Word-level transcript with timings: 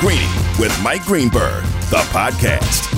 Greeny 0.00 0.28
with 0.58 0.78
Mike 0.82 1.04
Greenberg, 1.04 1.64
the 1.88 1.96
podcast. 2.12 2.92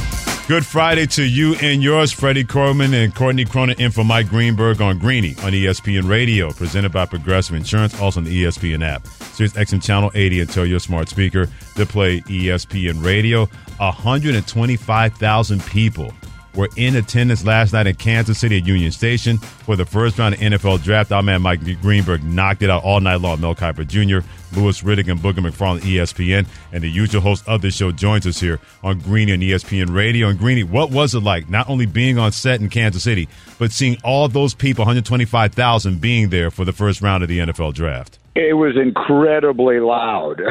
Good 0.49 0.67
Friday 0.67 1.07
to 1.07 1.23
you 1.23 1.55
and 1.63 1.81
yours, 1.81 2.11
Freddie 2.11 2.43
Coleman 2.43 2.93
and 2.93 3.15
Courtney 3.15 3.45
Cronin 3.45 3.81
in 3.81 3.93
for 3.93 4.03
Mike 4.03 4.29
Greenberg 4.29 4.81
on 4.81 4.99
Greeny 4.99 5.37
on 5.45 5.53
ESPN 5.53 6.09
Radio, 6.09 6.51
presented 6.51 6.91
by 6.91 7.07
Progressive 7.07 7.55
Insurance, 7.55 8.01
also 8.01 8.19
on 8.19 8.25
the 8.25 8.43
ESPN 8.45 8.85
app. 8.85 9.07
Sirius 9.07 9.53
XM 9.53 9.81
Channel 9.81 10.11
80 10.13 10.41
and 10.41 10.51
tell 10.51 10.67
your 10.67 10.81
smart 10.81 11.09
speaker 11.09 11.49
to 11.77 11.87
play 11.87 12.21
ESPN 12.23 13.05
Radio. 13.05 13.49
125,000 13.79 15.65
people 15.67 16.13
were 16.59 16.69
in 16.77 16.97
attendance 16.97 17.45
last 17.47 17.73
night 17.73 17.87
in 17.87 17.95
Kansas 17.95 18.37
City 18.37 18.59
at 18.59 18.67
Union 18.67 18.91
Station 18.91 19.39
for 19.39 19.77
the 19.77 19.87
first 19.87 20.19
round 20.19 20.35
of 20.35 20.41
NFL 20.41 20.83
draft. 20.83 21.13
Our 21.13 21.23
man 21.23 21.41
Mike 21.41 21.61
Greenberg 21.81 22.25
knocked 22.25 22.63
it 22.63 22.69
out 22.69 22.83
all 22.83 23.01
night 23.01 23.21
long. 23.21 23.41
Mel 23.41 23.55
Kiper 23.55 23.87
Jr., 23.87 24.27
Louis 24.59 24.83
Riddick, 24.83 25.09
and 25.09 25.21
Booger 25.21 25.39
McFarland, 25.39 25.81
ESPN. 25.83 26.49
And 26.73 26.83
the 26.83 26.91
usual 26.91 27.21
host 27.21 27.47
of 27.47 27.63
the 27.63 27.71
show 27.71 27.93
joins 27.93 28.27
us 28.27 28.41
here 28.41 28.59
on 28.83 28.99
Greeny 28.99 29.33
and 29.33 29.43
ESPN 29.43 29.95
Radio. 29.95 30.27
And 30.27 30.37
Greeny, 30.37 30.65
what 30.65 30.91
was 30.91 31.15
it 31.15 31.21
like 31.21 31.49
not 31.49 31.71
only 31.71 31.87
being 31.87 32.19
on 32.19 32.33
set 32.33 32.61
in 32.61 32.69
Kansas 32.69 33.05
City, 33.05 33.29
but 33.61 33.71
seeing 33.71 33.97
all 34.03 34.27
those 34.27 34.53
people, 34.53 34.83
125,000, 34.83 36.01
being 36.01 36.31
there 36.31 36.51
for 36.51 36.65
the 36.65 36.73
first 36.73 37.01
round 37.01 37.23
of 37.23 37.29
the 37.29 37.39
NFL 37.39 37.75
draft? 37.75 38.19
It 38.35 38.57
was 38.57 38.77
incredibly 38.77 39.79
loud. 39.79 40.41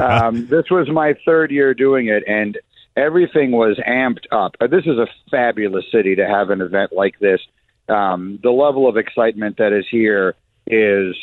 um, 0.00 0.46
this 0.46 0.70
was 0.70 0.88
my 0.88 1.14
third 1.26 1.50
year 1.50 1.74
doing 1.74 2.08
it, 2.08 2.22
and 2.26 2.58
everything 2.96 3.52
was 3.52 3.78
amped 3.86 4.26
up. 4.32 4.56
Uh, 4.60 4.66
This 4.66 4.84
is 4.86 4.98
a 4.98 5.06
fabulous 5.30 5.84
city 5.92 6.16
to 6.16 6.26
have 6.26 6.50
an 6.50 6.60
event 6.60 6.92
like 6.92 7.18
this. 7.18 7.40
Um, 7.88 8.38
the 8.42 8.50
level 8.50 8.88
of 8.88 8.96
excitement 8.96 9.56
that 9.58 9.72
is 9.72 9.84
here 9.90 10.34
is, 10.66 11.16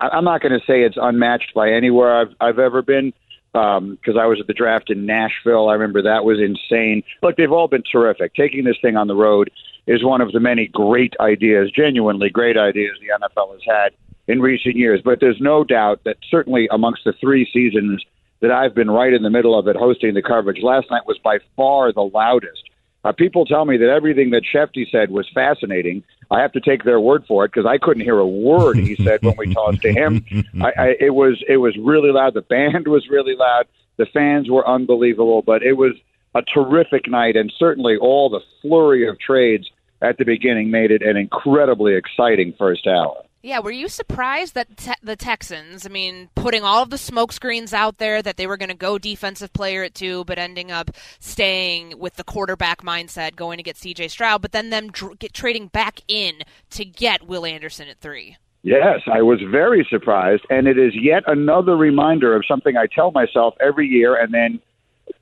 I'm 0.00 0.24
not 0.24 0.40
going 0.40 0.52
to 0.52 0.64
say 0.66 0.82
it's 0.82 0.96
unmatched 1.00 1.52
by 1.54 1.70
anywhere 1.70 2.20
I've, 2.20 2.34
I've 2.40 2.58
ever 2.58 2.82
been, 2.82 3.12
because 3.52 4.16
I 4.20 4.26
was 4.26 4.38
at 4.40 4.46
the 4.46 4.54
draft 4.54 4.90
in 4.90 5.06
Nashville. 5.06 5.68
I 5.68 5.74
remember 5.74 6.02
that 6.02 6.24
was 6.24 6.40
insane. 6.40 7.02
Look, 7.22 7.36
they've 7.36 7.52
all 7.52 7.68
been 7.68 7.84
terrific. 7.90 8.34
Taking 8.34 8.64
this 8.64 8.76
thing 8.82 8.96
on 8.96 9.06
the 9.06 9.14
road 9.14 9.50
is 9.86 10.04
one 10.04 10.20
of 10.20 10.32
the 10.32 10.40
many 10.40 10.66
great 10.66 11.14
ideas, 11.20 11.70
genuinely 11.70 12.30
great 12.30 12.56
ideas 12.56 12.96
the 13.00 13.26
NFL 13.26 13.52
has 13.52 13.60
had 13.66 13.92
in 14.26 14.40
recent 14.40 14.76
years. 14.76 15.00
But 15.04 15.20
there's 15.20 15.40
no 15.40 15.62
doubt 15.62 16.00
that 16.04 16.16
certainly 16.30 16.68
amongst 16.70 17.04
the 17.04 17.12
three 17.20 17.48
seasons 17.52 18.04
that 18.44 18.52
I've 18.52 18.74
been 18.74 18.90
right 18.90 19.14
in 19.14 19.22
the 19.22 19.30
middle 19.30 19.58
of 19.58 19.66
it 19.68 19.74
hosting 19.74 20.12
the 20.12 20.20
coverage, 20.20 20.62
last 20.62 20.90
night 20.90 21.06
was 21.06 21.16
by 21.24 21.38
far 21.56 21.94
the 21.94 22.02
loudest. 22.02 22.62
Uh, 23.02 23.10
people 23.10 23.46
tell 23.46 23.64
me 23.64 23.78
that 23.78 23.88
everything 23.88 24.30
that 24.30 24.42
Schefty 24.44 24.84
said 24.90 25.10
was 25.10 25.26
fascinating. 25.34 26.04
I 26.30 26.42
have 26.42 26.52
to 26.52 26.60
take 26.60 26.84
their 26.84 27.00
word 27.00 27.24
for 27.26 27.46
it 27.46 27.52
because 27.52 27.66
I 27.66 27.78
couldn't 27.78 28.02
hear 28.02 28.18
a 28.18 28.28
word 28.28 28.76
he 28.76 28.96
said 28.96 29.22
when 29.22 29.34
we 29.38 29.54
tossed 29.54 29.80
to 29.80 29.92
him. 29.92 30.26
I, 30.60 30.72
I, 30.76 30.86
it 31.00 31.14
was 31.14 31.42
it 31.48 31.56
was 31.56 31.74
really 31.78 32.12
loud. 32.12 32.34
The 32.34 32.42
band 32.42 32.86
was 32.86 33.08
really 33.08 33.34
loud. 33.34 33.64
The 33.96 34.06
fans 34.12 34.50
were 34.50 34.68
unbelievable, 34.68 35.40
but 35.40 35.62
it 35.62 35.74
was 35.74 35.94
a 36.34 36.42
terrific 36.42 37.08
night, 37.08 37.36
and 37.36 37.50
certainly 37.58 37.96
all 37.96 38.28
the 38.28 38.40
flurry 38.60 39.08
of 39.08 39.18
trades 39.18 39.70
at 40.02 40.18
the 40.18 40.24
beginning 40.26 40.70
made 40.70 40.90
it 40.90 41.00
an 41.00 41.16
incredibly 41.16 41.94
exciting 41.94 42.52
first 42.58 42.86
hour. 42.86 43.22
Yeah, 43.44 43.58
were 43.58 43.72
you 43.72 43.90
surprised 43.90 44.54
that 44.54 44.74
te- 44.74 44.92
the 45.02 45.16
Texans, 45.16 45.84
I 45.84 45.90
mean, 45.90 46.30
putting 46.34 46.64
all 46.64 46.82
of 46.82 46.88
the 46.88 46.96
smoke 46.96 47.30
screens 47.30 47.74
out 47.74 47.98
there 47.98 48.22
that 48.22 48.38
they 48.38 48.46
were 48.46 48.56
going 48.56 48.70
to 48.70 48.74
go 48.74 48.96
defensive 48.96 49.52
player 49.52 49.82
at 49.82 49.94
two, 49.94 50.24
but 50.24 50.38
ending 50.38 50.72
up 50.72 50.90
staying 51.20 51.98
with 51.98 52.16
the 52.16 52.24
quarterback 52.24 52.80
mindset, 52.80 53.36
going 53.36 53.58
to 53.58 53.62
get 53.62 53.76
C.J. 53.76 54.08
Stroud, 54.08 54.40
but 54.40 54.52
then 54.52 54.70
them 54.70 54.88
get 55.18 55.34
trading 55.34 55.66
back 55.66 56.00
in 56.08 56.36
to 56.70 56.86
get 56.86 57.26
Will 57.26 57.44
Anderson 57.44 57.86
at 57.86 57.98
three? 57.98 58.38
Yes, 58.62 59.00
I 59.12 59.20
was 59.20 59.40
very 59.50 59.86
surprised, 59.90 60.44
and 60.48 60.66
it 60.66 60.78
is 60.78 60.94
yet 60.94 61.22
another 61.26 61.76
reminder 61.76 62.34
of 62.34 62.46
something 62.48 62.78
I 62.78 62.86
tell 62.86 63.10
myself 63.10 63.56
every 63.60 63.86
year 63.86 64.16
and 64.16 64.32
then 64.32 64.58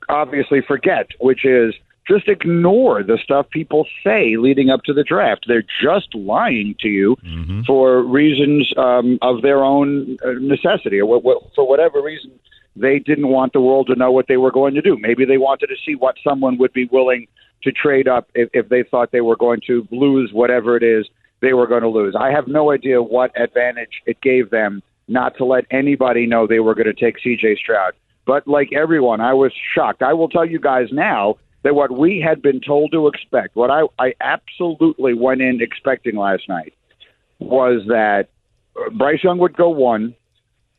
obviously 0.07 0.61
forget, 0.61 1.07
which 1.19 1.43
is 1.43 1.75
just 2.07 2.27
ignore 2.27 3.03
the 3.03 3.17
stuff 3.23 3.49
people 3.49 3.87
say 4.03 4.35
leading 4.37 4.69
up 4.69 4.83
to 4.83 4.93
the 4.93 5.03
draft. 5.03 5.45
They're 5.47 5.63
just 5.81 6.13
lying 6.13 6.75
to 6.81 6.87
you 6.87 7.15
for 7.65 8.03
reasons 8.03 8.71
um, 8.77 9.17
of 9.21 9.41
their 9.41 9.63
own 9.63 10.17
uh, 10.25 10.31
necessity 10.39 10.99
or 10.99 11.05
what, 11.05 11.23
what, 11.23 11.43
for 11.55 11.67
whatever 11.67 12.01
reason 12.01 12.31
they 12.75 12.99
didn't 12.99 13.27
want 13.27 13.53
the 13.53 13.61
world 13.61 13.87
to 13.87 13.95
know 13.95 14.11
what 14.11 14.27
they 14.27 14.37
were 14.37 14.51
going 14.51 14.73
to 14.73 14.81
do. 14.81 14.97
Maybe 14.99 15.25
they 15.25 15.37
wanted 15.37 15.67
to 15.67 15.75
see 15.85 15.95
what 15.95 16.15
someone 16.23 16.57
would 16.57 16.73
be 16.73 16.85
willing 16.85 17.27
to 17.63 17.71
trade 17.71 18.07
up 18.07 18.27
if, 18.33 18.49
if 18.53 18.69
they 18.69 18.83
thought 18.83 19.11
they 19.11 19.21
were 19.21 19.35
going 19.35 19.61
to 19.67 19.87
lose 19.91 20.31
whatever 20.33 20.75
it 20.75 20.83
is 20.83 21.07
they 21.41 21.53
were 21.53 21.67
going 21.67 21.81
to 21.81 21.89
lose. 21.89 22.15
I 22.19 22.31
have 22.31 22.47
no 22.47 22.71
idea 22.71 23.01
what 23.01 23.31
advantage 23.39 24.01
it 24.05 24.21
gave 24.21 24.49
them 24.49 24.81
not 25.07 25.37
to 25.37 25.45
let 25.45 25.65
anybody 25.71 26.25
know 26.25 26.47
they 26.47 26.61
were 26.61 26.73
going 26.73 26.87
to 26.87 26.93
take 26.93 27.17
CJ 27.19 27.57
Stroud. 27.57 27.93
But 28.25 28.47
like 28.47 28.69
everyone, 28.73 29.19
I 29.19 29.33
was 29.33 29.51
shocked. 29.75 30.01
I 30.01 30.13
will 30.13 30.29
tell 30.29 30.45
you 30.45 30.59
guys 30.59 30.87
now 30.91 31.35
that 31.63 31.75
what 31.75 31.91
we 31.91 32.23
had 32.25 32.41
been 32.41 32.59
told 32.59 32.91
to 32.91 33.07
expect, 33.07 33.55
what 33.55 33.71
I, 33.71 33.83
I 33.99 34.13
absolutely 34.21 35.13
went 35.13 35.41
in 35.41 35.61
expecting 35.61 36.15
last 36.15 36.47
night, 36.47 36.73
was 37.39 37.83
that 37.87 38.27
Bryce 38.97 39.23
Young 39.23 39.37
would 39.39 39.55
go 39.55 39.69
one. 39.69 40.15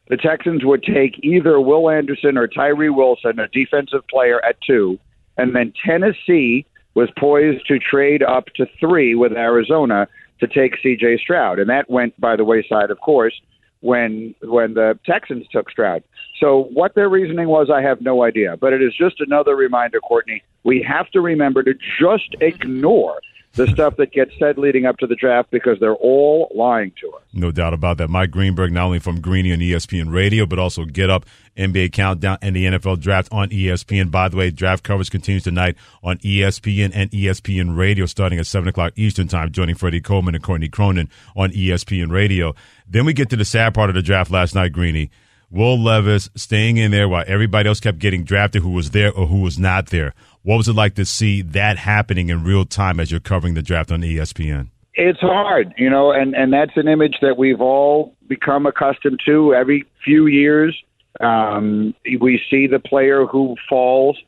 The 0.08 0.16
Texans 0.16 0.64
would 0.64 0.82
take 0.82 1.18
either 1.22 1.58
Will 1.58 1.88
Anderson 1.88 2.36
or 2.36 2.46
Tyree 2.46 2.90
Wilson, 2.90 3.38
a 3.38 3.48
defensive 3.48 4.06
player, 4.08 4.44
at 4.44 4.56
two. 4.66 4.98
And 5.38 5.56
then 5.56 5.72
Tennessee 5.84 6.66
was 6.94 7.08
poised 7.18 7.66
to 7.66 7.78
trade 7.78 8.22
up 8.22 8.46
to 8.56 8.66
three 8.78 9.14
with 9.14 9.32
Arizona 9.32 10.06
to 10.40 10.46
take 10.46 10.76
C.J. 10.82 11.18
Stroud. 11.18 11.58
And 11.58 11.70
that 11.70 11.88
went 11.88 12.18
by 12.20 12.36
the 12.36 12.44
wayside, 12.44 12.90
of 12.90 13.00
course, 13.00 13.34
when 13.80 14.34
when 14.42 14.74
the 14.74 14.98
Texans 15.04 15.46
took 15.50 15.70
Stroud. 15.70 16.02
So 16.40 16.68
what 16.72 16.94
their 16.94 17.08
reasoning 17.08 17.48
was, 17.48 17.70
I 17.72 17.82
have 17.82 18.00
no 18.00 18.24
idea. 18.24 18.56
But 18.56 18.72
it 18.72 18.82
is 18.82 18.92
just 18.96 19.20
another 19.20 19.56
reminder, 19.56 20.00
Courtney. 20.00 20.42
We 20.64 20.84
have 20.88 21.10
to 21.10 21.20
remember 21.20 21.62
to 21.62 21.74
just 22.00 22.34
ignore 22.40 23.20
the 23.54 23.66
stuff 23.72 23.96
that 23.96 24.12
gets 24.12 24.32
said 24.38 24.58
leading 24.58 24.84
up 24.86 24.98
to 24.98 25.06
the 25.06 25.14
draft 25.14 25.50
because 25.50 25.78
they're 25.80 25.94
all 25.94 26.50
lying 26.54 26.92
to 27.00 27.12
us. 27.12 27.22
No 27.32 27.50
doubt 27.50 27.74
about 27.74 27.98
that. 27.98 28.08
Mike 28.08 28.30
Greenberg, 28.30 28.72
not 28.72 28.86
only 28.86 28.98
from 28.98 29.20
Greeny 29.20 29.52
and 29.52 29.62
ESPN 29.62 30.12
Radio, 30.12 30.46
but 30.46 30.58
also 30.58 30.84
Get 30.84 31.10
Up, 31.10 31.26
NBA 31.56 31.92
Countdown, 31.92 32.38
and 32.42 32.54
the 32.54 32.64
NFL 32.64 33.00
Draft 33.00 33.28
on 33.30 33.48
ESPN. 33.50 34.10
By 34.10 34.28
the 34.28 34.36
way, 34.36 34.50
draft 34.50 34.82
coverage 34.82 35.10
continues 35.10 35.44
tonight 35.44 35.76
on 36.02 36.18
ESPN 36.18 36.90
and 36.94 37.10
ESPN 37.10 37.76
Radio 37.76 38.06
starting 38.06 38.38
at 38.38 38.46
7 38.46 38.68
o'clock 38.68 38.92
Eastern 38.96 39.28
Time, 39.28 39.52
joining 39.52 39.74
Freddie 39.74 40.00
Coleman 40.00 40.34
and 40.34 40.42
Courtney 40.42 40.68
Cronin 40.68 41.08
on 41.36 41.50
ESPN 41.52 42.10
Radio. 42.10 42.54
Then 42.88 43.04
we 43.04 43.12
get 43.12 43.30
to 43.30 43.36
the 43.36 43.44
sad 43.44 43.74
part 43.74 43.90
of 43.90 43.94
the 43.94 44.02
draft 44.02 44.30
last 44.30 44.54
night, 44.54 44.72
Greeny. 44.72 45.10
Will 45.50 45.80
Levis 45.80 46.30
staying 46.34 46.78
in 46.78 46.90
there 46.90 47.08
while 47.08 47.22
everybody 47.28 47.68
else 47.68 47.78
kept 47.78 48.00
getting 48.00 48.24
drafted 48.24 48.62
who 48.62 48.70
was 48.70 48.90
there 48.90 49.12
or 49.12 49.28
who 49.28 49.40
was 49.40 49.56
not 49.56 49.86
there. 49.86 50.12
What 50.44 50.58
was 50.58 50.68
it 50.68 50.74
like 50.74 50.94
to 50.96 51.06
see 51.06 51.40
that 51.40 51.78
happening 51.78 52.28
in 52.28 52.44
real 52.44 52.66
time 52.66 53.00
as 53.00 53.10
you're 53.10 53.18
covering 53.18 53.54
the 53.54 53.62
draft 53.62 53.90
on 53.90 54.02
ESPN? 54.02 54.68
It's 54.92 55.18
hard, 55.20 55.72
you 55.78 55.88
know, 55.88 56.12
and 56.12 56.34
and 56.34 56.52
that's 56.52 56.76
an 56.76 56.86
image 56.86 57.16
that 57.22 57.38
we've 57.38 57.62
all 57.62 58.14
become 58.28 58.66
accustomed 58.66 59.20
to. 59.24 59.54
Every 59.54 59.86
few 60.04 60.26
years, 60.26 60.76
um, 61.18 61.94
we 62.20 62.42
see 62.50 62.66
the 62.66 62.78
player 62.78 63.24
who 63.24 63.56
falls, 63.70 64.18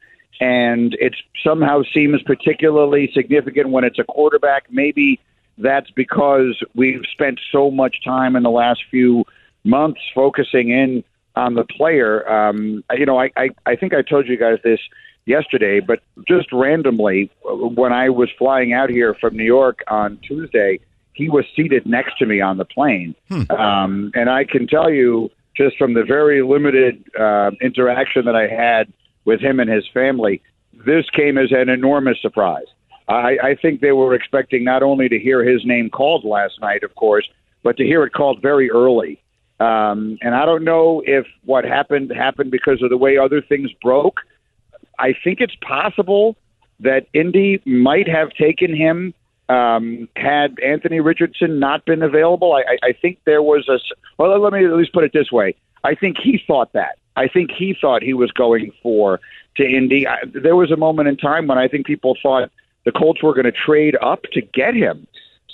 and 0.40 0.94
it 0.94 1.14
somehow 1.44 1.82
seems 1.92 2.22
particularly 2.22 3.10
significant 3.12 3.68
when 3.68 3.84
it's 3.84 3.98
a 3.98 4.04
quarterback. 4.04 4.64
Maybe 4.70 5.20
that's 5.58 5.90
because 5.90 6.58
we've 6.74 7.04
spent 7.12 7.40
so 7.52 7.70
much 7.70 8.02
time 8.02 8.36
in 8.36 8.42
the 8.42 8.50
last 8.50 8.80
few 8.90 9.26
months 9.64 10.00
focusing 10.14 10.70
in 10.70 11.04
on 11.36 11.52
the 11.52 11.64
player. 11.64 12.26
Um, 12.26 12.82
you 12.96 13.04
know, 13.04 13.20
I, 13.20 13.30
I 13.36 13.50
I 13.66 13.76
think 13.76 13.92
I 13.92 14.00
told 14.00 14.26
you 14.26 14.38
guys 14.38 14.58
this 14.64 14.80
yesterday, 15.26 15.80
but 15.80 16.00
just 16.26 16.50
randomly, 16.52 17.30
when 17.44 17.92
I 17.92 18.08
was 18.08 18.30
flying 18.38 18.72
out 18.72 18.88
here 18.88 19.14
from 19.14 19.36
New 19.36 19.44
York 19.44 19.80
on 19.88 20.18
Tuesday, 20.26 20.80
he 21.12 21.28
was 21.28 21.44
seated 21.54 21.86
next 21.86 22.18
to 22.18 22.26
me 22.26 22.40
on 22.40 22.56
the 22.56 22.64
plane. 22.64 23.14
Um, 23.50 24.12
and 24.14 24.30
I 24.30 24.44
can 24.44 24.66
tell 24.66 24.90
you, 24.90 25.30
just 25.56 25.76
from 25.76 25.94
the 25.94 26.04
very 26.04 26.42
limited 26.42 27.04
uh, 27.18 27.50
interaction 27.60 28.24
that 28.26 28.36
I 28.36 28.46
had 28.46 28.92
with 29.24 29.40
him 29.40 29.58
and 29.60 29.70
his 29.70 29.84
family, 29.92 30.42
this 30.84 31.08
came 31.10 31.38
as 31.38 31.50
an 31.50 31.68
enormous 31.68 32.20
surprise. 32.20 32.66
I, 33.08 33.38
I 33.42 33.54
think 33.60 33.80
they 33.80 33.92
were 33.92 34.14
expecting 34.14 34.64
not 34.64 34.82
only 34.82 35.08
to 35.08 35.18
hear 35.18 35.44
his 35.44 35.64
name 35.64 35.90
called 35.90 36.24
last 36.24 36.60
night, 36.60 36.82
of 36.82 36.94
course, 36.94 37.28
but 37.62 37.76
to 37.78 37.84
hear 37.84 38.04
it 38.04 38.12
called 38.12 38.42
very 38.42 38.70
early. 38.70 39.22
Um, 39.58 40.18
and 40.20 40.34
I 40.34 40.44
don't 40.44 40.64
know 40.64 41.02
if 41.06 41.26
what 41.44 41.64
happened 41.64 42.12
happened 42.14 42.50
because 42.50 42.82
of 42.82 42.90
the 42.90 42.96
way 42.96 43.16
other 43.16 43.40
things 43.40 43.70
broke. 43.82 44.20
I 44.98 45.14
think 45.24 45.40
it's 45.40 45.56
possible 45.56 46.36
that 46.80 47.06
Indy 47.12 47.62
might 47.64 48.08
have 48.08 48.30
taken 48.30 48.74
him 48.74 49.14
um, 49.48 50.08
had 50.16 50.58
Anthony 50.60 51.00
Richardson 51.00 51.58
not 51.58 51.84
been 51.84 52.02
available. 52.02 52.52
I, 52.52 52.60
I, 52.60 52.88
I 52.88 52.92
think 52.92 53.20
there 53.24 53.42
was 53.42 53.68
a. 53.68 53.78
Well, 54.18 54.40
let 54.40 54.52
me 54.52 54.64
at 54.64 54.72
least 54.72 54.92
put 54.92 55.04
it 55.04 55.12
this 55.12 55.30
way. 55.30 55.54
I 55.84 55.94
think 55.94 56.16
he 56.22 56.42
thought 56.46 56.72
that. 56.72 56.98
I 57.14 57.28
think 57.28 57.50
he 57.56 57.74
thought 57.80 58.02
he 58.02 58.12
was 58.12 58.30
going 58.32 58.72
for 58.82 59.20
to 59.56 59.64
Indy. 59.64 60.06
I, 60.06 60.18
there 60.24 60.56
was 60.56 60.70
a 60.70 60.76
moment 60.76 61.08
in 61.08 61.16
time 61.16 61.46
when 61.46 61.58
I 61.58 61.68
think 61.68 61.86
people 61.86 62.16
thought 62.20 62.50
the 62.84 62.92
Colts 62.92 63.22
were 63.22 63.34
going 63.34 63.44
to 63.44 63.52
trade 63.52 63.96
up 64.02 64.22
to 64.32 64.40
get 64.40 64.74
him. 64.74 65.06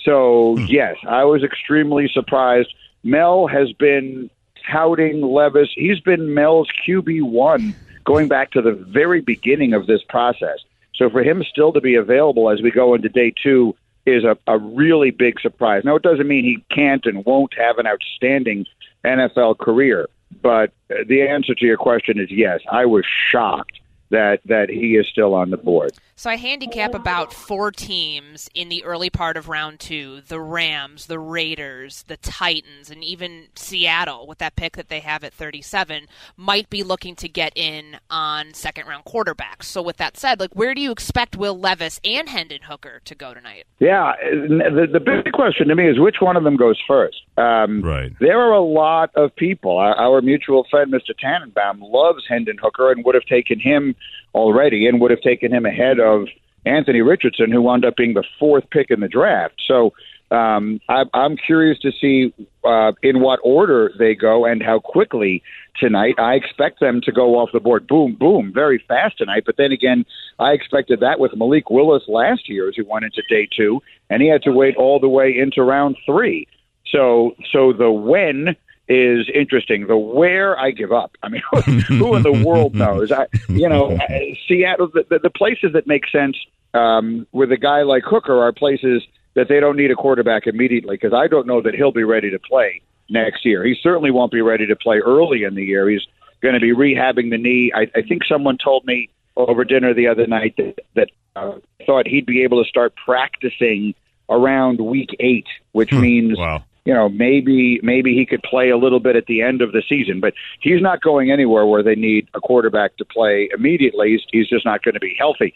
So 0.04 0.58
yes, 0.58 0.96
I 1.06 1.24
was 1.24 1.44
extremely 1.44 2.10
surprised. 2.12 2.74
Mel 3.04 3.46
has 3.46 3.72
been 3.72 4.30
touting 4.70 5.20
Levis. 5.20 5.68
He's 5.74 6.00
been 6.00 6.34
Mel's 6.34 6.68
QB 6.86 7.22
one 7.22 7.74
going 8.04 8.28
back 8.28 8.50
to 8.52 8.62
the 8.62 8.72
very 8.72 9.20
beginning 9.20 9.74
of 9.74 9.86
this 9.86 10.02
process. 10.08 10.58
So 10.94 11.10
for 11.10 11.22
him 11.22 11.42
still 11.50 11.72
to 11.72 11.80
be 11.80 11.94
available 11.94 12.50
as 12.50 12.60
we 12.62 12.70
go 12.70 12.94
into 12.94 13.08
day 13.08 13.32
two 13.42 13.74
is 14.04 14.24
a, 14.24 14.36
a 14.46 14.58
really 14.58 15.10
big 15.10 15.40
surprise. 15.40 15.84
Now, 15.84 15.96
it 15.96 16.02
doesn't 16.02 16.26
mean 16.26 16.44
he 16.44 16.64
can't 16.74 17.04
and 17.06 17.24
won't 17.24 17.54
have 17.56 17.78
an 17.78 17.86
outstanding 17.86 18.66
NFL 19.04 19.58
career, 19.58 20.08
but 20.42 20.72
the 20.88 21.22
answer 21.22 21.54
to 21.54 21.64
your 21.64 21.76
question 21.76 22.18
is 22.18 22.30
yes. 22.30 22.60
I 22.70 22.86
was 22.86 23.04
shocked 23.30 23.78
that 24.12 24.40
that 24.44 24.68
he 24.68 24.94
is 24.96 25.06
still 25.10 25.34
on 25.34 25.50
the 25.50 25.56
board. 25.56 25.92
So 26.14 26.30
I 26.30 26.36
handicap 26.36 26.94
about 26.94 27.32
four 27.32 27.72
teams 27.72 28.48
in 28.54 28.68
the 28.68 28.84
early 28.84 29.10
part 29.10 29.36
of 29.36 29.48
round 29.48 29.80
two 29.80 30.20
the 30.20 30.38
Rams, 30.38 31.06
the 31.06 31.18
Raiders, 31.18 32.04
the 32.06 32.18
Titans, 32.18 32.90
and 32.90 33.02
even 33.02 33.48
Seattle 33.56 34.26
with 34.26 34.38
that 34.38 34.54
pick 34.54 34.76
that 34.76 34.88
they 34.88 35.00
have 35.00 35.24
at 35.24 35.34
37 35.34 36.06
might 36.36 36.70
be 36.70 36.84
looking 36.84 37.16
to 37.16 37.28
get 37.28 37.52
in 37.56 37.96
on 38.08 38.54
second 38.54 38.86
round 38.86 39.04
quarterbacks. 39.04 39.64
So 39.64 39.82
with 39.82 39.96
that 39.96 40.16
said, 40.16 40.38
like 40.38 40.54
where 40.54 40.74
do 40.74 40.80
you 40.80 40.92
expect 40.92 41.36
Will 41.36 41.58
Levis 41.58 41.98
and 42.04 42.28
Hendon 42.28 42.62
Hooker 42.62 43.00
to 43.04 43.14
go 43.14 43.34
tonight? 43.34 43.64
Yeah, 43.80 44.12
the, 44.22 44.86
the 44.92 45.00
big 45.00 45.32
question 45.32 45.68
to 45.68 45.74
me 45.74 45.88
is 45.88 45.98
which 45.98 46.16
one 46.20 46.36
of 46.36 46.44
them 46.44 46.56
goes 46.56 46.78
first. 46.86 47.16
Um, 47.36 47.82
right. 47.82 48.12
There 48.20 48.38
are 48.38 48.52
a 48.52 48.62
lot 48.62 49.10
of 49.16 49.34
people. 49.34 49.78
Our, 49.78 49.96
our 49.96 50.22
mutual 50.22 50.66
friend, 50.70 50.92
Mr. 50.92 51.16
Tannenbaum, 51.18 51.80
loves 51.80 52.24
Hendon 52.28 52.58
Hooker 52.62 52.92
and 52.92 53.04
would 53.04 53.14
have 53.14 53.24
taken 53.24 53.58
him 53.58 53.96
already 54.34 54.86
and 54.86 55.00
would 55.00 55.10
have 55.10 55.20
taken 55.20 55.52
him 55.52 55.66
ahead 55.66 56.00
of 56.00 56.26
Anthony 56.64 57.00
Richardson, 57.00 57.50
who 57.50 57.62
wound 57.62 57.84
up 57.84 57.96
being 57.96 58.14
the 58.14 58.24
fourth 58.38 58.64
pick 58.70 58.90
in 58.90 59.00
the 59.00 59.08
draft. 59.08 59.54
So 59.66 59.92
um, 60.30 60.80
I, 60.88 61.04
I'm 61.12 61.36
curious 61.36 61.78
to 61.80 61.92
see 62.00 62.32
uh, 62.64 62.92
in 63.02 63.20
what 63.20 63.40
order 63.44 63.92
they 63.98 64.14
go 64.14 64.46
and 64.46 64.62
how 64.62 64.78
quickly 64.78 65.42
tonight. 65.78 66.14
I 66.18 66.34
expect 66.34 66.80
them 66.80 67.00
to 67.02 67.12
go 67.12 67.38
off 67.38 67.50
the 67.52 67.60
board, 67.60 67.86
boom, 67.86 68.16
boom, 68.18 68.50
very 68.54 68.82
fast 68.88 69.18
tonight. 69.18 69.42
But 69.44 69.56
then 69.58 69.72
again, 69.72 70.06
I 70.38 70.52
expected 70.52 71.00
that 71.00 71.20
with 71.20 71.36
Malik 71.36 71.68
Willis 71.68 72.04
last 72.08 72.48
year 72.48 72.68
as 72.68 72.76
he 72.76 72.82
went 72.82 73.04
into 73.04 73.22
day 73.28 73.46
two, 73.54 73.82
and 74.08 74.22
he 74.22 74.28
had 74.28 74.42
to 74.44 74.52
wait 74.52 74.76
all 74.76 74.98
the 74.98 75.08
way 75.08 75.36
into 75.36 75.62
round 75.62 75.96
three. 76.06 76.46
So, 76.90 77.34
so 77.52 77.72
the 77.72 77.90
when 77.90 78.56
is 78.92 79.28
interesting. 79.34 79.86
The 79.86 79.96
where 79.96 80.58
I 80.58 80.70
give 80.70 80.92
up. 80.92 81.16
I 81.22 81.28
mean, 81.28 81.42
who 81.88 82.14
in 82.14 82.22
the 82.22 82.42
world 82.44 82.74
knows? 82.74 83.10
I, 83.10 83.26
you 83.48 83.68
know, 83.68 83.98
Seattle. 84.48 84.88
The, 84.88 85.18
the, 85.22 85.30
places 85.30 85.72
that 85.72 85.86
make 85.86 86.08
sense 86.08 86.36
um, 86.74 87.26
with 87.32 87.50
a 87.52 87.56
guy 87.56 87.82
like 87.82 88.04
Hooker 88.04 88.42
are 88.42 88.52
places 88.52 89.02
that 89.34 89.48
they 89.48 89.60
don't 89.60 89.76
need 89.76 89.90
a 89.90 89.94
quarterback 89.94 90.46
immediately 90.46 90.96
because 90.96 91.14
I 91.14 91.26
don't 91.26 91.46
know 91.46 91.62
that 91.62 91.74
he'll 91.74 91.92
be 91.92 92.04
ready 92.04 92.30
to 92.30 92.38
play 92.38 92.82
next 93.08 93.44
year. 93.44 93.64
He 93.64 93.76
certainly 93.82 94.10
won't 94.10 94.30
be 94.30 94.42
ready 94.42 94.66
to 94.66 94.76
play 94.76 94.98
early 94.98 95.44
in 95.44 95.54
the 95.54 95.64
year. 95.64 95.88
He's 95.88 96.06
going 96.42 96.54
to 96.54 96.60
be 96.60 96.74
rehabbing 96.74 97.30
the 97.30 97.38
knee. 97.38 97.72
I, 97.74 97.88
I 97.94 98.02
think 98.02 98.24
someone 98.24 98.58
told 98.58 98.84
me 98.84 99.08
over 99.36 99.64
dinner 99.64 99.94
the 99.94 100.08
other 100.08 100.26
night 100.26 100.54
that 100.58 100.78
that 100.94 101.08
uh, 101.34 101.52
thought 101.86 102.06
he'd 102.06 102.26
be 102.26 102.42
able 102.42 102.62
to 102.62 102.68
start 102.68 102.94
practicing 103.02 103.94
around 104.28 104.80
week 104.80 105.16
eight, 105.20 105.46
which 105.72 105.90
hmm. 105.90 106.00
means 106.00 106.38
wow 106.38 106.62
you 106.84 106.92
know, 106.92 107.08
maybe 107.08 107.78
maybe 107.82 108.14
he 108.14 108.26
could 108.26 108.42
play 108.42 108.70
a 108.70 108.76
little 108.76 109.00
bit 109.00 109.14
at 109.16 109.26
the 109.26 109.42
end 109.42 109.62
of 109.62 109.72
the 109.72 109.82
season, 109.88 110.20
but 110.20 110.34
he's 110.60 110.82
not 110.82 111.00
going 111.00 111.30
anywhere 111.30 111.64
where 111.64 111.82
they 111.82 111.94
need 111.94 112.28
a 112.34 112.40
quarterback 112.40 112.96
to 112.96 113.04
play 113.04 113.48
immediately. 113.54 114.10
He's, 114.12 114.22
he's 114.32 114.48
just 114.48 114.64
not 114.64 114.82
going 114.82 114.94
to 114.94 115.00
be 115.00 115.14
healthy. 115.18 115.54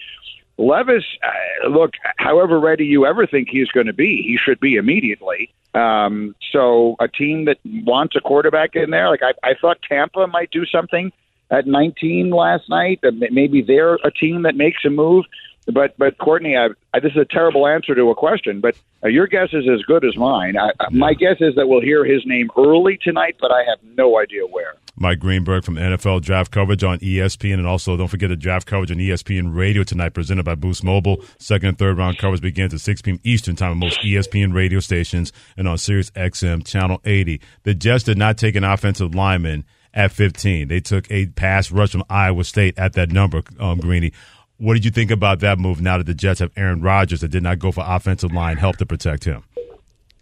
Levis, 0.58 1.04
uh, 1.22 1.68
look, 1.68 1.94
however 2.16 2.58
ready 2.58 2.86
you 2.86 3.06
ever 3.06 3.26
think 3.26 3.48
he's 3.50 3.68
going 3.68 3.86
to 3.86 3.92
be, 3.92 4.22
he 4.22 4.38
should 4.42 4.60
be 4.60 4.76
immediately. 4.76 5.52
Um, 5.74 6.34
so 6.52 6.96
a 7.00 7.08
team 7.08 7.44
that 7.44 7.58
wants 7.64 8.16
a 8.16 8.20
quarterback 8.20 8.74
in 8.74 8.90
there, 8.90 9.10
like 9.10 9.22
I, 9.22 9.34
I 9.42 9.54
thought 9.60 9.78
Tampa 9.86 10.26
might 10.28 10.50
do 10.50 10.64
something 10.64 11.12
at 11.50 11.66
19 11.66 12.30
last 12.30 12.70
night. 12.70 13.00
Maybe 13.02 13.60
they're 13.60 13.96
a 13.96 14.10
team 14.10 14.42
that 14.42 14.56
makes 14.56 14.84
a 14.84 14.90
move. 14.90 15.26
But 15.72 15.96
but 15.98 16.16
Courtney, 16.18 16.56
I, 16.56 16.68
I, 16.94 17.00
this 17.00 17.12
is 17.12 17.18
a 17.18 17.24
terrible 17.24 17.66
answer 17.66 17.94
to 17.94 18.10
a 18.10 18.14
question, 18.14 18.60
but 18.60 18.76
uh, 19.04 19.08
your 19.08 19.26
guess 19.26 19.48
is 19.52 19.64
as 19.68 19.82
good 19.82 20.04
as 20.04 20.16
mine. 20.16 20.56
I, 20.56 20.70
yeah. 20.80 20.88
My 20.92 21.14
guess 21.14 21.36
is 21.40 21.54
that 21.56 21.66
we'll 21.66 21.80
hear 21.80 22.04
his 22.04 22.24
name 22.24 22.50
early 22.56 22.98
tonight, 23.02 23.36
but 23.40 23.50
I 23.50 23.64
have 23.68 23.78
no 23.96 24.18
idea 24.18 24.46
where. 24.46 24.74
Mike 24.98 25.18
Greenberg 25.18 25.64
from 25.64 25.74
NFL 25.74 26.22
Draft 26.22 26.50
Coverage 26.50 26.82
on 26.82 26.98
ESPN, 27.00 27.54
and 27.54 27.66
also 27.66 27.96
don't 27.96 28.08
forget 28.08 28.30
the 28.30 28.36
draft 28.36 28.66
coverage 28.66 28.90
on 28.90 28.96
ESPN 28.96 29.54
Radio 29.54 29.82
tonight, 29.82 30.14
presented 30.14 30.44
by 30.44 30.54
Boost 30.54 30.82
Mobile. 30.82 31.22
Second 31.38 31.70
and 31.70 31.78
third 31.78 31.98
round 31.98 32.16
coverage 32.16 32.40
begins 32.40 32.72
at 32.72 32.80
6 32.80 33.02
p.m. 33.02 33.20
Eastern 33.22 33.56
Time 33.56 33.72
on 33.72 33.78
most 33.78 34.00
ESPN 34.00 34.54
radio 34.54 34.80
stations 34.80 35.32
and 35.56 35.68
on 35.68 35.76
Sirius 35.76 36.10
XM 36.12 36.64
Channel 36.64 37.00
80. 37.04 37.40
The 37.64 37.74
Jets 37.74 38.04
did 38.04 38.16
not 38.16 38.38
take 38.38 38.56
an 38.56 38.64
offensive 38.64 39.14
lineman 39.14 39.64
at 39.92 40.12
15. 40.12 40.68
They 40.68 40.80
took 40.80 41.10
a 41.10 41.26
pass 41.26 41.70
rush 41.70 41.90
from 41.90 42.04
Iowa 42.08 42.44
State 42.44 42.78
at 42.78 42.92
that 42.92 43.10
number, 43.10 43.42
um, 43.58 43.80
Greeny. 43.80 44.12
What 44.58 44.74
did 44.74 44.84
you 44.84 44.90
think 44.90 45.10
about 45.10 45.40
that 45.40 45.58
move 45.58 45.82
now 45.82 45.98
that 45.98 46.04
the 46.04 46.14
Jets 46.14 46.40
have 46.40 46.50
Aaron 46.56 46.80
Rodgers 46.80 47.20
that 47.20 47.28
did 47.28 47.42
not 47.42 47.58
go 47.58 47.72
for 47.72 47.84
offensive 47.86 48.32
line 48.32 48.56
help 48.56 48.78
to 48.78 48.86
protect 48.86 49.24
him? 49.24 49.44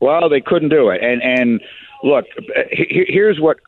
Well, 0.00 0.28
they 0.28 0.40
couldn't 0.40 0.70
do 0.70 0.90
it. 0.90 1.02
And 1.02 1.22
and 1.22 1.60
look, 2.02 2.26
here's 2.70 3.40
what 3.40 3.58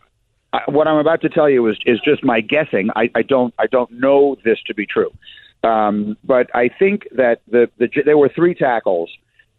what 0.66 0.88
I'm 0.88 0.98
about 0.98 1.20
to 1.22 1.28
tell 1.28 1.48
you 1.48 1.66
is 1.68 1.76
is 1.86 2.00
just 2.04 2.24
my 2.24 2.40
guessing. 2.40 2.90
I, 2.96 3.10
I 3.14 3.22
don't 3.22 3.54
I 3.58 3.66
don't 3.66 3.90
know 3.92 4.36
this 4.44 4.58
to 4.66 4.74
be 4.74 4.86
true, 4.86 5.12
um, 5.62 6.16
but 6.24 6.54
I 6.54 6.68
think 6.68 7.06
that 7.12 7.42
the, 7.48 7.70
the 7.78 7.88
there 8.04 8.18
were 8.18 8.28
three 8.28 8.54
tackles, 8.54 9.10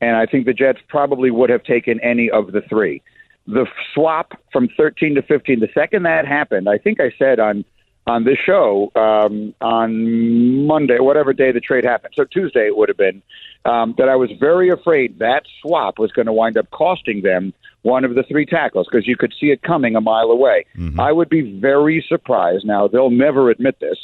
and 0.02 0.18
I 0.18 0.26
think 0.26 0.46
the 0.46 0.54
Jets 0.54 0.80
probably 0.90 1.32
would 1.32 1.50
have 1.50 1.64
taken 1.64 2.00
any 2.02 2.30
of 2.30 2.52
the 2.52 2.62
three. 2.70 3.02
The 3.48 3.66
swap 3.94 4.34
from 4.52 4.68
13 4.76 5.16
to 5.16 5.22
15. 5.22 5.62
The 5.62 5.70
second 5.74 6.04
that 6.04 6.28
happened, 6.28 6.68
I 6.68 6.78
think 6.78 7.00
I 7.00 7.14
said 7.18 7.40
on 7.40 7.64
on 8.08 8.24
this 8.24 8.38
show 8.44 8.92
um, 8.96 9.54
on 9.62 10.66
Monday, 10.66 10.98
whatever 11.00 11.34
day 11.34 11.52
the 11.52 11.60
trade 11.60 11.84
happened. 11.84 12.14
So 12.16 12.24
Tuesday 12.24 12.68
it 12.68 12.78
would 12.78 12.90
have 12.90 12.98
been 12.98 13.22
um, 13.66 13.94
that 13.98 14.08
I 14.08 14.16
was 14.16 14.32
very 14.40 14.70
afraid 14.70 15.20
that 15.20 15.44
swap 15.62 16.00
was 16.00 16.12
going 16.12 16.26
to 16.26 16.34
wind 16.34 16.58
up 16.58 16.72
costing 16.72 17.22
them 17.22 17.54
one 17.82 18.06
of 18.06 18.16
the 18.16 18.24
three 18.24 18.46
tackles 18.46 18.88
because 18.90 19.08
you 19.08 19.18
could 19.18 19.34
see 19.40 19.48
it 19.48 19.62
coming 19.62 19.96
a 19.96 20.02
mile 20.02 20.32
away. 20.32 20.66
Mm-hmm. 20.78 21.00
I 21.00 21.12
would 21.12 21.30
be 21.30 21.60
very 21.60 22.04
surprised. 22.08 22.66
Now 22.66 22.88
they'll 22.88 23.12
never 23.12 23.50
admit 23.50 23.80
this, 23.80 23.98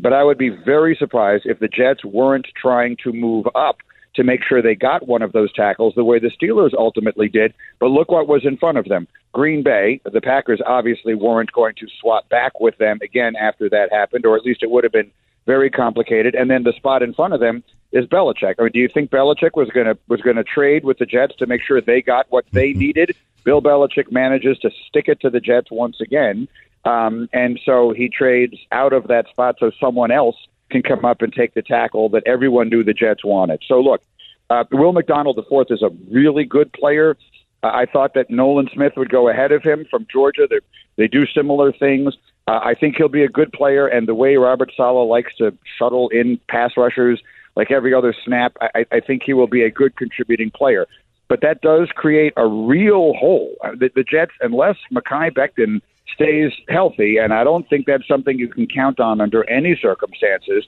but 0.00 0.12
I 0.12 0.24
would 0.24 0.38
be 0.38 0.50
very 0.50 0.96
surprised 0.98 1.44
if 1.46 1.60
the 1.60 1.68
Jets 1.68 2.04
weren't 2.04 2.48
trying 2.60 2.96
to 3.04 3.12
move 3.12 3.46
up 3.54 3.78
to 4.14 4.24
make 4.24 4.42
sure 4.42 4.62
they 4.62 4.74
got 4.74 5.06
one 5.06 5.22
of 5.22 5.32
those 5.32 5.52
tackles 5.52 5.94
the 5.94 6.04
way 6.04 6.18
the 6.18 6.30
Steelers 6.30 6.72
ultimately 6.76 7.28
did. 7.28 7.54
But 7.80 7.88
look 7.88 8.10
what 8.10 8.28
was 8.28 8.44
in 8.44 8.56
front 8.56 8.78
of 8.78 8.86
them. 8.86 9.08
Green 9.32 9.62
Bay, 9.62 10.00
the 10.04 10.20
Packers 10.20 10.60
obviously 10.64 11.14
weren't 11.14 11.52
going 11.52 11.74
to 11.76 11.86
swap 12.00 12.28
back 12.28 12.60
with 12.60 12.78
them 12.78 12.98
again 13.02 13.34
after 13.36 13.68
that 13.70 13.92
happened, 13.92 14.24
or 14.26 14.36
at 14.36 14.44
least 14.44 14.62
it 14.62 14.70
would 14.70 14.84
have 14.84 14.92
been 14.92 15.10
very 15.46 15.70
complicated. 15.70 16.34
And 16.34 16.50
then 16.50 16.62
the 16.62 16.72
spot 16.72 17.02
in 17.02 17.12
front 17.12 17.34
of 17.34 17.40
them 17.40 17.62
is 17.92 18.06
Belichick. 18.06 18.54
I 18.58 18.62
mean, 18.62 18.72
do 18.72 18.78
you 18.78 18.88
think 18.88 19.10
Belichick 19.10 19.50
was 19.54 19.68
going 19.70 19.86
to 19.86 19.98
was 20.08 20.20
going 20.20 20.36
to 20.36 20.44
trade 20.44 20.84
with 20.84 20.98
the 20.98 21.06
Jets 21.06 21.36
to 21.36 21.46
make 21.46 21.62
sure 21.62 21.80
they 21.80 22.02
got 22.02 22.26
what 22.30 22.44
they 22.52 22.70
mm-hmm. 22.70 22.80
needed? 22.80 23.16
Bill 23.44 23.60
Belichick 23.60 24.10
manages 24.10 24.58
to 24.60 24.70
stick 24.88 25.06
it 25.08 25.20
to 25.20 25.30
the 25.30 25.40
Jets 25.40 25.70
once 25.70 26.00
again, 26.00 26.48
um, 26.84 27.28
and 27.32 27.60
so 27.64 27.92
he 27.92 28.08
trades 28.08 28.56
out 28.72 28.92
of 28.94 29.08
that 29.08 29.28
spot 29.28 29.56
so 29.60 29.70
someone 29.78 30.10
else 30.10 30.36
can 30.70 30.82
come 30.82 31.04
up 31.04 31.22
and 31.22 31.32
take 31.32 31.54
the 31.54 31.62
tackle 31.62 32.08
that 32.10 32.22
everyone 32.26 32.68
knew 32.68 32.82
the 32.82 32.94
Jets 32.94 33.24
wanted. 33.24 33.62
So 33.66 33.80
look, 33.80 34.02
uh, 34.50 34.64
Will 34.72 34.92
McDonald 34.92 35.38
IV 35.38 35.66
is 35.70 35.82
a 35.82 35.90
really 36.10 36.44
good 36.44 36.72
player. 36.72 37.16
Uh, 37.62 37.68
I 37.68 37.86
thought 37.86 38.14
that 38.14 38.30
Nolan 38.30 38.68
Smith 38.72 38.92
would 38.96 39.10
go 39.10 39.28
ahead 39.28 39.52
of 39.52 39.62
him 39.62 39.86
from 39.90 40.06
Georgia. 40.10 40.46
They, 40.48 40.60
they 40.96 41.08
do 41.08 41.26
similar 41.26 41.72
things. 41.72 42.14
Uh, 42.46 42.60
I 42.62 42.74
think 42.74 42.96
he'll 42.96 43.08
be 43.08 43.24
a 43.24 43.28
good 43.28 43.52
player, 43.52 43.86
and 43.86 44.06
the 44.06 44.14
way 44.14 44.36
Robert 44.36 44.70
Saleh 44.76 45.08
likes 45.08 45.34
to 45.36 45.56
shuttle 45.78 46.10
in 46.10 46.38
pass 46.48 46.72
rushers 46.76 47.22
like 47.56 47.70
every 47.70 47.94
other 47.94 48.14
snap, 48.24 48.56
I, 48.60 48.84
I 48.90 49.00
think 49.00 49.22
he 49.24 49.32
will 49.32 49.46
be 49.46 49.62
a 49.62 49.70
good 49.70 49.96
contributing 49.96 50.50
player. 50.50 50.86
But 51.28 51.40
that 51.40 51.62
does 51.62 51.88
create 51.94 52.34
a 52.36 52.46
real 52.46 53.14
hole. 53.14 53.54
Uh, 53.64 53.70
the, 53.70 53.90
the 53.94 54.02
Jets, 54.02 54.32
unless 54.40 54.76
Mekhi 54.92 55.30
Becton– 55.30 55.80
stays 56.12 56.52
healthy, 56.68 57.16
and 57.18 57.32
I 57.32 57.44
don't 57.44 57.68
think 57.68 57.86
that's 57.86 58.06
something 58.06 58.38
you 58.38 58.48
can 58.48 58.66
count 58.66 59.00
on 59.00 59.20
under 59.20 59.48
any 59.48 59.76
circumstances. 59.80 60.66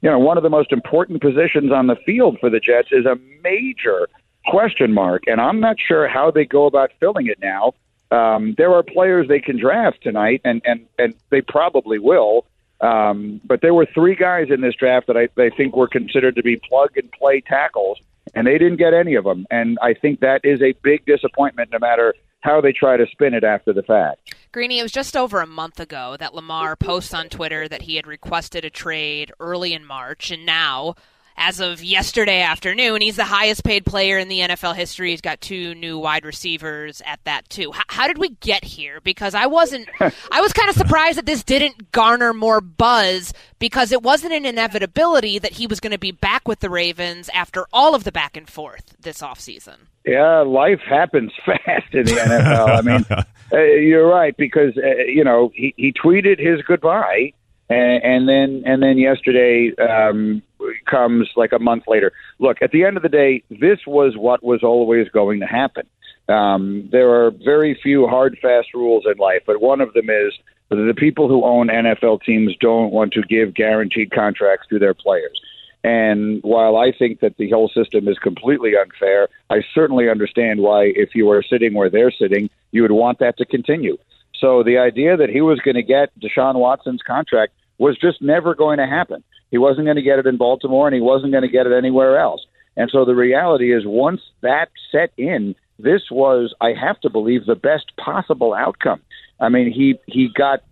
You 0.00 0.10
know, 0.10 0.18
one 0.18 0.36
of 0.36 0.42
the 0.42 0.50
most 0.50 0.72
important 0.72 1.20
positions 1.20 1.70
on 1.72 1.86
the 1.86 1.96
field 2.04 2.38
for 2.40 2.50
the 2.50 2.60
Jets 2.60 2.88
is 2.90 3.06
a 3.06 3.16
major 3.42 4.08
question 4.46 4.92
mark, 4.92 5.24
and 5.26 5.40
I'm 5.40 5.60
not 5.60 5.76
sure 5.78 6.08
how 6.08 6.30
they 6.30 6.44
go 6.44 6.66
about 6.66 6.90
filling 6.98 7.26
it 7.28 7.38
now. 7.40 7.74
Um, 8.10 8.54
there 8.58 8.74
are 8.74 8.82
players 8.82 9.28
they 9.28 9.40
can 9.40 9.58
draft 9.58 10.02
tonight, 10.02 10.40
and 10.44 10.60
and 10.64 10.86
and 10.98 11.14
they 11.30 11.40
probably 11.40 11.98
will. 11.98 12.44
Um, 12.80 13.40
but 13.44 13.60
there 13.60 13.72
were 13.72 13.86
three 13.86 14.16
guys 14.16 14.48
in 14.50 14.60
this 14.60 14.74
draft 14.74 15.06
that 15.06 15.16
I, 15.16 15.28
I 15.40 15.50
think 15.50 15.76
were 15.76 15.86
considered 15.86 16.34
to 16.34 16.42
be 16.42 16.56
plug 16.56 16.96
and 16.96 17.10
play 17.12 17.40
tackles, 17.40 17.98
and 18.34 18.46
they 18.46 18.58
didn't 18.58 18.78
get 18.78 18.92
any 18.92 19.14
of 19.14 19.24
them. 19.24 19.46
And 19.50 19.78
I 19.80 19.94
think 19.94 20.20
that 20.20 20.40
is 20.44 20.60
a 20.60 20.72
big 20.82 21.06
disappointment, 21.06 21.70
no 21.70 21.78
matter 21.78 22.12
how 22.40 22.60
they 22.60 22.72
try 22.72 22.96
to 22.96 23.06
spin 23.06 23.34
it 23.34 23.44
after 23.44 23.72
the 23.72 23.84
fact. 23.84 24.34
Greeny, 24.52 24.78
it 24.78 24.82
was 24.82 24.92
just 24.92 25.16
over 25.16 25.40
a 25.40 25.46
month 25.46 25.80
ago 25.80 26.16
that 26.18 26.34
Lamar 26.34 26.76
posts 26.76 27.14
on 27.14 27.30
Twitter 27.30 27.68
that 27.68 27.82
he 27.82 27.96
had 27.96 28.06
requested 28.06 28.64
a 28.66 28.70
trade 28.70 29.32
early 29.40 29.72
in 29.72 29.84
March, 29.84 30.30
and 30.30 30.44
now 30.44 30.94
as 31.36 31.60
of 31.60 31.82
yesterday 31.82 32.42
afternoon, 32.42 33.00
he's 33.00 33.16
the 33.16 33.24
highest 33.24 33.64
paid 33.64 33.86
player 33.86 34.18
in 34.18 34.28
the 34.28 34.40
NFL 34.40 34.76
history. 34.76 35.10
He's 35.10 35.20
got 35.20 35.40
two 35.40 35.74
new 35.74 35.98
wide 35.98 36.24
receivers 36.24 37.00
at 37.06 37.24
that 37.24 37.48
too. 37.48 37.72
H- 37.74 37.82
how 37.88 38.06
did 38.06 38.18
we 38.18 38.30
get 38.40 38.64
here? 38.64 39.00
Because 39.00 39.34
I 39.34 39.46
wasn't, 39.46 39.88
I 40.00 40.40
was 40.40 40.52
kind 40.52 40.68
of 40.68 40.76
surprised 40.76 41.16
that 41.18 41.26
this 41.26 41.42
didn't 41.42 41.90
garner 41.92 42.34
more 42.34 42.60
buzz 42.60 43.32
because 43.58 43.92
it 43.92 44.02
wasn't 44.02 44.34
an 44.34 44.44
inevitability 44.44 45.38
that 45.38 45.52
he 45.52 45.66
was 45.66 45.80
going 45.80 45.92
to 45.92 45.98
be 45.98 46.12
back 46.12 46.46
with 46.46 46.60
the 46.60 46.70
Ravens 46.70 47.30
after 47.32 47.66
all 47.72 47.94
of 47.94 48.04
the 48.04 48.12
back 48.12 48.36
and 48.36 48.48
forth 48.48 48.94
this 49.00 49.22
offseason. 49.22 49.86
Yeah, 50.04 50.40
life 50.40 50.80
happens 50.80 51.32
fast 51.46 51.94
in 51.94 52.06
the 52.06 52.12
NFL. 52.12 52.78
I 52.78 52.82
mean, 52.82 53.04
uh, 53.52 53.62
you're 53.62 54.06
right 54.06 54.36
because 54.36 54.76
uh, 54.76 55.04
you 55.06 55.24
know 55.24 55.52
he, 55.54 55.74
he 55.76 55.92
tweeted 55.92 56.38
his 56.38 56.62
goodbye, 56.62 57.32
and, 57.68 58.02
and 58.02 58.28
then 58.28 58.62
and 58.66 58.82
then 58.82 58.98
yesterday 58.98 59.72
um, 59.76 60.42
comes 60.86 61.30
like 61.36 61.52
a 61.52 61.58
month 61.58 61.84
later. 61.86 62.12
Look, 62.38 62.62
at 62.62 62.72
the 62.72 62.84
end 62.84 62.96
of 62.96 63.02
the 63.02 63.08
day, 63.08 63.42
this 63.50 63.80
was 63.86 64.16
what 64.16 64.42
was 64.42 64.62
always 64.62 65.08
going 65.08 65.40
to 65.40 65.46
happen. 65.46 65.86
Um, 66.28 66.88
there 66.90 67.10
are 67.10 67.30
very 67.30 67.78
few 67.82 68.06
hard, 68.06 68.38
fast 68.40 68.68
rules 68.74 69.04
in 69.06 69.18
life, 69.18 69.42
but 69.46 69.60
one 69.60 69.80
of 69.80 69.92
them 69.92 70.08
is 70.08 70.32
the 70.70 70.94
people 70.96 71.28
who 71.28 71.44
own 71.44 71.68
NFL 71.68 72.22
teams 72.22 72.54
don't 72.60 72.92
want 72.92 73.12
to 73.12 73.22
give 73.22 73.54
guaranteed 73.54 74.10
contracts 74.10 74.66
to 74.68 74.78
their 74.78 74.94
players. 74.94 75.40
And 75.84 76.40
while 76.42 76.76
I 76.76 76.92
think 76.92 77.20
that 77.20 77.36
the 77.38 77.50
whole 77.50 77.68
system 77.68 78.06
is 78.06 78.18
completely 78.18 78.76
unfair, 78.76 79.28
I 79.50 79.62
certainly 79.74 80.08
understand 80.08 80.60
why, 80.60 80.92
if 80.94 81.14
you 81.14 81.30
are 81.30 81.42
sitting 81.42 81.74
where 81.74 81.90
they're 81.90 82.12
sitting, 82.12 82.50
you 82.70 82.82
would 82.82 82.92
want 82.92 83.18
that 83.18 83.36
to 83.38 83.44
continue. 83.44 83.98
So 84.38 84.62
the 84.62 84.78
idea 84.78 85.16
that 85.16 85.28
he 85.28 85.40
was 85.40 85.58
going 85.60 85.74
to 85.74 85.82
get 85.82 86.10
Deshaun 86.20 86.54
Watson's 86.54 87.02
contract 87.02 87.52
was 87.78 87.96
just 87.98 88.22
never 88.22 88.54
going 88.54 88.78
to 88.78 88.86
happen. 88.86 89.24
He 89.50 89.58
wasn't 89.58 89.86
going 89.86 89.96
to 89.96 90.02
get 90.02 90.18
it 90.18 90.26
in 90.26 90.36
Baltimore, 90.36 90.86
and 90.86 90.94
he 90.94 91.00
wasn't 91.00 91.32
going 91.32 91.42
to 91.42 91.48
get 91.48 91.66
it 91.66 91.72
anywhere 91.72 92.18
else. 92.18 92.46
And 92.76 92.88
so 92.90 93.04
the 93.04 93.14
reality 93.14 93.74
is, 93.74 93.82
once 93.84 94.20
that 94.40 94.70
set 94.90 95.12
in, 95.16 95.54
this 95.78 96.10
was, 96.10 96.54
I 96.60 96.72
have 96.72 97.00
to 97.00 97.10
believe, 97.10 97.44
the 97.44 97.54
best 97.54 97.92
possible 97.96 98.54
outcome. 98.54 99.00
I 99.40 99.48
mean, 99.48 99.72
he 99.72 99.98
he 100.06 100.28
got 100.28 100.62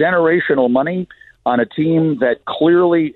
generational 0.00 0.70
money 0.70 1.08
on 1.44 1.60
a 1.60 1.66
team 1.66 2.18
that 2.20 2.44
clearly 2.46 3.14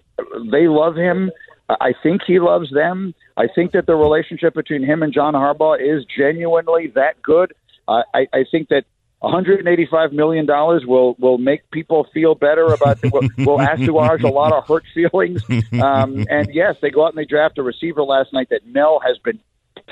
they 0.51 0.69
love 0.69 0.97
him. 0.97 1.31
I 1.69 1.95
think 2.03 2.23
he 2.27 2.39
loves 2.41 2.71
them. 2.71 3.15
I 3.37 3.47
think 3.53 3.73
that 3.73 3.87
the 3.87 3.95
relationship 3.95 4.55
between 4.55 4.85
him 4.85 5.03
and 5.03 5.13
John 5.13 5.35
Harbaugh 5.35 5.81
is 5.81 6.05
genuinely 6.05 6.89
that 6.95 7.23
good. 7.23 7.55
I, 7.89 8.27
I 8.33 8.45
think 8.51 8.69
that 8.69 8.85
185 9.21 10.13
million 10.13 10.45
dollars 10.45 10.85
will 10.87 11.15
will 11.19 11.39
make 11.39 11.71
people 11.71 12.07
feel 12.13 12.35
better 12.35 12.67
about 12.67 12.99
will, 13.11 13.29
will 13.39 13.61
assuage 13.61 14.23
a 14.23 14.29
lot 14.29 14.53
of 14.53 14.67
hurt 14.67 14.85
feelings. 14.95 15.43
Um, 15.73 16.27
and 16.31 16.49
yes, 16.53 16.77
they 16.81 16.91
go 16.91 17.05
out 17.05 17.15
and 17.15 17.19
they 17.19 17.25
draft 17.25 17.59
a 17.59 17.63
receiver 17.63 18.03
last 18.03 18.33
night 18.33 18.49
that 18.51 18.67
Mel 18.67 19.01
has 19.05 19.19
been 19.19 19.41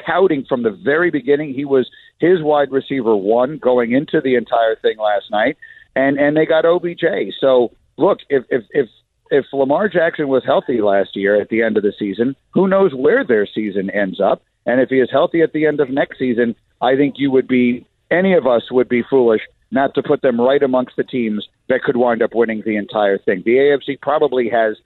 touting 0.07 0.45
from 0.45 0.63
the 0.63 0.71
very 0.71 1.11
beginning. 1.11 1.55
He 1.55 1.65
was 1.65 1.91
his 2.19 2.43
wide 2.43 2.71
receiver 2.71 3.17
one 3.17 3.59
going 3.59 3.93
into 3.93 4.21
the 4.21 4.37
entire 4.37 4.77
thing 4.77 4.99
last 4.99 5.31
night, 5.31 5.57
and 5.97 6.19
and 6.19 6.37
they 6.37 6.47
got 6.47 6.65
OBJ. 6.65 7.05
So 7.41 7.73
look, 7.97 8.19
if 8.29 8.45
if 8.51 8.65
if 8.71 8.89
if 9.33 9.47
Lamar 9.51 9.89
Jackson 9.89 10.29
was 10.29 10.45
healthy 10.45 10.83
last 10.83 11.17
year 11.17 11.41
at 11.41 11.49
the 11.49 11.63
end 11.63 11.79
of 11.79 11.83
the 11.83 11.95
season, 11.99 12.37
who 12.51 12.69
knows 12.69 12.95
where 12.95 13.25
their 13.25 13.47
season 13.47 13.89
ends 13.89 14.21
up? 14.21 14.43
And 14.67 14.79
if 14.79 14.91
he 14.91 15.01
is 15.01 15.11
healthy 15.11 15.41
at 15.41 15.55
the 15.55 15.65
end 15.67 15.81
of 15.81 15.89
next 15.89 16.19
season, 16.19 16.55
I 16.83 16.97
think 16.97 17.15
you 17.17 17.31
would 17.31 17.49
be 17.49 17.87
any 18.11 18.35
of 18.35 18.47
us 18.47 18.71
would 18.71 18.91
be 18.91 19.03
foolish 19.03 19.41
not 19.71 19.95
to 19.95 20.03
put 20.03 20.21
them 20.21 20.39
right 20.39 20.63
amongst 20.63 20.97
the 20.97 21.03
teams 21.03 21.49
that 21.71 21.83
could 21.83 21.97
wind 21.97 22.23
up 22.23 22.35
winning 22.35 22.63
the 22.65 22.77
entire 22.77 23.17
thing. 23.17 23.43
The 23.47 23.57
AFC 23.57 23.99
probably 24.03 24.51
has 24.51 24.77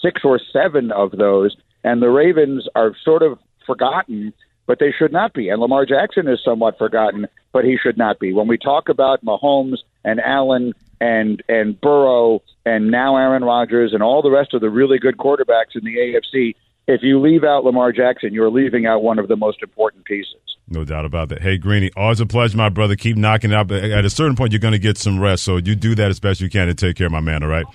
six 0.00 0.22
or 0.24 0.40
seven 0.50 0.90
of 0.92 1.12
those, 1.12 1.54
and 1.84 2.00
the 2.00 2.08
Ravens 2.08 2.66
are 2.74 2.96
sort 3.04 3.22
of 3.22 3.38
forgotten, 3.66 4.32
but 4.66 4.78
they 4.78 4.92
should 4.98 5.12
not 5.12 5.34
be. 5.34 5.50
And 5.50 5.60
Lamar 5.60 5.84
Jackson 5.84 6.26
is 6.26 6.42
somewhat 6.42 6.78
forgotten, 6.78 7.28
but 7.52 7.66
he 7.66 7.76
should 7.76 7.98
not 7.98 8.18
be. 8.18 8.32
When 8.32 8.48
we 8.48 8.56
talk 8.56 8.88
about 8.88 9.22
Mahomes 9.22 9.80
and 10.04 10.20
Allen 10.20 10.72
and 11.00 11.42
and 11.48 11.80
Burrow 11.80 12.42
and 12.64 12.90
now 12.90 13.16
Aaron 13.16 13.42
Rodgers 13.44 13.92
and 13.92 14.02
all 14.02 14.22
the 14.22 14.30
rest 14.30 14.54
of 14.54 14.60
the 14.60 14.70
really 14.70 14.98
good 14.98 15.16
quarterbacks 15.16 15.74
in 15.74 15.84
the 15.84 15.96
AFC, 15.96 16.54
if 16.86 17.02
you 17.02 17.20
leave 17.20 17.44
out 17.44 17.64
Lamar 17.64 17.92
Jackson, 17.92 18.34
you're 18.34 18.50
leaving 18.50 18.86
out 18.86 19.02
one 19.02 19.18
of 19.18 19.28
the 19.28 19.36
most 19.36 19.62
important 19.62 20.04
pieces. 20.04 20.34
No 20.68 20.84
doubt 20.84 21.04
about 21.04 21.30
that. 21.30 21.42
Hey, 21.42 21.58
Greeny, 21.58 21.90
always 21.96 22.20
a 22.20 22.26
pleasure, 22.26 22.56
my 22.56 22.68
brother. 22.68 22.94
Keep 22.94 23.16
knocking 23.16 23.50
it 23.50 23.54
out. 23.54 23.72
At 23.72 24.04
a 24.04 24.10
certain 24.10 24.36
point, 24.36 24.52
you're 24.52 24.60
going 24.60 24.72
to 24.72 24.78
get 24.78 24.98
some 24.98 25.18
rest, 25.18 25.42
so 25.42 25.56
you 25.56 25.74
do 25.74 25.94
that 25.96 26.10
as 26.10 26.20
best 26.20 26.40
you 26.40 26.48
can 26.48 26.68
to 26.68 26.74
take 26.74 26.96
care 26.96 27.06
of 27.06 27.12
my 27.12 27.20
man, 27.20 27.42
all 27.42 27.48
right? 27.48 27.66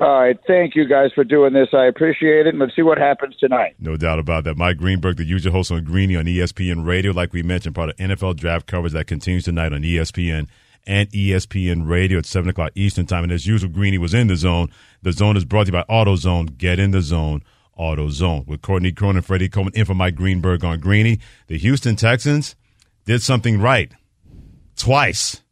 All 0.00 0.20
right. 0.20 0.36
Thank 0.46 0.74
you 0.74 0.88
guys 0.88 1.10
for 1.14 1.24
doing 1.24 1.52
this. 1.52 1.68
I 1.74 1.84
appreciate 1.84 2.46
it. 2.46 2.50
And 2.50 2.58
let's 2.58 2.74
see 2.74 2.82
what 2.82 2.96
happens 2.96 3.36
tonight. 3.36 3.74
No 3.78 3.96
doubt 3.96 4.18
about 4.18 4.44
that. 4.44 4.56
Mike 4.56 4.78
Greenberg, 4.78 5.18
the 5.18 5.24
usual 5.24 5.52
host 5.52 5.70
on 5.70 5.84
Greeny 5.84 6.16
on 6.16 6.24
ESPN 6.24 6.86
Radio, 6.86 7.12
like 7.12 7.34
we 7.34 7.42
mentioned, 7.42 7.74
part 7.74 7.90
of 7.90 7.96
NFL 7.96 8.36
draft 8.36 8.66
coverage 8.66 8.94
that 8.94 9.06
continues 9.06 9.44
tonight 9.44 9.74
on 9.74 9.82
ESPN 9.82 10.48
and 10.86 11.10
ESPN 11.10 11.88
Radio 11.88 12.18
at 12.18 12.26
7 12.26 12.48
o'clock 12.48 12.72
Eastern 12.74 13.06
Time. 13.06 13.24
And 13.24 13.32
as 13.32 13.46
usual, 13.46 13.70
Greeny 13.70 13.98
was 13.98 14.14
in 14.14 14.26
the 14.26 14.36
zone. 14.36 14.68
The 15.02 15.12
zone 15.12 15.36
is 15.36 15.44
brought 15.44 15.66
to 15.66 15.72
you 15.72 15.72
by 15.72 15.84
AutoZone. 15.88 16.58
Get 16.58 16.78
in 16.78 16.90
the 16.90 17.02
zone. 17.02 17.42
AutoZone. 17.78 18.46
With 18.46 18.62
Courtney 18.62 18.92
Cronin, 18.92 19.22
Freddie 19.22 19.48
Coleman, 19.48 19.72
in 19.74 19.86
for 19.86 19.94
Mike 19.94 20.14
Greenberg 20.14 20.64
on 20.64 20.80
Greeny. 20.80 21.18
The 21.46 21.58
Houston 21.58 21.96
Texans 21.96 22.56
did 23.04 23.22
something 23.22 23.60
right 23.60 23.92
twice 24.76 25.42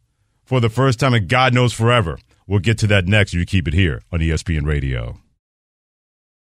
for 0.45 0.59
the 0.59 0.69
first 0.69 0.99
time, 0.99 1.13
and 1.13 1.27
God 1.27 1.53
knows 1.53 1.73
forever. 1.73 2.19
We'll 2.47 2.59
get 2.59 2.77
to 2.79 2.87
that 2.87 3.05
next. 3.05 3.33
You 3.33 3.45
keep 3.45 3.67
it 3.67 3.73
here 3.73 4.01
on 4.11 4.19
ESPN 4.19 4.65
Radio. 4.65 5.19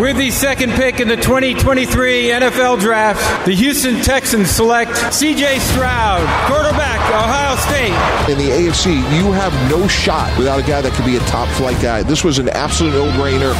With 0.00 0.16
the 0.16 0.30
second 0.30 0.72
pick 0.72 0.98
in 0.98 1.08
the 1.08 1.16
2023 1.16 2.24
NFL 2.24 2.80
Draft, 2.80 3.46
the 3.46 3.52
Houston 3.52 4.00
Texans 4.02 4.50
select 4.50 4.96
C.J. 5.14 5.58
Stroud, 5.60 6.20
quarterback, 6.50 7.00
Ohio 7.10 7.56
State. 7.56 8.32
In 8.32 8.38
the 8.38 8.50
AFC, 8.52 8.96
you 9.16 9.32
have 9.32 9.52
no 9.70 9.86
shot 9.86 10.36
without 10.36 10.58
a 10.58 10.62
guy 10.62 10.80
that 10.80 10.92
could 10.94 11.04
be 11.04 11.16
a 11.16 11.20
top 11.20 11.48
flight 11.50 11.80
guy. 11.80 12.02
This 12.02 12.24
was 12.24 12.38
an 12.38 12.48
absolute 12.48 12.92
no-brainer. 12.92 13.54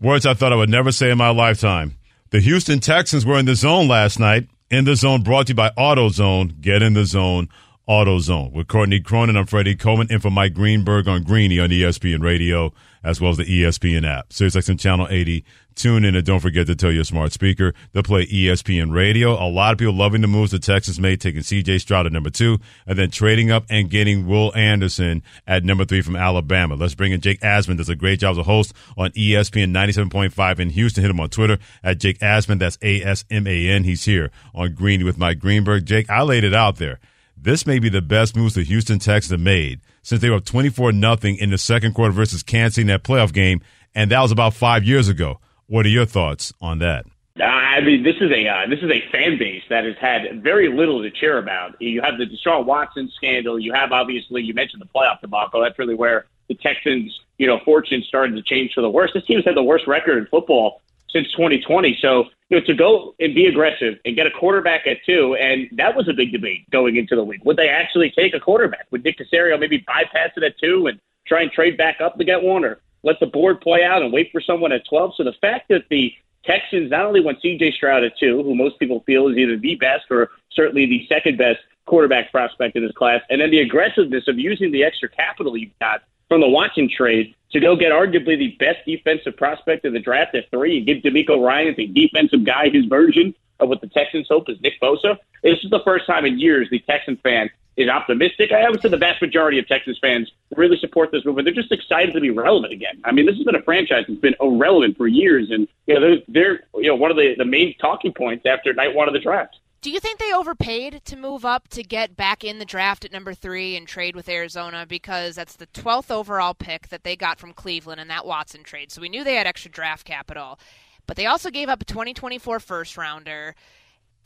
Words 0.00 0.26
I 0.26 0.34
thought 0.34 0.52
I 0.52 0.56
would 0.56 0.70
never 0.70 0.92
say 0.92 1.10
in 1.10 1.18
my 1.18 1.30
lifetime. 1.30 1.96
The 2.30 2.40
Houston 2.40 2.78
Texans 2.80 3.26
were 3.26 3.38
in 3.38 3.46
the 3.46 3.54
zone 3.54 3.88
last 3.88 4.20
night. 4.20 4.48
In 4.70 4.84
the 4.84 4.96
zone 4.96 5.22
brought 5.22 5.46
to 5.46 5.52
you 5.52 5.56
by 5.56 5.70
AutoZone. 5.70 6.60
Get 6.60 6.82
in 6.82 6.94
the 6.94 7.04
zone. 7.04 7.48
AutoZone. 7.88 8.52
With 8.52 8.66
Courtney 8.66 8.98
Cronin, 8.98 9.36
I'm 9.36 9.46
Freddie 9.46 9.76
Coleman, 9.76 10.08
in 10.10 10.18
for 10.18 10.30
Mike 10.30 10.54
Greenberg 10.54 11.06
on 11.06 11.22
Greeny 11.22 11.60
on 11.60 11.70
ESPN 11.70 12.20
Radio, 12.20 12.72
as 13.04 13.20
well 13.20 13.30
as 13.30 13.36
the 13.36 13.44
ESPN 13.44 14.04
app. 14.04 14.30
SiriusXM 14.30 14.80
Channel 14.80 15.06
80. 15.08 15.44
Tune 15.76 16.04
in 16.04 16.16
and 16.16 16.24
don't 16.24 16.40
forget 16.40 16.66
to 16.66 16.74
tell 16.74 16.90
your 16.90 17.04
smart 17.04 17.32
speaker 17.32 17.74
to 17.92 18.02
play 18.02 18.26
ESPN 18.26 18.92
Radio. 18.92 19.34
A 19.34 19.46
lot 19.46 19.72
of 19.72 19.78
people 19.78 19.94
loving 19.94 20.22
the 20.22 20.26
moves 20.26 20.50
the 20.50 20.58
Texans 20.58 20.98
made, 20.98 21.20
taking 21.20 21.42
CJ 21.42 21.80
Stroud 21.80 22.06
at 22.06 22.12
number 22.12 22.30
two, 22.30 22.58
and 22.86 22.98
then 22.98 23.10
trading 23.10 23.52
up 23.52 23.66
and 23.68 23.90
getting 23.90 24.26
Will 24.26 24.52
Anderson 24.56 25.22
at 25.46 25.64
number 25.64 25.84
three 25.84 26.00
from 26.00 26.16
Alabama. 26.16 26.74
Let's 26.74 26.94
bring 26.94 27.12
in 27.12 27.20
Jake 27.20 27.40
Asman. 27.40 27.76
Does 27.76 27.90
a 27.90 27.94
great 27.94 28.20
job 28.20 28.32
as 28.32 28.38
a 28.38 28.42
host 28.42 28.72
on 28.96 29.10
ESPN 29.10 29.70
97.5 29.70 30.58
in 30.58 30.70
Houston. 30.70 31.02
Hit 31.04 31.10
him 31.10 31.20
on 31.20 31.28
Twitter 31.28 31.58
at 31.84 31.98
Jake 31.98 32.18
Asman. 32.20 32.58
That's 32.58 32.78
A 32.82 33.02
S 33.02 33.24
M 33.30 33.46
A 33.46 33.68
N. 33.68 33.84
He's 33.84 34.06
here 34.06 34.30
on 34.54 34.74
Greeny 34.74 35.04
with 35.04 35.18
Mike 35.18 35.38
Greenberg. 35.38 35.84
Jake, 35.84 36.08
I 36.10 36.22
laid 36.22 36.42
it 36.42 36.54
out 36.54 36.76
there. 36.78 36.98
This 37.36 37.66
may 37.66 37.78
be 37.78 37.88
the 37.88 38.02
best 38.02 38.34
moves 38.34 38.54
the 38.54 38.64
Houston 38.64 38.98
Texans 38.98 39.30
have 39.30 39.40
made 39.40 39.80
since 40.02 40.20
they 40.20 40.30
were 40.30 40.36
up 40.36 40.44
24 40.44 40.92
nothing 40.92 41.36
in 41.36 41.50
the 41.50 41.58
second 41.58 41.94
quarter 41.94 42.12
versus 42.12 42.42
Kansas 42.42 42.78
in 42.78 42.86
that 42.86 43.04
playoff 43.04 43.32
game, 43.32 43.60
and 43.94 44.10
that 44.10 44.20
was 44.20 44.32
about 44.32 44.54
five 44.54 44.84
years 44.84 45.08
ago. 45.08 45.38
What 45.66 45.84
are 45.84 45.90
your 45.90 46.06
thoughts 46.06 46.52
on 46.60 46.78
that? 46.78 47.04
I 47.42 47.80
mean, 47.82 48.02
this 48.02 48.16
is 48.20 48.30
a 48.30 48.48
uh, 48.48 48.66
this 48.70 48.78
is 48.78 48.90
a 48.90 49.02
fan 49.12 49.38
base 49.38 49.62
that 49.68 49.84
has 49.84 49.96
had 50.00 50.42
very 50.42 50.72
little 50.74 51.02
to 51.02 51.10
cheer 51.10 51.36
about. 51.36 51.80
You 51.80 52.00
have 52.00 52.16
the 52.16 52.24
Deshaun 52.24 52.64
Watson 52.64 53.10
scandal. 53.14 53.58
You 53.58 53.74
have 53.74 53.92
obviously 53.92 54.42
you 54.42 54.54
mentioned 54.54 54.80
the 54.80 54.86
playoff 54.86 55.20
debacle. 55.20 55.60
That's 55.60 55.78
really 55.78 55.94
where 55.94 56.26
the 56.48 56.54
Texans, 56.54 57.18
you 57.36 57.46
know, 57.46 57.60
fortune 57.64 58.02
started 58.08 58.36
to 58.36 58.42
change 58.42 58.72
for 58.74 58.80
the 58.80 58.88
worse. 58.88 59.10
This 59.12 59.24
team's 59.26 59.44
had 59.44 59.56
the 59.56 59.62
worst 59.62 59.86
record 59.86 60.16
in 60.16 60.26
football 60.26 60.80
since 61.10 61.30
2020. 61.32 61.98
So, 62.00 62.24
you 62.48 62.58
know, 62.58 62.66
to 62.66 62.74
go 62.74 63.14
and 63.20 63.34
be 63.34 63.46
aggressive 63.46 63.94
and 64.04 64.14
get 64.14 64.26
a 64.26 64.30
quarterback 64.30 64.86
at 64.86 64.98
two, 65.04 65.36
and 65.40 65.68
that 65.72 65.96
was 65.96 66.08
a 66.08 66.12
big 66.12 66.32
debate 66.32 66.68
going 66.70 66.96
into 66.96 67.16
the 67.16 67.24
week. 67.24 67.44
Would 67.44 67.56
they 67.56 67.68
actually 67.68 68.10
take 68.10 68.34
a 68.34 68.40
quarterback? 68.40 68.86
Would 68.90 69.04
Nick 69.04 69.18
Caserio 69.18 69.58
maybe 69.58 69.84
bypass 69.86 70.30
it 70.36 70.42
at 70.42 70.58
two 70.58 70.86
and 70.86 71.00
try 71.26 71.42
and 71.42 71.50
trade 71.50 71.76
back 71.76 72.00
up 72.00 72.16
to 72.18 72.24
get 72.24 72.42
one, 72.42 72.64
or 72.64 72.78
let 73.02 73.18
the 73.20 73.26
board 73.26 73.60
play 73.60 73.82
out 73.82 74.02
and 74.02 74.12
wait 74.12 74.30
for 74.30 74.40
someone 74.40 74.72
at 74.72 74.86
12? 74.88 75.14
So 75.16 75.24
the 75.24 75.34
fact 75.40 75.68
that 75.70 75.84
the 75.90 76.12
Texans 76.44 76.90
not 76.90 77.04
only 77.04 77.20
went 77.20 77.42
C.J. 77.42 77.72
Stroud 77.72 78.04
at 78.04 78.16
two, 78.18 78.42
who 78.42 78.54
most 78.54 78.78
people 78.78 79.02
feel 79.04 79.28
is 79.28 79.36
either 79.36 79.56
the 79.56 79.74
best 79.76 80.04
or 80.10 80.30
certainly 80.52 80.86
the 80.86 81.06
second 81.08 81.38
best 81.38 81.58
quarterback 81.86 82.30
prospect 82.30 82.76
in 82.76 82.84
this 82.84 82.92
class, 82.92 83.20
and 83.30 83.40
then 83.40 83.50
the 83.50 83.60
aggressiveness 83.60 84.28
of 84.28 84.38
using 84.38 84.72
the 84.72 84.84
extra 84.84 85.08
capital 85.08 85.56
you've 85.56 85.78
got 85.80 86.02
from 86.28 86.40
the 86.40 86.48
Watson 86.48 86.88
trade 86.88 87.34
to 87.52 87.60
go 87.60 87.76
get 87.76 87.92
arguably 87.92 88.38
the 88.38 88.56
best 88.58 88.78
defensive 88.86 89.36
prospect 89.36 89.84
in 89.84 89.92
the 89.92 90.00
draft 90.00 90.34
at 90.34 90.50
three 90.50 90.78
and 90.78 90.86
give 90.86 90.98
DeMeco 90.98 91.44
Ryan 91.44 91.74
the 91.76 91.86
defensive 91.86 92.44
guy 92.44 92.68
his 92.70 92.84
version 92.86 93.34
of 93.60 93.68
what 93.68 93.80
the 93.80 93.88
Texans 93.88 94.26
hope 94.28 94.48
is 94.48 94.60
Nick 94.60 94.80
Bosa. 94.80 95.16
This 95.42 95.58
is 95.62 95.70
the 95.70 95.80
first 95.84 96.06
time 96.06 96.24
in 96.24 96.38
years 96.38 96.68
the 96.70 96.80
Texan 96.80 97.16
fan 97.18 97.48
is 97.76 97.88
optimistic. 97.88 98.52
I 98.52 98.68
would 98.70 98.80
say 98.80 98.88
the 98.88 98.96
vast 98.96 99.20
majority 99.20 99.58
of 99.58 99.68
Texas 99.68 99.98
fans 100.00 100.30
really 100.56 100.78
support 100.78 101.10
this 101.12 101.24
movement. 101.24 101.46
They're 101.46 101.54
just 101.54 101.72
excited 101.72 102.14
to 102.14 102.20
be 102.20 102.30
relevant 102.30 102.72
again. 102.72 103.00
I 103.04 103.12
mean, 103.12 103.26
this 103.26 103.36
has 103.36 103.44
been 103.44 103.54
a 103.54 103.62
franchise 103.62 104.04
that's 104.08 104.20
been 104.20 104.34
irrelevant 104.40 104.96
for 104.96 105.06
years, 105.06 105.50
and 105.50 105.68
you 105.86 105.94
know 105.94 106.00
they're, 106.00 106.18
they're 106.28 106.64
you 106.74 106.88
know 106.88 106.94
one 106.94 107.10
of 107.10 107.16
the 107.16 107.34
the 107.36 107.44
main 107.44 107.76
talking 107.78 108.12
points 108.12 108.46
after 108.46 108.72
night 108.72 108.94
one 108.94 109.08
of 109.08 109.14
the 109.14 109.20
draft. 109.20 109.56
Do 109.86 109.92
you 109.92 110.00
think 110.00 110.18
they 110.18 110.32
overpaid 110.32 111.02
to 111.04 111.16
move 111.16 111.44
up 111.44 111.68
to 111.68 111.84
get 111.84 112.16
back 112.16 112.42
in 112.42 112.58
the 112.58 112.64
draft 112.64 113.04
at 113.04 113.12
number 113.12 113.32
three 113.32 113.76
and 113.76 113.86
trade 113.86 114.16
with 114.16 114.28
Arizona 114.28 114.84
because 114.84 115.36
that's 115.36 115.54
the 115.54 115.68
12th 115.68 116.10
overall 116.10 116.54
pick 116.54 116.88
that 116.88 117.04
they 117.04 117.14
got 117.14 117.38
from 117.38 117.52
Cleveland 117.52 118.00
in 118.00 118.08
that 118.08 118.26
Watson 118.26 118.64
trade? 118.64 118.90
So 118.90 119.00
we 119.00 119.08
knew 119.08 119.22
they 119.22 119.36
had 119.36 119.46
extra 119.46 119.70
draft 119.70 120.04
capital. 120.04 120.58
But 121.06 121.16
they 121.16 121.26
also 121.26 121.50
gave 121.50 121.68
up 121.68 121.82
a 121.82 121.84
2024 121.84 122.58
first 122.58 122.96
rounder 122.96 123.54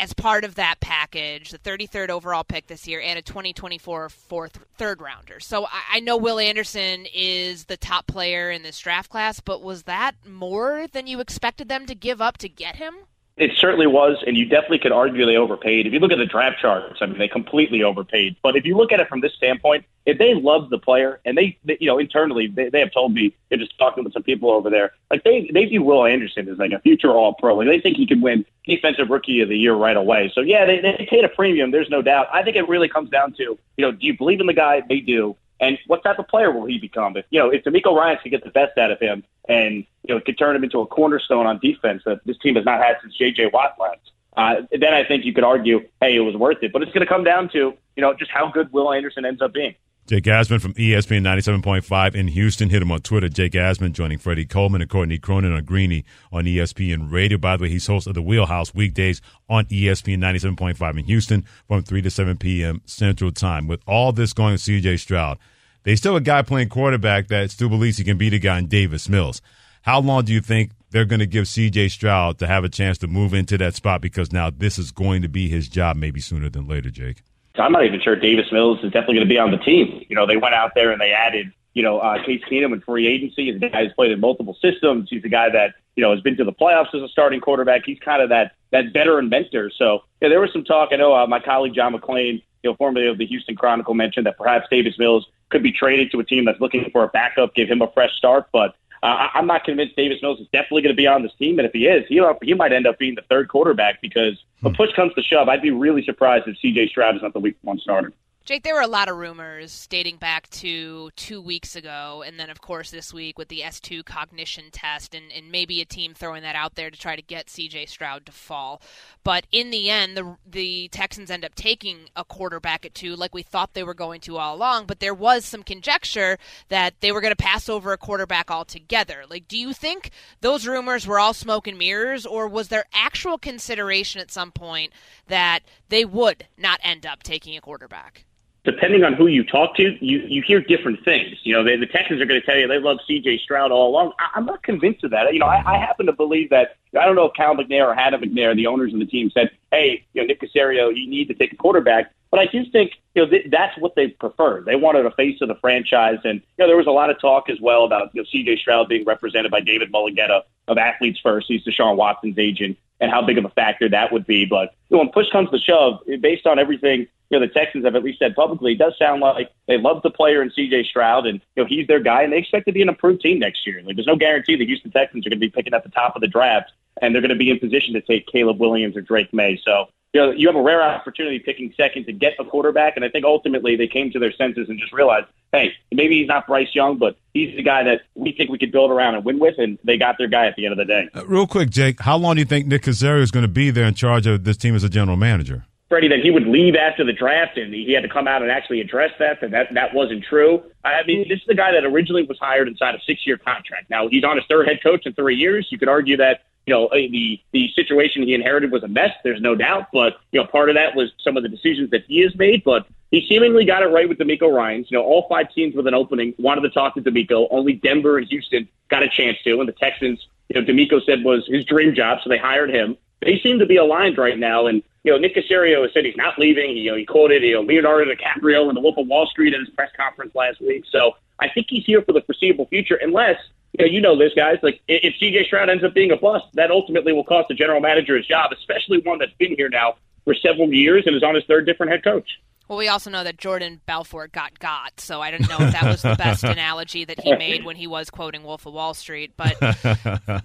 as 0.00 0.14
part 0.14 0.44
of 0.44 0.54
that 0.54 0.80
package, 0.80 1.50
the 1.50 1.58
33rd 1.58 2.08
overall 2.08 2.42
pick 2.42 2.66
this 2.66 2.88
year, 2.88 3.02
and 3.02 3.18
a 3.18 3.22
2024 3.22 4.08
fourth 4.08 4.60
third 4.78 5.02
rounder. 5.02 5.40
So 5.40 5.66
I, 5.66 5.82
I 5.96 6.00
know 6.00 6.16
Will 6.16 6.38
Anderson 6.38 7.04
is 7.12 7.66
the 7.66 7.76
top 7.76 8.06
player 8.06 8.50
in 8.50 8.62
this 8.62 8.78
draft 8.78 9.10
class, 9.10 9.40
but 9.40 9.62
was 9.62 9.82
that 9.82 10.12
more 10.26 10.86
than 10.90 11.06
you 11.06 11.20
expected 11.20 11.68
them 11.68 11.84
to 11.84 11.94
give 11.94 12.22
up 12.22 12.38
to 12.38 12.48
get 12.48 12.76
him? 12.76 12.94
It 13.40 13.52
certainly 13.56 13.86
was, 13.86 14.22
and 14.26 14.36
you 14.36 14.44
definitely 14.44 14.80
could 14.80 14.92
argue 14.92 15.24
they 15.24 15.38
overpaid. 15.38 15.86
If 15.86 15.94
you 15.94 15.98
look 15.98 16.12
at 16.12 16.18
the 16.18 16.26
draft 16.26 16.60
charts, 16.60 16.98
I 17.00 17.06
mean, 17.06 17.16
they 17.16 17.26
completely 17.26 17.82
overpaid. 17.82 18.36
But 18.42 18.54
if 18.54 18.66
you 18.66 18.76
look 18.76 18.92
at 18.92 19.00
it 19.00 19.08
from 19.08 19.22
this 19.22 19.32
standpoint, 19.32 19.86
if 20.04 20.18
they 20.18 20.34
love 20.34 20.68
the 20.68 20.76
player, 20.76 21.20
and 21.24 21.38
they, 21.38 21.56
they 21.64 21.78
you 21.80 21.86
know, 21.86 21.98
internally, 21.98 22.48
they, 22.48 22.68
they 22.68 22.80
have 22.80 22.92
told 22.92 23.14
me, 23.14 23.34
they're 23.48 23.56
just 23.56 23.78
talking 23.78 24.04
with 24.04 24.12
some 24.12 24.22
people 24.22 24.50
over 24.50 24.68
there, 24.68 24.92
like 25.10 25.24
they, 25.24 25.50
they 25.54 25.64
view 25.64 25.82
Will 25.82 26.04
Anderson 26.04 26.50
as 26.50 26.58
like 26.58 26.72
a 26.72 26.80
future 26.80 27.12
All 27.12 27.32
Pro. 27.32 27.56
Like 27.56 27.68
they 27.68 27.80
think 27.80 27.96
he 27.96 28.06
could 28.06 28.20
win 28.20 28.44
Defensive 28.66 29.08
Rookie 29.08 29.40
of 29.40 29.48
the 29.48 29.56
Year 29.56 29.74
right 29.74 29.96
away. 29.96 30.30
So 30.34 30.42
yeah, 30.42 30.66
they, 30.66 30.82
they 30.82 31.06
paid 31.08 31.24
a 31.24 31.28
premium. 31.30 31.70
There's 31.70 31.88
no 31.88 32.02
doubt. 32.02 32.26
I 32.30 32.42
think 32.42 32.56
it 32.56 32.68
really 32.68 32.90
comes 32.90 33.08
down 33.08 33.32
to, 33.38 33.42
you 33.42 33.58
know, 33.78 33.90
do 33.90 34.06
you 34.06 34.18
believe 34.18 34.40
in 34.40 34.48
the 34.48 34.52
guy? 34.52 34.82
They 34.86 35.00
do. 35.00 35.34
And 35.60 35.78
what 35.86 36.02
type 36.02 36.18
of 36.18 36.26
player 36.26 36.50
will 36.50 36.66
he 36.66 36.78
become? 36.78 37.16
If 37.16 37.26
you 37.30 37.38
know, 37.38 37.50
if 37.50 37.64
DeMeco 37.64 37.94
Ryan 37.94 38.18
can 38.22 38.30
get 38.30 38.42
the 38.44 38.50
best 38.50 38.78
out 38.78 38.90
of 38.90 38.98
him, 38.98 39.22
and 39.48 39.84
you 40.04 40.14
know, 40.14 40.20
could 40.20 40.38
turn 40.38 40.56
him 40.56 40.64
into 40.64 40.80
a 40.80 40.86
cornerstone 40.86 41.46
on 41.46 41.58
defense 41.58 42.02
that 42.06 42.20
this 42.24 42.38
team 42.38 42.56
has 42.56 42.64
not 42.64 42.80
had 42.80 42.96
since 43.02 43.14
J.J. 43.16 43.50
Watt 43.52 43.76
left, 43.78 44.10
uh, 44.36 44.62
then 44.70 44.94
I 44.94 45.04
think 45.04 45.24
you 45.24 45.34
could 45.34 45.44
argue, 45.44 45.80
hey, 46.00 46.16
it 46.16 46.20
was 46.20 46.36
worth 46.36 46.62
it. 46.62 46.72
But 46.72 46.82
it's 46.82 46.92
going 46.92 47.06
to 47.06 47.12
come 47.12 47.24
down 47.24 47.50
to 47.50 47.74
you 47.96 48.02
know 48.02 48.14
just 48.14 48.30
how 48.30 48.50
good 48.50 48.72
Will 48.72 48.92
Anderson 48.92 49.24
ends 49.24 49.42
up 49.42 49.52
being. 49.52 49.74
Jake 50.10 50.24
Asman 50.24 50.60
from 50.60 50.74
ESPN 50.74 51.22
97.5 51.22 52.16
in 52.16 52.26
Houston. 52.26 52.68
Hit 52.68 52.82
him 52.82 52.90
on 52.90 53.00
Twitter. 53.00 53.28
Jake 53.28 53.52
Asman 53.52 53.92
joining 53.92 54.18
Freddie 54.18 54.44
Coleman 54.44 54.80
and 54.80 54.90
Courtney 54.90 55.18
Cronin 55.18 55.52
on 55.52 55.62
Greeny 55.64 56.04
on 56.32 56.46
ESPN 56.46 57.12
Radio. 57.12 57.38
By 57.38 57.56
the 57.56 57.62
way, 57.62 57.68
he's 57.68 57.86
host 57.86 58.08
of 58.08 58.14
the 58.14 58.22
Wheelhouse 58.22 58.74
weekdays 58.74 59.20
on 59.48 59.66
ESPN 59.66 60.18
97.5 60.18 60.98
in 60.98 61.04
Houston 61.04 61.44
from 61.68 61.82
3 61.82 62.02
to 62.02 62.10
7 62.10 62.38
p.m. 62.38 62.82
Central 62.86 63.30
Time. 63.30 63.68
With 63.68 63.82
all 63.86 64.10
this 64.10 64.32
going 64.32 64.56
CJ 64.56 64.98
Stroud, 64.98 65.38
they 65.82 65.96
still 65.96 66.14
have 66.14 66.22
a 66.22 66.24
guy 66.24 66.42
playing 66.42 66.68
quarterback 66.68 67.28
that 67.28 67.50
still 67.50 67.68
believes 67.68 67.98
he 67.98 68.04
can 68.04 68.18
beat 68.18 68.34
a 68.34 68.38
guy 68.38 68.58
in 68.58 68.66
Davis 68.66 69.08
Mills. 69.08 69.40
How 69.82 70.00
long 70.00 70.24
do 70.24 70.32
you 70.32 70.40
think 70.40 70.72
they're 70.90 71.04
going 71.04 71.20
to 71.20 71.26
give 71.26 71.44
CJ 71.44 71.90
Stroud 71.90 72.38
to 72.38 72.46
have 72.46 72.64
a 72.64 72.68
chance 72.68 72.98
to 72.98 73.06
move 73.06 73.32
into 73.32 73.56
that 73.58 73.74
spot 73.74 74.00
because 74.00 74.32
now 74.32 74.50
this 74.50 74.78
is 74.78 74.90
going 74.90 75.22
to 75.22 75.28
be 75.28 75.48
his 75.48 75.68
job 75.68 75.96
maybe 75.96 76.20
sooner 76.20 76.50
than 76.50 76.68
later, 76.68 76.90
Jake? 76.90 77.22
I'm 77.58 77.72
not 77.72 77.84
even 77.84 78.00
sure 78.00 78.16
Davis 78.16 78.46
Mills 78.52 78.78
is 78.78 78.92
definitely 78.92 79.16
going 79.16 79.28
to 79.28 79.32
be 79.34 79.38
on 79.38 79.50
the 79.50 79.58
team. 79.58 80.04
You 80.08 80.16
know, 80.16 80.26
they 80.26 80.36
went 80.36 80.54
out 80.54 80.72
there 80.74 80.92
and 80.92 81.00
they 81.00 81.12
added, 81.12 81.52
you 81.74 81.82
know, 81.82 81.98
uh, 81.98 82.22
Case 82.24 82.42
Keenum 82.50 82.72
in 82.72 82.80
free 82.80 83.06
agency. 83.06 83.52
He's 83.52 83.56
a 83.56 83.68
guy 83.68 83.84
who's 83.84 83.92
played 83.92 84.12
in 84.12 84.20
multiple 84.20 84.56
systems. 84.60 85.08
He's 85.10 85.24
a 85.24 85.28
guy 85.28 85.50
that, 85.50 85.74
you 85.96 86.02
know, 86.02 86.12
has 86.12 86.20
been 86.20 86.36
to 86.36 86.44
the 86.44 86.52
playoffs 86.52 86.94
as 86.94 87.02
a 87.02 87.08
starting 87.08 87.40
quarterback. 87.40 87.82
He's 87.84 87.98
kind 87.98 88.22
of 88.22 88.28
that, 88.30 88.52
that 88.70 88.92
veteran 88.92 89.28
mentor. 89.28 89.70
So, 89.76 90.04
yeah, 90.20 90.28
there 90.28 90.40
was 90.40 90.52
some 90.52 90.64
talk. 90.64 90.90
I 90.92 90.96
know 90.96 91.14
uh, 91.14 91.26
my 91.26 91.40
colleague 91.40 91.74
John 91.74 91.94
McClain, 91.94 92.42
you 92.62 92.70
know, 92.70 92.76
formerly 92.76 93.08
of 93.08 93.18
the 93.18 93.26
Houston 93.26 93.56
Chronicle, 93.56 93.94
mentioned 93.94 94.26
that 94.26 94.38
perhaps 94.38 94.66
Davis 94.70 94.98
Mills 94.98 95.26
could 95.50 95.62
be 95.62 95.72
traded 95.72 96.10
to 96.12 96.20
a 96.20 96.24
team 96.24 96.44
that's 96.44 96.60
looking 96.60 96.88
for 96.90 97.04
a 97.04 97.08
backup, 97.08 97.54
give 97.54 97.68
him 97.68 97.82
a 97.82 97.90
fresh 97.92 98.14
start. 98.16 98.46
But 98.52 98.74
uh, 99.02 99.28
I'm 99.34 99.46
not 99.46 99.64
convinced 99.64 99.96
Davis 99.96 100.18
Mills 100.22 100.40
is 100.40 100.46
definitely 100.52 100.82
going 100.82 100.94
to 100.94 100.96
be 100.96 101.06
on 101.06 101.22
this 101.22 101.32
team. 101.38 101.58
And 101.58 101.66
if 101.66 101.72
he 101.72 101.86
is, 101.86 102.06
he 102.08 102.22
he 102.42 102.54
might 102.54 102.72
end 102.72 102.86
up 102.86 102.98
being 102.98 103.14
the 103.14 103.22
third 103.22 103.48
quarterback 103.48 104.00
because 104.00 104.34
hmm. 104.60 104.66
when 104.66 104.74
push 104.74 104.92
comes 104.94 105.14
to 105.14 105.22
shove, 105.22 105.48
I'd 105.48 105.62
be 105.62 105.70
really 105.70 106.04
surprised 106.04 106.46
if 106.48 106.58
C.J. 106.58 106.88
Stroud 106.88 107.16
is 107.16 107.22
not 107.22 107.32
the 107.32 107.40
week 107.40 107.56
one 107.62 107.78
starter. 107.78 108.12
Jake, 108.50 108.64
there 108.64 108.74
were 108.74 108.80
a 108.80 108.88
lot 108.88 109.08
of 109.08 109.16
rumors 109.16 109.86
dating 109.86 110.16
back 110.16 110.50
to 110.50 111.10
two 111.14 111.40
weeks 111.40 111.76
ago, 111.76 112.24
and 112.26 112.36
then, 112.36 112.50
of 112.50 112.60
course, 112.60 112.90
this 112.90 113.14
week 113.14 113.38
with 113.38 113.46
the 113.46 113.60
S2 113.60 114.04
cognition 114.04 114.72
test, 114.72 115.14
and, 115.14 115.30
and 115.30 115.52
maybe 115.52 115.80
a 115.80 115.84
team 115.84 116.14
throwing 116.14 116.42
that 116.42 116.56
out 116.56 116.74
there 116.74 116.90
to 116.90 116.98
try 116.98 117.14
to 117.14 117.22
get 117.22 117.46
CJ 117.46 117.88
Stroud 117.88 118.26
to 118.26 118.32
fall. 118.32 118.82
But 119.22 119.46
in 119.52 119.70
the 119.70 119.88
end, 119.88 120.16
the, 120.16 120.36
the 120.44 120.88
Texans 120.88 121.30
end 121.30 121.44
up 121.44 121.54
taking 121.54 122.08
a 122.16 122.24
quarterback 122.24 122.84
at 122.84 122.92
two, 122.92 123.14
like 123.14 123.32
we 123.32 123.44
thought 123.44 123.74
they 123.74 123.84
were 123.84 123.94
going 123.94 124.20
to 124.22 124.36
all 124.36 124.56
along, 124.56 124.86
but 124.86 124.98
there 124.98 125.14
was 125.14 125.44
some 125.44 125.62
conjecture 125.62 126.36
that 126.70 126.94
they 126.98 127.12
were 127.12 127.20
going 127.20 127.30
to 127.30 127.36
pass 127.36 127.68
over 127.68 127.92
a 127.92 127.96
quarterback 127.96 128.50
altogether. 128.50 129.22
Like, 129.30 129.46
do 129.46 129.56
you 129.56 129.72
think 129.72 130.10
those 130.40 130.66
rumors 130.66 131.06
were 131.06 131.20
all 131.20 131.34
smoke 131.34 131.68
and 131.68 131.78
mirrors, 131.78 132.26
or 132.26 132.48
was 132.48 132.66
there 132.66 132.86
actual 132.92 133.38
consideration 133.38 134.20
at 134.20 134.32
some 134.32 134.50
point 134.50 134.92
that 135.28 135.60
they 135.88 136.04
would 136.04 136.48
not 136.58 136.80
end 136.82 137.06
up 137.06 137.22
taking 137.22 137.56
a 137.56 137.60
quarterback? 137.60 138.24
Depending 138.64 139.04
on 139.04 139.14
who 139.14 139.26
you 139.26 139.44
talk 139.44 139.74
to, 139.76 139.96
you, 140.04 140.18
you 140.26 140.42
hear 140.42 140.60
different 140.60 141.02
things. 141.04 141.36
You 141.42 141.54
know, 141.54 141.64
they, 141.64 141.76
the 141.76 141.86
Texans 141.86 142.20
are 142.20 142.26
going 142.26 142.40
to 142.40 142.46
tell 142.46 142.56
you 142.56 142.68
they 142.68 142.78
love 142.78 142.98
C.J. 143.06 143.38
Stroud 143.38 143.72
all 143.72 143.88
along. 143.88 144.12
I, 144.18 144.30
I'm 144.34 144.44
not 144.44 144.62
convinced 144.62 145.04
of 145.04 145.10
that. 145.12 145.32
You 145.32 145.40
know, 145.40 145.46
I, 145.46 145.62
I 145.74 145.78
happen 145.78 146.06
to 146.06 146.12
believe 146.12 146.50
that. 146.50 146.76
I 146.98 147.06
don't 147.06 147.14
know 147.14 147.26
if 147.26 147.34
Cal 147.34 147.54
McNair 147.54 147.86
or 147.86 147.94
Hannah 147.94 148.18
McNair, 148.18 148.54
the 148.54 148.66
owners 148.66 148.92
of 148.92 148.98
the 148.98 149.06
team, 149.06 149.30
said, 149.30 149.50
"Hey, 149.70 150.04
you 150.12 150.22
know, 150.22 150.26
Nick 150.26 150.40
Caserio, 150.40 150.94
you 150.94 151.08
need 151.08 151.28
to 151.28 151.34
take 151.34 151.52
a 151.52 151.56
quarterback." 151.56 152.12
But 152.30 152.40
I 152.40 152.46
do 152.46 152.64
think 152.70 152.92
you 153.14 153.22
know 153.22 153.30
th- 153.30 153.46
that's 153.50 153.76
what 153.78 153.94
they 153.96 154.08
preferred. 154.08 154.64
They 154.64 154.76
wanted 154.76 155.06
a 155.06 155.10
face 155.12 155.40
of 155.40 155.48
the 155.48 155.54
franchise, 155.56 156.18
and 156.24 156.40
you 156.40 156.64
know 156.64 156.66
there 156.66 156.76
was 156.76 156.86
a 156.86 156.92
lot 156.92 157.10
of 157.10 157.20
talk 157.20 157.48
as 157.48 157.60
well 157.60 157.84
about 157.84 158.10
you 158.14 158.22
know, 158.22 158.26
C.J. 158.30 158.58
Stroud 158.58 158.88
being 158.88 159.04
represented 159.04 159.50
by 159.50 159.60
David 159.60 159.92
Mulugheta 159.92 160.42
of 160.68 160.78
Athletes 160.78 161.18
First. 161.22 161.46
He's 161.48 161.64
Deshaun 161.64 161.96
Watson's 161.96 162.38
agent, 162.38 162.76
and 163.00 163.10
how 163.10 163.22
big 163.22 163.38
of 163.38 163.44
a 163.44 163.50
factor 163.50 163.88
that 163.88 164.12
would 164.12 164.26
be. 164.26 164.44
But 164.44 164.74
you 164.88 164.96
know, 164.96 165.04
when 165.04 165.12
push 165.12 165.30
comes 165.30 165.50
to 165.50 165.58
shove, 165.58 166.00
based 166.20 166.46
on 166.46 166.58
everything 166.58 167.06
you 167.30 167.38
know, 167.38 167.46
the 167.46 167.52
Texans 167.52 167.84
have 167.84 167.94
at 167.94 168.02
least 168.02 168.18
said 168.18 168.34
publicly, 168.34 168.72
it 168.72 168.78
does 168.78 168.94
sound 168.98 169.20
like 169.20 169.50
they 169.68 169.78
love 169.78 170.02
the 170.02 170.10
player 170.10 170.42
in 170.42 170.50
C.J. 170.50 170.84
Stroud, 170.84 171.26
and 171.26 171.40
you 171.54 171.62
know 171.62 171.68
he's 171.68 171.86
their 171.86 172.00
guy, 172.00 172.22
and 172.22 172.32
they 172.32 172.38
expect 172.38 172.66
to 172.66 172.72
be 172.72 172.82
an 172.82 172.88
improved 172.88 173.20
team 173.20 173.38
next 173.38 173.66
year. 173.66 173.80
Like, 173.84 173.96
there's 173.96 174.06
no 174.06 174.16
guarantee 174.16 174.56
the 174.56 174.66
Houston 174.66 174.90
Texans 174.90 175.26
are 175.26 175.30
going 175.30 175.38
to 175.38 175.46
be 175.46 175.50
picking 175.50 175.72
at 175.72 175.84
the 175.84 175.90
top 175.90 176.16
of 176.16 176.22
the 176.22 176.28
draft, 176.28 176.72
and 177.00 177.14
they're 177.14 177.22
going 177.22 177.30
to 177.30 177.36
be 177.36 177.50
in 177.50 177.58
position 177.58 177.94
to 177.94 178.00
take 178.00 178.26
Caleb 178.26 178.58
Williams 178.58 178.96
or 178.96 179.00
Drake 179.00 179.32
Maye. 179.32 179.60
So 179.64 179.86
you 180.12 180.20
know, 180.20 180.30
you 180.32 180.48
have 180.48 180.56
a 180.56 180.62
rare 180.62 180.82
opportunity 180.82 181.38
picking 181.38 181.72
second 181.76 182.06
to 182.06 182.12
get 182.12 182.34
a 182.38 182.44
quarterback, 182.44 182.96
and 182.96 183.04
I 183.04 183.08
think 183.08 183.24
ultimately 183.24 183.76
they 183.76 183.86
came 183.86 184.10
to 184.10 184.18
their 184.18 184.32
senses 184.32 184.68
and 184.68 184.78
just 184.78 184.92
realized, 184.92 185.26
hey, 185.52 185.72
maybe 185.92 186.18
he's 186.18 186.26
not 186.26 186.48
Bryce 186.48 186.74
Young, 186.74 186.98
but 186.98 187.16
he's 187.32 187.54
the 187.54 187.62
guy 187.62 187.84
that 187.84 188.02
we 188.14 188.32
think 188.32 188.50
we 188.50 188.58
could 188.58 188.72
build 188.72 188.90
around 188.90 189.14
and 189.14 189.24
win 189.24 189.38
with, 189.38 189.54
and 189.58 189.78
they 189.84 189.96
got 189.96 190.18
their 190.18 190.26
guy 190.26 190.46
at 190.46 190.56
the 190.56 190.66
end 190.66 190.72
of 190.72 190.78
the 190.78 190.84
day. 190.84 191.08
Uh, 191.14 191.24
real 191.26 191.46
quick, 191.46 191.70
Jake, 191.70 192.00
how 192.00 192.16
long 192.16 192.34
do 192.34 192.40
you 192.40 192.44
think 192.44 192.66
Nick 192.66 192.82
Caserio 192.82 193.20
is 193.20 193.30
going 193.30 193.44
to 193.44 193.48
be 193.48 193.70
there 193.70 193.84
in 193.84 193.94
charge 193.94 194.26
of 194.26 194.42
this 194.42 194.56
team 194.56 194.74
as 194.74 194.82
a 194.82 194.88
general 194.88 195.16
manager? 195.16 195.64
Freddie 195.90 196.08
that 196.08 196.20
he 196.20 196.30
would 196.30 196.46
leave 196.46 196.76
after 196.76 197.04
the 197.04 197.12
draft, 197.12 197.58
and 197.58 197.74
he 197.74 197.92
had 197.92 198.04
to 198.04 198.08
come 198.08 198.28
out 198.28 198.42
and 198.42 198.50
actually 198.50 198.80
address 198.80 199.10
that 199.18 199.40
that 199.40 199.50
that, 199.50 199.74
that 199.74 199.92
wasn't 199.92 200.24
true. 200.24 200.62
I 200.84 201.02
mean, 201.04 201.28
this 201.28 201.40
is 201.40 201.46
the 201.48 201.54
guy 201.54 201.72
that 201.72 201.84
originally 201.84 202.22
was 202.22 202.38
hired 202.38 202.68
inside 202.68 202.94
a 202.94 203.00
six-year 203.00 203.38
contract. 203.38 203.90
Now 203.90 204.06
he's 204.08 204.22
on 204.22 204.36
his 204.36 204.46
third 204.48 204.68
head 204.68 204.80
coach 204.82 205.04
in 205.04 205.14
three 205.14 205.34
years. 205.34 205.66
You 205.70 205.78
could 205.78 205.88
argue 205.88 206.16
that 206.18 206.44
you 206.66 206.72
know 206.72 206.86
eh, 206.88 207.08
the 207.10 207.40
the 207.52 207.68
situation 207.74 208.22
he 208.22 208.34
inherited 208.34 208.70
was 208.70 208.84
a 208.84 208.88
mess. 208.88 209.10
There's 209.24 209.40
no 209.40 209.56
doubt, 209.56 209.88
but 209.92 210.20
you 210.30 210.40
know 210.40 210.46
part 210.46 210.68
of 210.68 210.76
that 210.76 210.94
was 210.94 211.10
some 211.24 211.36
of 211.36 211.42
the 211.42 211.48
decisions 211.48 211.90
that 211.90 212.04
he 212.06 212.20
has 212.20 212.36
made. 212.36 212.62
But 212.62 212.86
he 213.10 213.26
seemingly 213.28 213.64
got 213.64 213.82
it 213.82 213.86
right 213.86 214.08
with 214.08 214.18
DeMeco 214.18 214.48
Ryans. 214.52 214.86
You 214.90 214.98
know, 214.98 215.04
all 215.04 215.26
five 215.28 215.52
teams 215.52 215.74
with 215.74 215.88
an 215.88 215.94
opening 215.94 216.34
wanted 216.38 216.60
to 216.60 216.70
talk 216.70 216.94
to 216.94 217.02
DeMeco. 217.02 217.48
Only 217.50 217.72
Denver 217.72 218.16
and 218.16 218.28
Houston 218.28 218.68
got 218.90 219.02
a 219.02 219.08
chance 219.08 219.38
to, 219.42 219.58
and 219.58 219.68
the 219.68 219.72
Texans, 219.72 220.24
you 220.48 220.60
know, 220.60 220.64
DeMeco 220.64 221.04
said 221.04 221.24
was 221.24 221.44
his 221.48 221.64
dream 221.64 221.96
job, 221.96 222.18
so 222.22 222.30
they 222.30 222.38
hired 222.38 222.70
him. 222.70 222.96
They 223.22 223.40
seem 223.40 223.58
to 223.58 223.66
be 223.66 223.76
aligned 223.76 224.18
right 224.18 224.38
now, 224.38 224.66
and 224.66 224.84
you 225.04 225.12
know, 225.12 225.18
Nick 225.18 225.34
Caserio 225.34 225.82
has 225.82 225.92
said 225.94 226.04
he's 226.04 226.16
not 226.16 226.38
leaving. 226.38 226.76
You 226.76 226.90
know, 226.92 226.96
he 226.96 227.06
quoted 227.06 227.42
you 227.42 227.54
know 227.54 227.62
Leonardo 227.62 228.10
DiCaprio 228.10 228.68
in 228.68 228.74
The 228.74 228.80
Wolf 228.80 228.98
of 228.98 229.06
Wall 229.06 229.26
Street 229.26 229.54
at 229.54 229.60
his 229.60 229.70
press 229.70 229.90
conference 229.96 230.34
last 230.34 230.60
week. 230.60 230.84
So 230.90 231.12
I 231.38 231.48
think 231.48 231.66
he's 231.70 231.84
here 231.84 232.02
for 232.02 232.12
the 232.12 232.20
foreseeable 232.22 232.66
future, 232.66 232.98
unless 233.00 233.36
you 233.78 233.84
know, 233.84 233.90
you 233.90 234.00
know 234.00 234.18
this, 234.18 234.32
guys. 234.34 234.58
Like 234.62 234.80
if 234.88 235.14
CJ 235.20 235.46
Stroud 235.46 235.70
ends 235.70 235.84
up 235.84 235.94
being 235.94 236.10
a 236.10 236.16
bust, 236.16 236.46
that 236.54 236.70
ultimately 236.70 237.12
will 237.12 237.24
cost 237.24 237.48
the 237.48 237.54
general 237.54 237.80
manager 237.80 238.16
his 238.16 238.26
job, 238.26 238.50
especially 238.52 238.98
one 238.98 239.18
that's 239.18 239.32
been 239.38 239.54
here 239.56 239.68
now 239.68 239.94
for 240.24 240.34
several 240.34 240.72
years 240.72 241.04
and 241.06 241.16
is 241.16 241.22
on 241.22 241.34
his 241.34 241.44
third 241.46 241.66
different 241.66 241.92
head 241.92 242.04
coach. 242.04 242.28
Well, 242.70 242.78
we 242.78 242.86
also 242.86 243.10
know 243.10 243.24
that 243.24 243.36
Jordan 243.36 243.80
Belfort 243.84 244.30
got 244.30 244.60
got, 244.60 245.00
so 245.00 245.20
I 245.20 245.32
don't 245.32 245.48
know 245.48 245.56
if 245.58 245.72
that 245.72 245.86
was 245.86 246.02
the 246.02 246.14
best 246.14 246.44
analogy 246.44 247.04
that 247.04 247.18
he 247.18 247.34
made 247.34 247.64
when 247.64 247.74
he 247.74 247.88
was 247.88 248.10
quoting 248.10 248.44
Wolf 248.44 248.64
of 248.64 248.72
Wall 248.72 248.94
Street. 248.94 249.32
But 249.36 249.56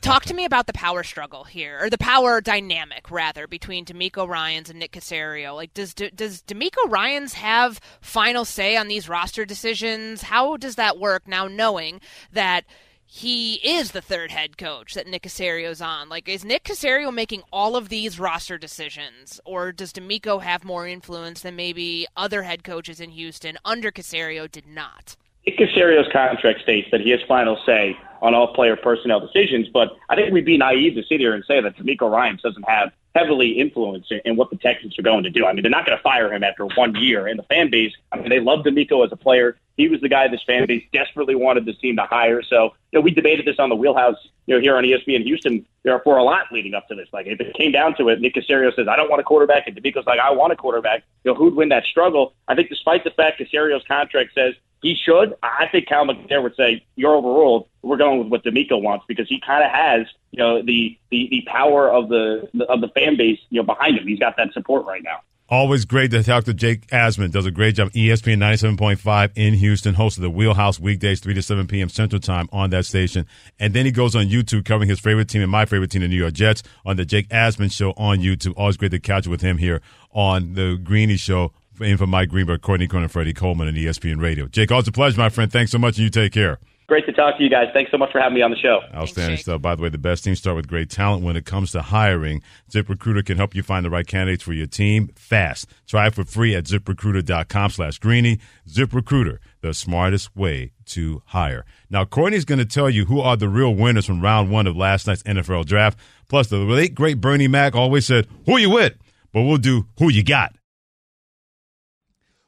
talk 0.02 0.26
to 0.26 0.34
me 0.34 0.44
about 0.44 0.66
the 0.66 0.74
power 0.74 1.04
struggle 1.04 1.44
here, 1.44 1.78
or 1.80 1.92
the 1.92 2.00
power 2.00 2.42
dynamic 2.42 3.12
rather, 3.12 3.46
between 3.46 3.86
DeMeco 3.86 4.28
Ryans 4.28 4.72
and 4.72 4.80
Nick 4.80 4.94
Caserio. 4.94 5.54
Like, 5.54 5.76
does 5.76 5.94
does 5.94 6.42
DeMeco 6.42 6.90
Ryans 6.90 7.34
have 7.34 7.80
final 8.02 8.44
say 8.44 8.76
on 8.76 8.88
these 8.88 9.08
roster 9.08 9.46
decisions? 9.46 10.24
How 10.24 10.58
does 10.58 10.78
that 10.78 10.98
work 10.98 11.28
now, 11.28 11.48
knowing 11.48 12.02
that? 12.34 12.66
He 13.06 13.56
is 13.56 13.92
the 13.92 14.02
third 14.02 14.32
head 14.32 14.58
coach 14.58 14.94
that 14.96 15.08
Nick 15.08 15.24
Caserio's 15.24 15.82
on. 15.82 16.10
Like, 16.10 16.28
is 16.28 16.44
Nick 16.44 16.64
Caserio 16.64 17.14
making 17.14 17.44
all 17.52 17.76
of 17.76 17.90
these 17.90 18.20
roster 18.20 18.58
decisions, 18.58 19.40
or 19.46 19.72
does 19.72 19.94
DeMeco 19.94 20.42
have 20.42 20.64
more 20.64 20.88
influence 20.88 21.42
than 21.42 21.56
maybe 21.56 22.08
other 22.18 22.44
head 22.44 22.64
coaches 22.64 23.00
in 23.00 23.12
Houston 23.12 23.58
under 23.64 23.92
Caserio 23.92 24.52
did 24.52 24.68
not? 24.68 25.16
Nick 25.46 25.60
Caserio's 25.60 26.12
contract 26.12 26.62
states 26.62 26.88
that 26.92 27.02
he 27.02 27.12
has 27.12 27.20
final 27.28 27.58
say 27.66 27.98
on 28.22 28.34
all 28.34 28.54
player 28.54 28.76
personnel 28.76 29.20
decisions, 29.20 29.68
but 29.70 29.96
I 30.10 30.16
think 30.16 30.34
we'd 30.34 30.46
be 30.46 30.58
naive 30.58 30.96
to 30.96 31.04
sit 31.04 31.20
here 31.20 31.34
and 31.34 31.44
say 31.46 31.62
that 31.62 31.78
DeMeco 31.78 32.10
Ryans 32.10 32.42
doesn't 32.42 32.68
have 32.68 32.92
heavily 33.14 33.52
influenced 33.60 34.12
in 34.12 34.36
what 34.36 34.50
the 34.50 34.58
Texans 34.58 34.98
are 35.00 35.04
going 35.04 35.24
to 35.24 35.30
do. 35.30 35.46
I 35.46 35.54
mean, 35.54 35.62
they're 35.62 35.70
not 35.70 35.86
going 35.86 35.98
to 35.98 36.04
fire 36.04 36.34
him 36.34 36.44
after 36.44 36.66
one 36.66 36.96
year. 36.96 37.28
And 37.28 37.40
the 37.40 37.44
fan 37.44 37.70
base, 37.70 37.94
I 38.12 38.18
mean, 38.18 38.30
they 38.30 38.40
love 38.40 38.66
DeMeco 38.66 39.06
as 39.06 39.12
a 39.12 39.16
player. 39.16 39.56
He 39.78 39.90
was 39.90 40.02
the 40.02 40.10
guy 40.10 40.28
this 40.28 40.44
fan 40.44 40.66
base 40.68 40.84
desperately 40.94 41.36
wanted 41.36 41.66
this 41.66 41.78
team 41.78 41.98
to 41.98 42.04
hire. 42.04 42.42
So, 42.42 42.74
you 42.92 43.00
know, 43.00 43.02
we 43.02 43.12
debated 43.12 43.46
this 43.46 43.60
on 43.60 43.70
the 43.70 43.76
wheelhouse, 43.76 44.16
you 44.46 44.56
know, 44.56 44.62
here 44.62 44.78
on 44.78 44.84
ESPN 44.84 45.24
Houston 45.24 45.66
there 45.84 46.00
for 46.00 46.18
a 46.18 46.24
lot 46.24 46.46
leading 46.52 46.74
up 46.74 46.88
to 46.88 46.96
this. 46.96 47.08
Like, 47.12 47.28
if 47.28 47.40
it 47.40 47.54
came 47.56 47.72
down 47.72 47.96
to 47.96 48.10
it, 48.10 48.22
Nick 48.22 48.36
Caserio 48.36 48.74
says, 48.76 48.88
I 48.88 48.96
don't 48.96 49.10
want 49.10 49.20
a 49.20 49.24
quarterback, 49.24 49.68
and 49.68 49.76
DeMeco's 49.76 50.06
like, 50.06 50.20
I 50.20 50.32
want 50.32 50.54
a 50.54 50.56
quarterback. 50.56 51.04
You 51.24 51.32
know, 51.32 51.38
who'd 51.38 51.56
win 51.56 51.70
that 51.70 51.84
struggle? 51.86 52.34
I 52.48 52.56
think 52.56 52.70
despite 52.70 53.04
the 53.04 53.12
fact 53.12 53.40
Caserio's 53.40 53.84
contract 53.88 54.32
says 54.34 54.56
he 54.82 54.96
should. 54.96 55.36
I 55.42 55.68
think 55.72 55.88
Cal 55.88 56.06
McNair 56.06 56.44
would 56.44 56.56
say 56.56 56.86
you're 56.96 57.16
overruled. 57.16 57.68
We're 57.82 57.98
going 57.98 58.20
with 58.20 58.28
what 58.28 58.44
DeMeco 58.44 58.82
wants 58.82 59.06
because 59.08 59.28
he 59.28 59.42
kind 59.42 59.64
of 59.64 59.72
has, 59.72 60.06
you 60.32 60.38
know, 60.38 60.62
the, 60.62 60.98
the 61.10 61.28
the 61.32 61.44
power 61.48 61.92
of 61.92 62.10
the 62.10 62.48
of 62.70 62.82
the 62.82 62.90
fan 62.90 63.18
base, 63.18 63.40
you 63.50 63.62
know, 63.62 63.66
behind 63.66 63.98
him. 63.98 64.08
He's 64.08 64.20
got 64.20 64.38
that 64.38 64.54
support 64.54 64.86
right 64.86 65.04
now. 65.04 65.22
Always 65.48 65.86
great 65.86 66.10
to 66.10 66.24
talk 66.24 66.46
to 66.46 66.56
Jake 66.56 66.88
Asman. 66.88 67.32
Does 67.32 67.46
a 67.46 67.52
great 67.52 67.76
job. 67.76 67.92
ESPN 67.92 68.38
97.5 68.38 69.32
in 69.36 69.54
Houston, 69.54 69.94
host 69.94 70.18
of 70.18 70.24
the 70.24 70.30
Wheelhouse 70.30 70.80
weekdays, 70.80 71.20
3 71.20 71.36
to 71.36 71.42
7 71.44 71.68
p.m. 71.68 71.88
Central 71.88 72.20
Time 72.20 72.50
on 72.52 72.72
that 72.72 72.86
station. 72.86 73.28
And 73.60 73.72
then 73.76 73.86
he 73.86 73.92
goes 73.92 74.16
on 74.16 74.26
YouTube 74.26 74.66
covering 74.66 74.90
his 74.90 75.00
favorite 75.00 75.30
team 75.30 75.44
and 75.44 75.52
my 75.52 75.66
favorite 75.66 75.92
team, 75.92 76.02
the 76.02 76.08
New 76.08 76.16
York 76.16 76.34
Jets, 76.34 76.64
on 76.84 76.98
the 76.98 77.06
Jake 77.06 77.30
Asman 77.30 77.72
Show 77.72 77.92
on 77.92 78.20
YouTube. 78.20 78.56
Always 78.58 78.76
great 78.76 78.90
to 78.90 79.00
catch 79.00 79.28
with 79.28 79.42
him 79.42 79.60
here 79.60 79.84
on 80.12 80.56
the 80.56 80.80
Greeny 80.84 81.16
Show 81.16 81.54
in 81.80 81.98
for 81.98 82.08
Mike 82.08 82.30
Greenberg, 82.30 82.62
Courtney 82.62 82.88
Cronin, 82.88 83.10
Freddie 83.10 83.34
Coleman, 83.34 83.68
and 83.68 83.78
ESPN 83.78 84.20
Radio. 84.20 84.48
Jake, 84.48 84.72
always 84.72 84.88
a 84.88 84.92
pleasure, 84.92 85.20
my 85.20 85.30
friend. 85.30 85.52
Thanks 85.52 85.72
so 85.72 85.78
much, 85.78 85.98
and 85.98 86.06
you 86.06 86.10
take 86.10 86.34
care. 86.34 86.58
Great 86.88 87.06
to 87.08 87.12
talk 87.14 87.38
to 87.38 87.44
you 87.44 87.50
guys. 87.50 87.68
Thanks 87.74 87.90
so 87.90 87.98
much 87.98 88.12
for 88.12 88.22
having 88.22 88.36
me 88.36 88.44
on 88.44 88.52
the 88.52 88.58
show. 88.58 88.82
Outstanding 88.94 89.38
stuff. 89.38 89.60
By 89.60 89.74
the 89.74 89.82
way, 89.82 89.90
the 89.90 89.98
best 89.98 90.24
teams 90.24 90.38
start 90.38 90.56
with 90.56 90.68
great 90.68 90.90
talent 90.90 91.24
when 91.24 91.36
it 91.36 91.44
comes 91.44 91.72
to 91.72 91.82
hiring. 91.82 92.44
ZipRecruiter 92.72 93.26
can 93.26 93.38
help 93.38 93.56
you 93.56 93.64
find 93.64 93.84
the 93.84 93.90
right 93.90 94.06
candidates 94.06 94.44
for 94.44 94.54
your 94.54 94.68
team 94.68 95.10
fast. 95.16 95.68
Try 95.88 96.08
it 96.08 96.14
for 96.14 96.24
free 96.24 96.56
at 96.56 96.66
ziprecruiter.com 96.66 97.72
slash 97.72 97.98
greeny. 97.98 98.40
ZipRecruiter, 98.70 99.40
the 99.62 99.74
smartest 99.74 100.36
way 100.36 100.74
to 100.88 101.24
hire. 101.28 101.66
Now, 101.90 102.06
Courtney's 102.06 102.46
going 102.46 102.60
to 102.60 102.66
tell 102.66 102.90
you 102.90 103.06
who 103.06 103.20
are 103.20 103.36
the 103.36 103.50
real 103.50 103.74
winners 103.74 104.06
from 104.06 104.22
round 104.22 104.52
one 104.52 104.68
of 104.68 104.78
last 104.78 105.08
night's 105.08 105.24
NFL 105.24 105.66
draft. 105.66 105.98
Plus, 106.30 106.50
the 106.50 106.58
late, 106.58 106.94
great 106.94 107.20
Bernie 107.20 107.48
Mac 107.48 107.74
always 107.74 108.06
said, 108.06 108.28
who 108.46 108.58
you 108.58 108.70
with? 108.70 108.94
But 109.34 109.42
we'll 109.42 109.58
do 109.58 109.88
who 109.98 110.12
you 110.12 110.24
got. 110.24 110.56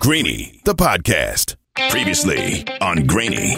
Greeny, 0.00 0.60
the 0.64 0.74
podcast. 0.74 1.56
Previously 1.90 2.64
on 2.80 3.06
Greeny. 3.06 3.56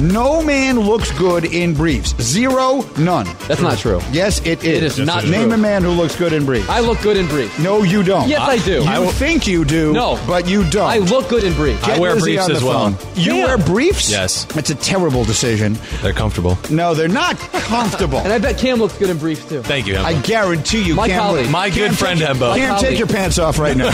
No 0.00 0.42
man 0.42 0.80
looks 0.80 1.12
good 1.16 1.44
in 1.44 1.72
briefs. 1.74 2.20
Zero, 2.20 2.84
none. 2.98 3.26
That's 3.46 3.60
not 3.60 3.78
true. 3.78 4.00
Yes, 4.10 4.40
it 4.40 4.64
is. 4.64 4.64
It 4.64 4.82
is 4.82 4.98
not 4.98 5.24
Name 5.24 5.44
true. 5.50 5.52
a 5.52 5.56
man 5.58 5.82
who 5.84 5.90
looks 5.90 6.16
good 6.16 6.32
in 6.32 6.44
briefs. 6.44 6.68
I 6.68 6.80
look 6.80 7.00
good 7.00 7.16
in 7.16 7.28
briefs. 7.28 7.56
no, 7.60 7.84
you 7.84 8.02
don't. 8.02 8.28
Yes, 8.28 8.40
I 8.40 8.58
do. 8.58 8.82
You 8.82 8.88
I 8.88 8.98
will- 8.98 9.12
think 9.12 9.46
you 9.46 9.64
do, 9.64 9.92
No. 9.92 10.18
but 10.26 10.48
you 10.48 10.68
don't. 10.68 10.88
I 10.90 10.98
look 10.98 11.28
good 11.28 11.44
in 11.44 11.52
briefs. 11.54 11.86
Get 11.86 11.96
I 11.96 12.00
wear 12.00 12.14
Lizzie 12.14 12.32
briefs 12.32 12.44
on 12.44 12.50
the 12.50 12.56
as 12.56 12.64
well. 12.64 12.90
phone. 12.92 12.96
You 13.14 13.34
Yeah. 13.36 13.44
wear 13.44 13.58
briefs? 13.58 14.10
Yes. 14.10 14.46
It's 14.56 14.70
a 14.70 14.74
terrible 14.74 15.24
decision. 15.24 15.78
They're 16.02 16.12
comfortable. 16.12 16.58
No, 16.70 16.94
they're 16.94 17.06
not 17.06 17.38
comfortable. 17.52 18.18
And 18.18 18.32
I 18.32 18.38
bet 18.38 18.58
Cam 18.58 18.78
looks 18.80 18.94
good 18.98 19.10
in 19.10 19.18
briefs 19.18 19.44
too. 19.48 19.62
Thank 19.62 19.86
you, 19.86 19.94
Hembo. 19.94 20.04
I 20.04 20.14
guarantee 20.14 20.82
you, 20.82 20.96
My 20.96 21.06
Cam, 21.08 21.20
colleague. 21.20 21.50
My 21.50 21.70
Cam, 21.70 21.78
good 21.90 21.98
friend, 21.98 22.18
take, 22.18 22.28
Hembo. 22.30 22.56
Cam, 22.56 22.70
My 22.72 22.78
take 22.80 22.98
your 22.98 23.06
colleague. 23.06 23.20
pants 23.20 23.38
off 23.38 23.58
right 23.60 23.76
now. 23.76 23.92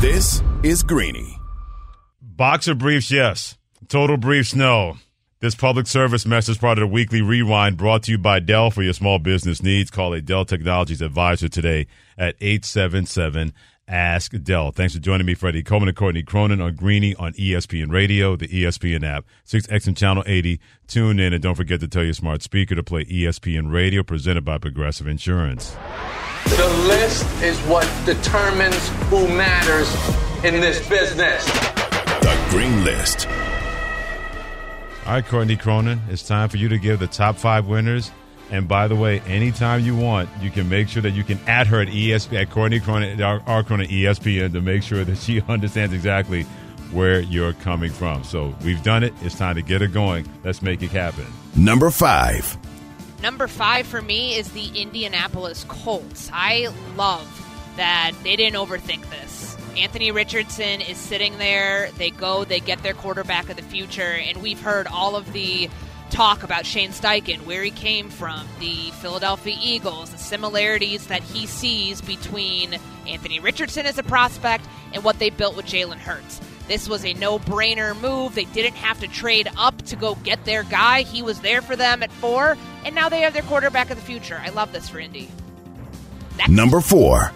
This 0.00 0.42
is 0.62 0.82
Greeny. 0.82 1.38
Boxer 2.22 2.74
briefs, 2.74 3.10
yes. 3.10 3.58
Total 3.88 4.16
briefs, 4.16 4.54
no. 4.54 4.96
This 5.40 5.54
public 5.54 5.86
service 5.86 6.24
message 6.24 6.58
part 6.58 6.78
of 6.78 6.84
the 6.84 6.86
weekly 6.86 7.20
rewind 7.20 7.76
brought 7.76 8.04
to 8.04 8.12
you 8.12 8.16
by 8.16 8.40
Dell 8.40 8.70
for 8.70 8.82
your 8.82 8.94
small 8.94 9.18
business 9.18 9.62
needs. 9.62 9.90
Call 9.90 10.14
a 10.14 10.22
Dell 10.22 10.46
Technologies 10.46 11.02
advisor 11.02 11.50
today 11.50 11.86
at 12.16 12.34
877 12.40 13.52
Ask 13.90 14.32
Dell. 14.44 14.70
Thanks 14.70 14.94
for 14.94 15.00
joining 15.00 15.26
me, 15.26 15.34
Freddie 15.34 15.64
Coleman 15.64 15.88
and 15.88 15.96
Courtney 15.96 16.22
Cronin 16.22 16.60
on 16.60 16.76
Greeny 16.76 17.16
on 17.16 17.32
ESPN 17.32 17.90
Radio, 17.90 18.36
the 18.36 18.46
ESPN 18.46 19.04
app, 19.04 19.24
SiriusXM 19.44 19.96
Channel 19.96 20.22
80. 20.26 20.60
Tune 20.86 21.18
in 21.18 21.32
and 21.32 21.42
don't 21.42 21.56
forget 21.56 21.80
to 21.80 21.88
tell 21.88 22.04
your 22.04 22.12
smart 22.12 22.40
speaker 22.42 22.76
to 22.76 22.84
play 22.84 23.04
ESPN 23.06 23.72
Radio 23.72 24.04
presented 24.04 24.44
by 24.44 24.58
Progressive 24.58 25.08
Insurance. 25.08 25.76
The 26.44 26.68
list 26.86 27.26
is 27.42 27.58
what 27.62 27.90
determines 28.06 28.88
who 29.08 29.26
matters 29.26 29.92
in 30.44 30.60
this 30.60 30.88
business. 30.88 31.44
The 32.20 32.46
Green 32.50 32.84
List. 32.84 33.26
All 35.04 35.14
right, 35.14 35.24
Courtney 35.26 35.56
Cronin, 35.56 36.00
it's 36.08 36.22
time 36.22 36.48
for 36.48 36.58
you 36.58 36.68
to 36.68 36.78
give 36.78 37.00
the 37.00 37.08
top 37.08 37.34
five 37.34 37.66
winners. 37.66 38.12
And 38.50 38.66
by 38.66 38.88
the 38.88 38.96
way, 38.96 39.20
anytime 39.20 39.82
you 39.82 39.96
want, 39.96 40.28
you 40.40 40.50
can 40.50 40.68
make 40.68 40.88
sure 40.88 41.02
that 41.02 41.12
you 41.12 41.22
can 41.22 41.38
add 41.46 41.68
her 41.68 41.80
at 41.80 41.88
ESPN, 41.88 42.42
at 42.42 42.50
Courtney 42.50 42.80
Cronin, 42.80 43.22
our, 43.22 43.40
our 43.46 43.62
Cronin 43.62 43.88
ESPN 43.88 44.52
to 44.52 44.60
make 44.60 44.82
sure 44.82 45.04
that 45.04 45.18
she 45.18 45.40
understands 45.48 45.94
exactly 45.94 46.42
where 46.92 47.20
you're 47.20 47.52
coming 47.52 47.92
from. 47.92 48.24
So 48.24 48.54
we've 48.64 48.82
done 48.82 49.04
it. 49.04 49.14
It's 49.22 49.36
time 49.36 49.54
to 49.54 49.62
get 49.62 49.82
it 49.82 49.92
going. 49.92 50.28
Let's 50.44 50.62
make 50.62 50.82
it 50.82 50.90
happen. 50.90 51.26
Number 51.56 51.90
five. 51.90 52.56
Number 53.22 53.46
five 53.46 53.86
for 53.86 54.02
me 54.02 54.34
is 54.36 54.50
the 54.52 54.68
Indianapolis 54.80 55.64
Colts. 55.68 56.30
I 56.32 56.72
love 56.96 57.28
that 57.76 58.12
they 58.24 58.34
didn't 58.34 58.56
overthink 58.56 59.08
this. 59.10 59.56
Anthony 59.76 60.10
Richardson 60.10 60.80
is 60.80 60.96
sitting 60.96 61.38
there. 61.38 61.90
They 61.96 62.10
go, 62.10 62.44
they 62.44 62.60
get 62.60 62.82
their 62.82 62.94
quarterback 62.94 63.48
of 63.48 63.56
the 63.56 63.62
future, 63.62 64.02
and 64.02 64.42
we've 64.42 64.60
heard 64.60 64.86
all 64.86 65.16
of 65.16 65.32
the 65.32 65.70
talk 66.10 66.42
about 66.42 66.66
Shane 66.66 66.90
Steichen, 66.90 67.44
where 67.46 67.62
he 67.62 67.70
came 67.70 68.10
from, 68.10 68.46
the 68.58 68.90
Philadelphia 69.00 69.56
Eagles, 69.60 70.10
the 70.10 70.18
similarities 70.18 71.06
that 71.06 71.22
he 71.22 71.46
sees 71.46 72.00
between 72.00 72.78
Anthony 73.06 73.40
Richardson 73.40 73.86
as 73.86 73.98
a 73.98 74.02
prospect 74.02 74.64
and 74.92 75.02
what 75.04 75.18
they 75.18 75.30
built 75.30 75.56
with 75.56 75.66
Jalen 75.66 75.98
Hurts. 75.98 76.40
This 76.68 76.88
was 76.88 77.04
a 77.04 77.14
no 77.14 77.38
brainer 77.38 78.00
move. 78.00 78.34
They 78.34 78.44
didn't 78.44 78.76
have 78.76 79.00
to 79.00 79.08
trade 79.08 79.48
up 79.56 79.82
to 79.86 79.96
go 79.96 80.14
get 80.16 80.44
their 80.44 80.62
guy. 80.62 81.02
He 81.02 81.22
was 81.22 81.40
there 81.40 81.62
for 81.62 81.74
them 81.74 82.02
at 82.02 82.12
four, 82.12 82.56
and 82.84 82.94
now 82.94 83.08
they 83.08 83.22
have 83.22 83.32
their 83.32 83.42
quarterback 83.42 83.90
of 83.90 83.96
the 83.96 84.04
future. 84.04 84.40
I 84.44 84.50
love 84.50 84.72
this 84.72 84.88
for 84.88 85.00
Indy. 85.00 85.28
Next. 86.36 86.50
Number 86.50 86.80
four. 86.80 87.32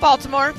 Baltimore. 0.00 0.54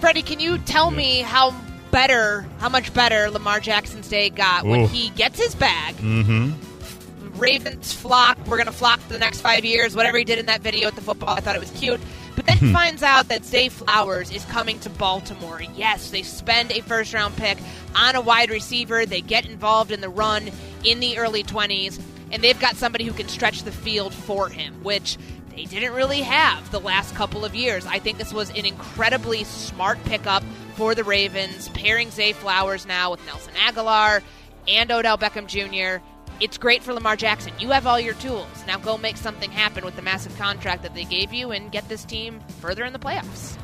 Freddie, 0.00 0.22
can 0.22 0.40
you 0.40 0.58
tell 0.58 0.90
me 0.90 1.20
how 1.20 1.54
better, 1.94 2.44
how 2.58 2.68
much 2.68 2.92
better 2.92 3.30
Lamar 3.30 3.60
Jackson's 3.60 4.08
day 4.08 4.28
got 4.28 4.64
when 4.64 4.88
he 4.88 5.10
gets 5.10 5.40
his 5.40 5.54
bag? 5.54 5.94
Mm-hmm. 5.96 7.38
Ravens 7.38 7.92
flock. 7.92 8.36
We're 8.46 8.56
going 8.56 8.66
to 8.66 8.72
flock 8.72 8.98
for 9.00 9.12
the 9.12 9.18
next 9.20 9.40
five 9.40 9.64
years. 9.64 9.94
Whatever 9.94 10.18
he 10.18 10.24
did 10.24 10.40
in 10.40 10.46
that 10.46 10.60
video 10.60 10.88
with 10.88 10.96
the 10.96 11.02
football, 11.02 11.30
I 11.30 11.40
thought 11.40 11.54
it 11.54 11.60
was 11.60 11.70
cute. 11.70 12.00
But 12.34 12.46
then 12.46 12.58
he 12.58 12.72
finds 12.72 13.04
out 13.04 13.28
that 13.28 13.44
Zay 13.44 13.68
Flowers 13.68 14.32
is 14.32 14.44
coming 14.46 14.80
to 14.80 14.90
Baltimore. 14.90 15.62
Yes, 15.76 16.10
they 16.10 16.22
spend 16.22 16.72
a 16.72 16.80
first 16.80 17.14
round 17.14 17.36
pick 17.36 17.58
on 17.94 18.16
a 18.16 18.20
wide 18.20 18.50
receiver. 18.50 19.06
They 19.06 19.20
get 19.20 19.46
involved 19.46 19.92
in 19.92 20.00
the 20.00 20.08
run 20.08 20.50
in 20.84 20.98
the 20.98 21.16
early 21.18 21.44
20s, 21.44 22.00
and 22.32 22.42
they've 22.42 22.58
got 22.58 22.74
somebody 22.74 23.04
who 23.04 23.12
can 23.12 23.28
stretch 23.28 23.62
the 23.62 23.72
field 23.72 24.12
for 24.12 24.48
him, 24.48 24.82
which 24.82 25.16
they 25.56 25.64
didn't 25.64 25.92
really 25.94 26.20
have 26.22 26.70
the 26.70 26.80
last 26.80 27.14
couple 27.14 27.44
of 27.44 27.54
years. 27.54 27.86
I 27.86 27.98
think 27.98 28.18
this 28.18 28.32
was 28.32 28.50
an 28.50 28.64
incredibly 28.66 29.44
smart 29.44 30.02
pickup 30.04 30.42
for 30.74 30.94
the 30.94 31.04
Ravens, 31.04 31.68
pairing 31.70 32.10
Zay 32.10 32.32
Flowers 32.32 32.86
now 32.86 33.10
with 33.10 33.24
Nelson 33.26 33.54
Agholor 33.54 34.22
and 34.66 34.90
Odell 34.90 35.16
Beckham 35.18 35.46
Jr. 35.46 36.02
It's 36.40 36.58
great 36.58 36.82
for 36.82 36.92
Lamar 36.92 37.14
Jackson. 37.14 37.52
You 37.60 37.70
have 37.70 37.86
all 37.86 38.00
your 38.00 38.14
tools. 38.14 38.48
Now 38.66 38.78
go 38.78 38.98
make 38.98 39.16
something 39.16 39.52
happen 39.52 39.84
with 39.84 39.94
the 39.94 40.02
massive 40.02 40.36
contract 40.36 40.82
that 40.82 40.94
they 40.94 41.04
gave 41.04 41.32
you 41.32 41.52
and 41.52 41.70
get 41.70 41.88
this 41.88 42.04
team 42.04 42.40
further 42.60 42.84
in 42.84 42.92
the 42.92 42.98
playoffs. 42.98 43.56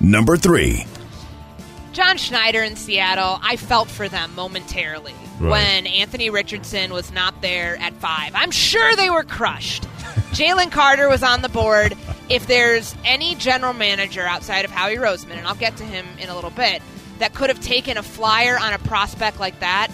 Number 0.00 0.36
three. 0.36 0.86
John 1.92 2.16
Schneider 2.16 2.62
in 2.62 2.74
Seattle, 2.74 3.38
I 3.42 3.56
felt 3.56 3.88
for 3.88 4.08
them 4.08 4.34
momentarily 4.34 5.14
Right. 5.38 5.50
when 5.50 5.86
Anthony 5.86 6.30
Richardson 6.30 6.92
was 6.92 7.12
not 7.12 7.40
there 7.42 7.76
at 7.80 7.92
five. 7.94 8.32
I'm 8.34 8.50
sure 8.50 8.96
they 8.96 9.10
were 9.10 9.22
crushed. 9.22 9.86
Jalen 10.32 10.70
Carter 10.70 11.08
was 11.08 11.22
on 11.22 11.42
the 11.42 11.48
board. 11.48 11.96
If 12.28 12.46
there's 12.46 12.94
any 13.04 13.34
general 13.34 13.72
manager 13.72 14.22
outside 14.22 14.64
of 14.64 14.70
Howie 14.70 14.96
Roseman, 14.96 15.36
and 15.36 15.46
I'll 15.46 15.54
get 15.54 15.76
to 15.78 15.84
him 15.84 16.06
in 16.18 16.28
a 16.28 16.34
little 16.34 16.50
bit, 16.50 16.82
that 17.18 17.34
could 17.34 17.50
have 17.50 17.60
taken 17.60 17.96
a 17.96 18.02
flyer 18.02 18.58
on 18.58 18.72
a 18.72 18.78
prospect 18.78 19.38
like 19.38 19.60
that, 19.60 19.88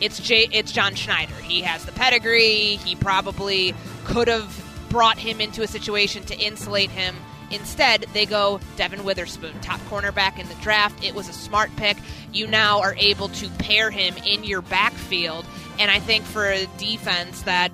it's 0.00 0.18
J- 0.20 0.48
it's 0.52 0.72
John 0.72 0.94
Schneider. 0.94 1.34
He 1.34 1.60
has 1.62 1.84
the 1.84 1.92
pedigree. 1.92 2.76
He 2.84 2.94
probably 2.96 3.74
could 4.04 4.28
have 4.28 4.64
brought 4.88 5.18
him 5.18 5.40
into 5.40 5.62
a 5.62 5.66
situation 5.66 6.24
to 6.24 6.38
insulate 6.38 6.90
him. 6.90 7.16
Instead, 7.50 8.06
they 8.12 8.26
go 8.26 8.60
Devon 8.76 9.04
Witherspoon, 9.04 9.58
top 9.60 9.80
cornerback 9.82 10.38
in 10.38 10.48
the 10.48 10.54
draft. 10.56 11.04
It 11.04 11.14
was 11.14 11.28
a 11.28 11.32
smart 11.32 11.74
pick. 11.76 11.96
You 12.32 12.46
now 12.46 12.80
are 12.80 12.94
able 12.96 13.28
to 13.28 13.48
pair 13.58 13.90
him 13.90 14.14
in 14.24 14.44
your 14.44 14.62
backfield. 14.62 15.44
And 15.78 15.90
I 15.90 15.98
think 15.98 16.24
for 16.24 16.46
a 16.46 16.66
defense 16.78 17.42
that 17.42 17.72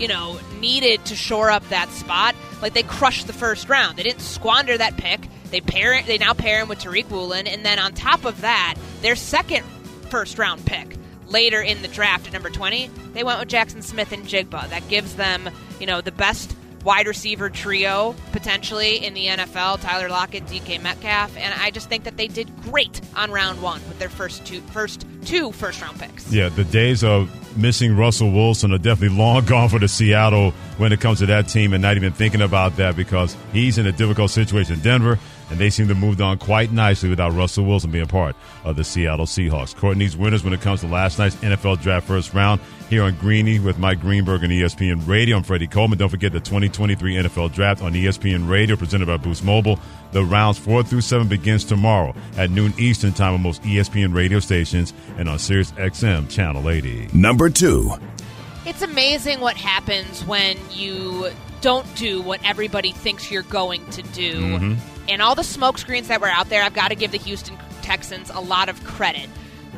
you 0.00 0.08
know, 0.08 0.38
needed 0.58 1.04
to 1.04 1.14
shore 1.14 1.50
up 1.50 1.68
that 1.68 1.90
spot, 1.90 2.34
like 2.62 2.72
they 2.72 2.82
crushed 2.82 3.26
the 3.26 3.32
first 3.32 3.68
round. 3.68 3.98
They 3.98 4.02
didn't 4.02 4.22
squander 4.22 4.76
that 4.76 4.96
pick. 4.96 5.20
They 5.50 5.60
pair 5.60 6.02
they 6.02 6.18
now 6.18 6.32
pair 6.32 6.60
him 6.60 6.68
with 6.68 6.78
Tariq 6.78 7.10
Woolen, 7.10 7.46
and 7.46 7.64
then 7.64 7.78
on 7.78 7.92
top 7.92 8.24
of 8.24 8.40
that, 8.40 8.76
their 9.02 9.16
second 9.16 9.64
first 10.08 10.38
round 10.38 10.64
pick 10.64 10.96
later 11.28 11.60
in 11.60 11.82
the 11.82 11.88
draft 11.88 12.26
at 12.26 12.32
number 12.32 12.50
20, 12.50 12.88
they 13.12 13.22
went 13.22 13.38
with 13.38 13.48
Jaxon 13.48 13.82
Smith-Njigba. 13.82 14.68
That 14.70 14.88
gives 14.88 15.14
them, 15.14 15.48
you 15.78 15.86
know, 15.86 16.00
the 16.00 16.12
best 16.12 16.56
wide 16.84 17.06
receiver 17.06 17.50
trio 17.50 18.14
potentially 18.32 19.04
in 19.04 19.14
the 19.14 19.26
NFL, 19.26 19.80
Tyler 19.80 20.08
Lockett, 20.08 20.46
DK 20.46 20.82
Metcalf, 20.82 21.36
and 21.36 21.54
I 21.60 21.70
just 21.70 21.88
think 21.88 22.04
that 22.04 22.16
they 22.16 22.28
did 22.28 22.50
great 22.62 23.00
on 23.16 23.30
round 23.30 23.60
1 23.62 23.80
with 23.88 23.98
their 23.98 24.08
first 24.08 24.44
two 24.46 24.60
first 24.60 25.06
two 25.24 25.52
first 25.52 25.80
round 25.82 25.98
picks. 25.98 26.32
Yeah, 26.32 26.48
the 26.48 26.64
days 26.64 27.04
of 27.04 27.30
missing 27.56 27.96
Russell 27.96 28.30
Wilson 28.30 28.72
are 28.72 28.78
definitely 28.78 29.16
long 29.22 29.44
gone 29.44 29.68
for 29.68 29.78
the 29.78 29.88
Seattle 29.88 30.52
when 30.78 30.92
it 30.92 31.00
comes 31.00 31.18
to 31.18 31.26
that 31.26 31.48
team 31.48 31.72
and 31.72 31.82
not 31.82 31.96
even 31.96 32.12
thinking 32.12 32.42
about 32.42 32.76
that 32.76 32.96
because 32.96 33.36
he's 33.52 33.78
in 33.78 33.86
a 33.86 33.92
difficult 33.92 34.30
situation 34.30 34.74
in 34.74 34.80
Denver 34.80 35.18
and 35.50 35.58
they 35.58 35.70
seem 35.70 35.88
to 35.88 35.94
have 35.94 36.02
moved 36.02 36.20
on 36.20 36.38
quite 36.38 36.72
nicely 36.72 37.08
without 37.08 37.32
Russell 37.32 37.64
Wilson 37.64 37.90
being 37.90 38.06
part 38.06 38.36
of 38.64 38.76
the 38.76 38.84
Seattle 38.84 39.26
Seahawks. 39.26 39.74
Courtney's 39.74 40.16
winners 40.16 40.44
when 40.44 40.52
it 40.52 40.60
comes 40.60 40.80
to 40.80 40.86
last 40.86 41.18
night's 41.18 41.36
NFL 41.36 41.82
draft 41.82 42.06
first 42.06 42.32
round 42.32 42.60
here 42.88 43.02
on 43.02 43.14
Greeny 43.16 43.58
with 43.58 43.78
Mike 43.78 44.00
Greenberg 44.00 44.42
and 44.42 44.52
ESPN 44.52 45.06
Radio. 45.06 45.36
I'm 45.36 45.42
Freddie 45.42 45.66
Coleman. 45.66 45.98
Don't 45.98 46.08
forget 46.08 46.32
the 46.32 46.40
2023 46.40 47.14
NFL 47.14 47.52
Draft 47.52 47.82
on 47.82 47.92
ESPN 47.92 48.48
Radio 48.48 48.76
presented 48.76 49.06
by 49.06 49.16
Boost 49.16 49.44
Mobile. 49.44 49.78
The 50.12 50.24
rounds 50.24 50.58
four 50.58 50.82
through 50.82 51.02
seven 51.02 51.28
begins 51.28 51.64
tomorrow 51.64 52.14
at 52.36 52.50
noon 52.50 52.74
Eastern 52.78 53.12
time 53.12 53.34
on 53.34 53.42
most 53.42 53.62
ESPN 53.62 54.14
radio 54.14 54.40
stations 54.40 54.92
and 55.18 55.28
on 55.28 55.38
Sirius 55.38 55.70
XM 55.72 56.28
Channel 56.28 56.68
80. 56.68 57.10
Number 57.12 57.48
two. 57.48 57.92
It's 58.66 58.82
amazing 58.82 59.40
what 59.40 59.56
happens 59.56 60.24
when 60.24 60.58
you 60.70 61.30
don't 61.60 61.86
do 61.96 62.22
what 62.22 62.40
everybody 62.44 62.92
thinks 62.92 63.30
you're 63.30 63.42
going 63.42 63.84
to 63.90 64.02
do. 64.02 64.34
Mm-hmm. 64.34 65.08
And 65.08 65.22
all 65.22 65.34
the 65.34 65.42
smokescreens 65.42 66.06
that 66.06 66.20
were 66.20 66.28
out 66.28 66.48
there, 66.48 66.62
I've 66.62 66.74
got 66.74 66.88
to 66.88 66.94
give 66.94 67.10
the 67.10 67.18
Houston 67.18 67.56
Texans 67.82 68.30
a 68.30 68.40
lot 68.40 68.68
of 68.68 68.82
credit. 68.84 69.28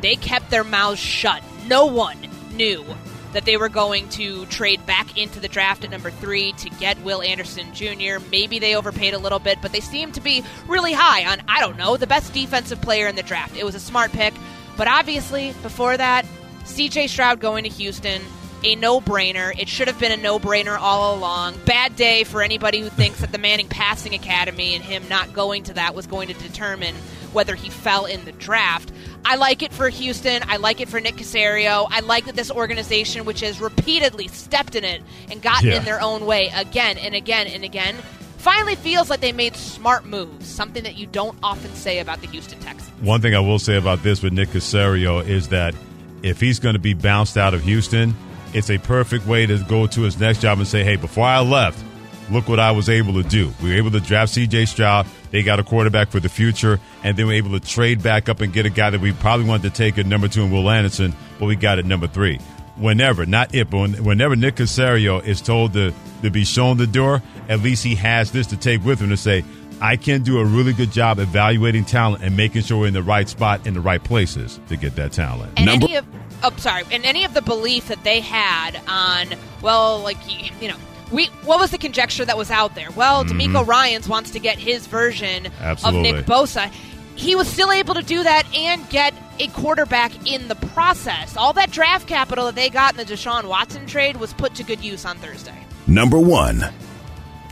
They 0.00 0.16
kept 0.16 0.50
their 0.50 0.64
mouths 0.64 0.98
shut. 0.98 1.42
No 1.66 1.86
one 1.86 2.18
knew 2.52 2.84
that 3.32 3.44
they 3.46 3.56
were 3.56 3.68
going 3.68 4.08
to 4.10 4.44
trade 4.46 4.84
back 4.84 5.16
into 5.16 5.40
the 5.40 5.48
draft 5.48 5.84
at 5.84 5.90
number 5.90 6.10
three 6.10 6.52
to 6.52 6.68
get 6.70 7.00
Will 7.02 7.22
Anderson 7.22 7.72
Jr. 7.72 8.18
Maybe 8.30 8.58
they 8.58 8.76
overpaid 8.76 9.14
a 9.14 9.18
little 9.18 9.38
bit, 9.38 9.58
but 9.62 9.72
they 9.72 9.80
seemed 9.80 10.14
to 10.14 10.20
be 10.20 10.44
really 10.66 10.92
high 10.92 11.24
on, 11.24 11.42
I 11.48 11.60
don't 11.60 11.78
know, 11.78 11.96
the 11.96 12.06
best 12.06 12.34
defensive 12.34 12.80
player 12.82 13.06
in 13.06 13.16
the 13.16 13.22
draft. 13.22 13.56
It 13.56 13.64
was 13.64 13.74
a 13.74 13.80
smart 13.80 14.12
pick. 14.12 14.34
But 14.76 14.88
obviously, 14.88 15.52
before 15.62 15.96
that, 15.96 16.26
CJ 16.64 17.08
Stroud 17.08 17.40
going 17.40 17.64
to 17.64 17.70
Houston, 17.70 18.22
a 18.64 18.76
no 18.76 19.00
brainer. 19.00 19.56
It 19.58 19.68
should 19.68 19.88
have 19.88 19.98
been 19.98 20.12
a 20.12 20.16
no 20.16 20.38
brainer 20.38 20.78
all 20.78 21.14
along. 21.16 21.56
Bad 21.64 21.96
day 21.96 22.24
for 22.24 22.42
anybody 22.42 22.80
who 22.80 22.88
thinks 22.88 23.20
that 23.20 23.32
the 23.32 23.38
Manning 23.38 23.68
Passing 23.68 24.14
Academy 24.14 24.74
and 24.74 24.82
him 24.84 25.02
not 25.08 25.32
going 25.32 25.64
to 25.64 25.74
that 25.74 25.94
was 25.94 26.06
going 26.06 26.28
to 26.28 26.34
determine 26.34 26.94
whether 27.32 27.54
he 27.54 27.70
fell 27.70 28.04
in 28.04 28.24
the 28.24 28.32
draft. 28.32 28.92
I 29.24 29.36
like 29.36 29.62
it 29.62 29.72
for 29.72 29.88
Houston. 29.88 30.42
I 30.48 30.56
like 30.58 30.80
it 30.80 30.88
for 30.88 31.00
Nick 31.00 31.14
Caserio. 31.16 31.86
I 31.90 32.00
like 32.00 32.26
that 32.26 32.34
this 32.36 32.50
organization, 32.50 33.24
which 33.24 33.40
has 33.40 33.60
repeatedly 33.60 34.28
stepped 34.28 34.74
in 34.74 34.84
it 34.84 35.02
and 35.30 35.40
gotten 35.40 35.68
Yeah. 35.68 35.76
in 35.78 35.84
their 35.84 36.00
own 36.02 36.26
way 36.26 36.50
again 36.54 36.98
and 36.98 37.14
again 37.14 37.46
and 37.46 37.64
again, 37.64 37.96
finally 38.38 38.74
feels 38.74 39.08
like 39.08 39.20
they 39.20 39.32
made 39.32 39.56
smart 39.56 40.04
moves, 40.04 40.46
something 40.48 40.82
that 40.82 40.96
you 40.96 41.06
don't 41.06 41.38
often 41.42 41.72
say 41.74 42.00
about 42.00 42.20
the 42.20 42.26
Houston 42.26 42.58
Texans. 42.58 42.90
One 43.00 43.20
thing 43.22 43.34
I 43.34 43.38
will 43.40 43.60
say 43.60 43.76
about 43.76 44.02
this 44.02 44.20
with 44.22 44.32
Nick 44.32 44.48
Caserio 44.50 45.24
is 45.26 45.48
that 45.48 45.74
if 46.22 46.40
he's 46.40 46.58
going 46.58 46.74
to 46.74 46.78
be 46.80 46.92
bounced 46.92 47.36
out 47.38 47.54
of 47.54 47.62
Houston, 47.62 48.14
it's 48.54 48.70
a 48.70 48.78
perfect 48.78 49.26
way 49.26 49.46
to 49.46 49.58
go 49.64 49.86
to 49.86 50.02
his 50.02 50.18
next 50.18 50.40
job 50.40 50.58
and 50.58 50.66
say, 50.66 50.84
hey, 50.84 50.96
before 50.96 51.24
I 51.24 51.40
left, 51.40 51.82
look 52.30 52.48
what 52.48 52.60
I 52.60 52.72
was 52.72 52.88
able 52.88 53.14
to 53.14 53.22
do. 53.22 53.52
We 53.62 53.70
were 53.70 53.76
able 53.76 53.90
to 53.92 54.00
draft 54.00 54.32
CJ 54.32 54.68
Stroud. 54.68 55.06
They 55.30 55.42
got 55.42 55.58
a 55.58 55.64
quarterback 55.64 56.08
for 56.08 56.20
the 56.20 56.28
future, 56.28 56.78
and 57.02 57.16
then 57.16 57.26
we 57.26 57.34
were 57.34 57.46
able 57.46 57.58
to 57.58 57.66
trade 57.66 58.02
back 58.02 58.28
up 58.28 58.40
and 58.40 58.52
get 58.52 58.66
a 58.66 58.70
guy 58.70 58.90
that 58.90 59.00
we 59.00 59.12
probably 59.12 59.46
wanted 59.46 59.62
to 59.62 59.70
take 59.70 59.98
at 59.98 60.06
number 60.06 60.28
two 60.28 60.42
in 60.42 60.50
Will 60.50 60.68
Anderson, 60.68 61.14
but 61.38 61.46
we 61.46 61.56
got 61.56 61.78
at 61.78 61.84
number 61.84 62.06
three. 62.06 62.38
Whenever, 62.76 63.26
not 63.26 63.54
if, 63.54 63.70
but 63.70 64.00
whenever 64.00 64.34
Nick 64.34 64.56
Caserio 64.56 65.22
is 65.24 65.40
told 65.42 65.74
to, 65.74 65.92
to 66.22 66.30
be 66.30 66.44
shown 66.44 66.78
the 66.78 66.86
door, 66.86 67.22
at 67.48 67.60
least 67.60 67.84
he 67.84 67.94
has 67.96 68.32
this 68.32 68.46
to 68.48 68.56
take 68.56 68.82
with 68.84 68.98
him 68.98 69.10
to 69.10 69.16
say, 69.16 69.44
I 69.82 69.96
can 69.96 70.22
do 70.22 70.38
a 70.38 70.44
really 70.44 70.72
good 70.72 70.92
job 70.92 71.18
evaluating 71.18 71.84
talent 71.84 72.22
and 72.22 72.36
making 72.36 72.62
sure 72.62 72.78
we're 72.78 72.86
in 72.86 72.94
the 72.94 73.02
right 73.02 73.28
spot 73.28 73.66
in 73.66 73.74
the 73.74 73.80
right 73.80 74.02
places 74.02 74.60
to 74.68 74.76
get 74.76 74.94
that 74.96 75.12
talent. 75.12 75.52
and 75.56 75.68
any 75.68 75.96
of 75.96 76.06
oh 76.44 76.52
sorry 76.56 76.84
and 76.92 77.04
any 77.04 77.24
of 77.24 77.34
the 77.34 77.42
belief 77.42 77.88
that 77.88 78.02
they 78.04 78.20
had 78.20 78.80
on 78.88 79.26
well 79.60 79.98
like 80.00 80.16
you, 80.28 80.50
you 80.60 80.68
know 80.68 80.76
we 81.10 81.26
what 81.44 81.58
was 81.58 81.70
the 81.70 81.78
conjecture 81.78 82.24
that 82.24 82.36
was 82.36 82.50
out 82.50 82.74
there 82.74 82.90
well 82.92 83.24
mm-hmm. 83.24 83.38
DeMeco 83.38 83.66
Ryans 83.66 84.08
wants 84.08 84.30
to 84.30 84.38
get 84.38 84.58
his 84.58 84.86
version 84.86 85.48
Absolutely. 85.60 86.10
of 86.10 86.16
Nick 86.16 86.26
Bosa 86.26 86.72
he 87.14 87.34
was 87.34 87.46
still 87.46 87.70
able 87.70 87.94
to 87.94 88.02
do 88.02 88.22
that 88.22 88.46
and 88.56 88.88
get 88.88 89.12
a 89.38 89.48
quarterback 89.48 90.12
in 90.26 90.48
the 90.48 90.54
process 90.54 91.36
all 91.36 91.52
that 91.52 91.70
draft 91.70 92.06
capital 92.06 92.46
that 92.46 92.54
they 92.54 92.70
got 92.70 92.92
in 92.92 92.98
the 92.98 93.04
Deshaun 93.04 93.44
Watson 93.44 93.86
trade 93.86 94.16
was 94.16 94.32
put 94.32 94.54
to 94.54 94.62
good 94.62 94.80
use 94.80 95.04
on 95.04 95.18
Thursday 95.18 95.66
Number 95.86 96.18
one. 96.18 96.64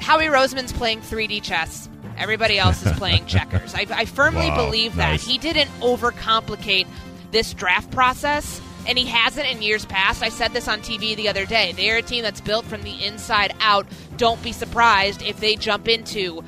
Howie 0.00 0.26
Roseman's 0.26 0.72
playing 0.72 1.00
3D 1.00 1.42
chess. 1.42 1.88
Everybody 2.20 2.58
else 2.58 2.84
is 2.84 2.92
playing 2.92 3.26
checkers. 3.26 3.74
I, 3.74 3.86
I 3.90 4.04
firmly 4.04 4.48
Wow, 4.50 4.66
believe 4.66 4.94
that. 4.96 5.10
nice. 5.12 5.26
He 5.26 5.38
didn't 5.38 5.70
overcomplicate 5.80 6.86
this 7.30 7.54
draft 7.54 7.90
process, 7.90 8.60
and 8.86 8.98
he 8.98 9.06
hasn't 9.06 9.46
in 9.46 9.62
years 9.62 9.86
past. 9.86 10.22
I 10.22 10.28
said 10.28 10.52
this 10.52 10.68
on 10.68 10.80
TV 10.80 11.16
the 11.16 11.28
other 11.28 11.46
day. 11.46 11.72
They're 11.72 11.96
a 11.96 12.02
team 12.02 12.22
that's 12.22 12.40
built 12.40 12.66
from 12.66 12.82
the 12.82 13.04
inside 13.04 13.54
out. 13.60 13.86
Don't 14.18 14.42
be 14.42 14.52
surprised 14.52 15.22
if 15.22 15.40
they 15.40 15.56
jump 15.56 15.88
into 15.88 16.42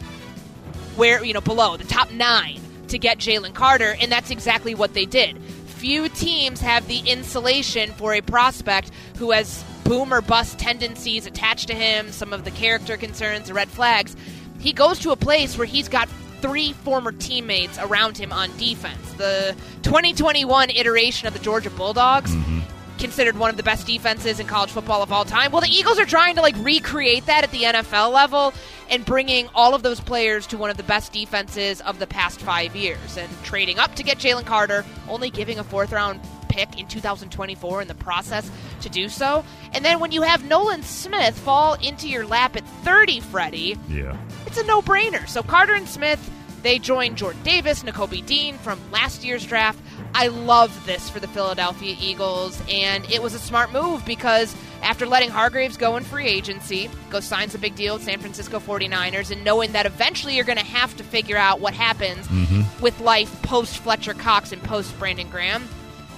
where, 0.97 1.25
you 1.25 1.33
know, 1.33 1.41
below 1.41 1.77
the 1.77 1.85
top 1.85 2.11
nine 2.13 2.61
to 2.89 2.99
get 2.99 3.19
Jalen 3.19 3.55
Carter, 3.55 3.97
and 4.01 4.13
that's 4.13 4.31
exactly 4.31 4.75
what 4.75 4.93
they 4.93 5.07
did. 5.07 5.41
Few 5.43 6.09
teams 6.11 6.61
have 6.61 6.87
the 6.87 6.99
insulation 7.01 7.91
for 7.93 8.13
a 8.13 8.21
prospect 8.21 8.91
who 9.17 9.31
has 9.31 9.65
boom 9.85 10.13
or 10.13 10.21
bust 10.21 10.59
tendencies 10.59 11.27
attached 11.27 11.69
to 11.69 11.75
him, 11.75 12.13
some 12.13 12.33
of 12.33 12.45
the 12.45 12.51
character 12.53 12.97
concerns, 12.97 13.49
the 13.49 13.55
red 13.55 13.69
flags. 13.69 14.15
He 14.63 14.73
goes 14.73 15.01
to 15.01 15.11
a 15.11 15.17
place 15.17 15.59
where 15.59 15.67
he's 15.67 15.89
got 15.89 16.09
three 16.41 16.73
former 16.73 17.11
teammates 17.13 17.79
around 17.79 18.17
him 18.17 18.33
on 18.33 18.57
defense. 18.59 19.13
The 19.15 19.57
2021 19.83 20.71
iteration 20.71 21.27
of 21.27 21.35
the 21.35 21.41
Georgia 21.41 21.71
Bulldogs 21.71 22.33
mm-hmm. 22.33 22.61
considered 22.97 23.37
one 23.37 23.51
of 23.51 23.57
the 23.57 23.65
best 23.65 23.89
defenses 23.89 24.39
in 24.39 24.47
college 24.47 24.71
football 24.71 25.03
of 25.03 25.13
all 25.13 25.25
time. 25.25 25.51
Well, 25.51 25.63
the 25.63 25.69
Eagles 25.69 25.99
are 25.99 26.05
trying 26.05 26.37
to 26.37 26.43
like 26.43 26.57
recreate 26.59 27.27
that 27.27 27.43
at 27.43 27.51
the 27.51 27.63
NFL 27.63 28.13
level 28.13 28.55
and 28.89 29.05
bringing 29.05 29.49
all 29.53 29.75
of 29.75 29.83
those 29.83 29.99
players 29.99 30.47
to 30.49 30.59
one 30.59 30.71
of 30.71 30.77
the 30.77 30.85
best 30.85 31.13
defenses 31.13 31.81
of 31.81 31.99
the 31.99 32.07
past 32.07 32.41
five 32.41 32.77
years 32.77 33.17
and 33.17 33.31
trading 33.43 33.81
up 33.81 33.97
to 33.97 34.05
get 34.05 34.19
Jalen 34.19 34.47
Carter, 34.47 34.85
only 35.09 35.31
giving 35.31 35.59
a 35.59 35.65
fourth 35.65 35.91
round 35.91 36.21
pick 36.53 36.79
in 36.79 36.87
2024 36.87 37.83
in 37.83 37.89
the 37.89 37.95
process 37.95 38.51
to 38.83 38.91
do 38.91 39.09
so. 39.09 39.43
And 39.73 39.83
then 39.85 40.01
when 40.01 40.13
you 40.13 40.21
have 40.23 40.45
Nolan 40.45 40.83
Smith 40.83 41.39
fall 41.39 41.75
into 41.75 42.09
your 42.09 42.27
lap 42.27 42.57
at 42.57 42.67
30, 42.85 43.21
Freddie, 43.21 43.77
Yeah. 43.89 44.17
it's 44.47 44.59
a 44.59 44.65
no-brainer. 44.65 45.27
So 45.27 45.43
Carter 45.43 45.75
and 45.75 45.89
Smith, 45.89 46.31
they 46.63 46.79
joined 46.79 47.17
Jordan 47.17 47.43
Davis, 47.43 47.83
Nakobe 47.83 48.25
Dean 48.27 48.59
from 48.59 48.79
last 48.93 49.25
year's 49.25 49.45
draft. 49.45 49.81
I 50.15 50.29
love 50.29 50.85
this 50.85 51.09
for 51.09 51.21
the 51.21 51.27
Philadelphia 51.27 51.97
Eagles, 51.99 52.61
and 52.71 53.11
it 53.11 53.23
was 53.23 53.33
a 53.33 53.39
smart 53.39 53.73
move 53.73 54.05
because 54.05 54.55
after 54.83 55.07
letting 55.07 55.31
Hargraves 55.31 55.79
go 55.79 55.97
in 55.97 56.05
free 56.05 56.27
agency, 56.27 56.91
go 57.09 57.21
signs 57.21 57.55
a 57.55 57.59
big 57.59 57.75
deal 57.77 57.95
with 57.95 58.03
San 58.03 58.19
Francisco 58.21 58.61
49ers, 58.61 59.31
and 59.31 59.43
knowing 59.43 59.73
that 59.73 59.87
eventually 59.87 60.37
you're 60.37 60.45
going 60.45 60.59
to 60.59 60.65
have 60.65 60.95
to 60.99 61.03
figure 61.05 61.39
out 61.39 61.61
what 61.61 61.73
happens 61.73 62.29
mm-hmm. 62.29 62.63
with 62.83 63.01
life 63.01 63.41
post 63.43 63.79
Fletcher 63.79 64.13
Cox 64.15 64.53
and 64.53 64.63
post 64.63 64.97
Brandon 64.99 65.29
Graham, 65.31 65.67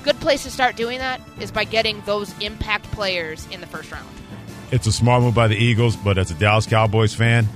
good 0.05 0.21
place 0.21 0.43
to 0.43 0.51
start 0.51 0.77
doing 0.77 0.99
that 0.99 1.21
is 1.41 1.51
by 1.51 1.65
getting 1.65 2.01
those 2.03 2.39
impact 2.39 2.85
players 2.93 3.49
in 3.51 3.61
the 3.61 3.67
first 3.67 3.91
round. 3.91 4.07
It's 4.71 4.87
a 4.87 4.93
smart 4.93 5.23
move 5.23 5.35
by 5.35 5.49
the 5.49 5.57
Eagles, 5.57 5.97
but 5.97 6.19
as 6.19 6.31
a 6.31 6.35
Dallas 6.35 6.67
Cowboys 6.67 7.15
fan, 7.15 7.49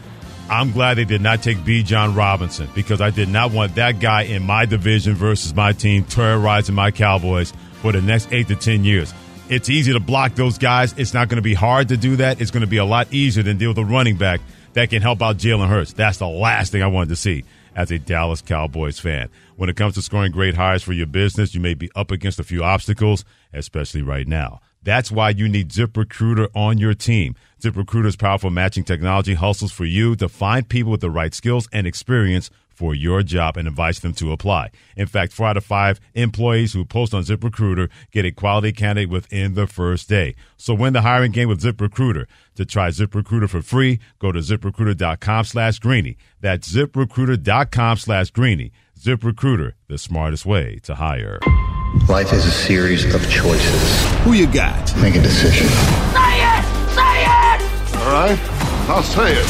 I'm 0.48 0.72
glad 0.72 0.94
they 0.94 1.04
did 1.04 1.20
not 1.20 1.42
take 1.42 1.58
Bijan 1.58 2.16
Robinson 2.16 2.68
because 2.74 3.02
I 3.02 3.10
did 3.10 3.28
not 3.28 3.52
want 3.52 3.74
that 3.74 4.00
guy 4.00 4.22
in 4.22 4.42
my 4.44 4.64
division 4.64 5.14
versus 5.14 5.54
my 5.54 5.72
team 5.72 6.04
terrorizing 6.04 6.74
my 6.74 6.90
Cowboys 6.90 7.52
for 7.82 7.92
the 7.92 8.00
next 8.00 8.32
eight 8.32 8.48
to 8.48 8.56
10 8.56 8.82
years. 8.82 9.12
It's 9.50 9.68
easy 9.68 9.92
to 9.92 10.00
block 10.00 10.34
those 10.34 10.56
guys. 10.56 10.94
It's 10.96 11.12
not 11.12 11.28
going 11.28 11.36
to 11.36 11.42
be 11.42 11.54
hard 11.54 11.88
to 11.88 11.98
do 11.98 12.16
that. 12.16 12.40
It's 12.40 12.50
going 12.50 12.62
to 12.62 12.66
be 12.66 12.78
a 12.78 12.84
lot 12.84 13.12
easier 13.12 13.42
than 13.42 13.58
deal 13.58 13.70
with 13.70 13.78
a 13.78 13.84
running 13.84 14.16
back 14.16 14.40
that 14.72 14.88
can 14.88 15.02
help 15.02 15.22
out 15.22 15.36
Jalen 15.36 15.68
Hurts. 15.68 15.92
That's 15.92 16.18
the 16.18 16.28
last 16.28 16.72
thing 16.72 16.82
I 16.82 16.86
wanted 16.86 17.10
to 17.10 17.16
see 17.16 17.44
as 17.74 17.90
a 17.90 17.98
Dallas 17.98 18.42
Cowboys 18.42 18.98
fan. 18.98 19.28
When 19.56 19.68
it 19.68 19.76
comes 19.76 19.94
to 19.94 20.02
scoring 20.02 20.32
great 20.32 20.54
hires 20.54 20.82
for 20.82 20.92
your 20.92 21.06
business, 21.06 21.54
you 21.54 21.60
may 21.60 21.74
be 21.74 21.90
up 21.94 22.10
against 22.10 22.40
a 22.40 22.44
few 22.44 22.62
obstacles, 22.62 23.24
especially 23.52 24.02
right 24.02 24.26
now. 24.26 24.60
That's 24.82 25.10
why 25.10 25.30
you 25.30 25.48
need 25.48 25.70
ZipRecruiter 25.70 26.48
on 26.54 26.78
your 26.78 26.94
team. 26.94 27.34
ZipRecruiter's 27.60 28.16
powerful 28.16 28.50
matching 28.50 28.84
technology 28.84 29.34
hustles 29.34 29.72
for 29.72 29.84
you 29.84 30.16
to 30.16 30.28
find 30.28 30.68
people 30.68 30.92
with 30.92 31.00
the 31.00 31.10
right 31.10 31.34
skills 31.34 31.68
and 31.72 31.86
experience 31.86 32.50
for 32.78 32.94
your 32.94 33.24
job 33.24 33.56
and 33.56 33.66
invites 33.66 33.98
them 33.98 34.14
to 34.14 34.30
apply. 34.30 34.70
In 34.96 35.08
fact, 35.08 35.32
four 35.32 35.48
out 35.48 35.56
of 35.56 35.64
five 35.64 35.98
employees 36.14 36.74
who 36.74 36.84
post 36.84 37.12
on 37.12 37.24
ZipRecruiter 37.24 37.90
get 38.12 38.24
a 38.24 38.30
quality 38.30 38.70
candidate 38.70 39.10
within 39.10 39.54
the 39.54 39.66
first 39.66 40.08
day. 40.08 40.36
So 40.56 40.74
win 40.74 40.92
the 40.92 41.02
hiring 41.02 41.32
game 41.32 41.48
with 41.48 41.60
ZipRecruiter. 41.60 42.26
To 42.54 42.64
try 42.64 42.90
ZipRecruiter 42.90 43.48
for 43.48 43.62
free, 43.62 43.98
go 44.20 44.30
to 44.30 44.38
ziprecruiter.com 44.38 45.44
slash 45.44 45.80
greeny. 45.80 46.16
That's 46.40 46.72
ziprecruiter.com 46.72 47.96
slash 47.96 48.30
greeny. 48.30 48.70
ZipRecruiter, 48.96 49.72
the 49.88 49.98
smartest 49.98 50.46
way 50.46 50.78
to 50.84 50.94
hire. 50.94 51.40
Life 52.08 52.32
is 52.32 52.44
a 52.44 52.50
series 52.50 53.12
of 53.12 53.20
choices. 53.28 54.10
Who 54.22 54.34
you 54.34 54.46
got? 54.46 54.96
Make 54.98 55.16
a 55.16 55.22
decision. 55.22 55.66
Say 55.66 56.38
it! 56.46 56.64
Say 56.94 57.24
it! 57.24 57.96
All 57.96 58.12
right, 58.12 58.38
I'll 58.88 59.02
say 59.02 59.32
it. 59.32 59.46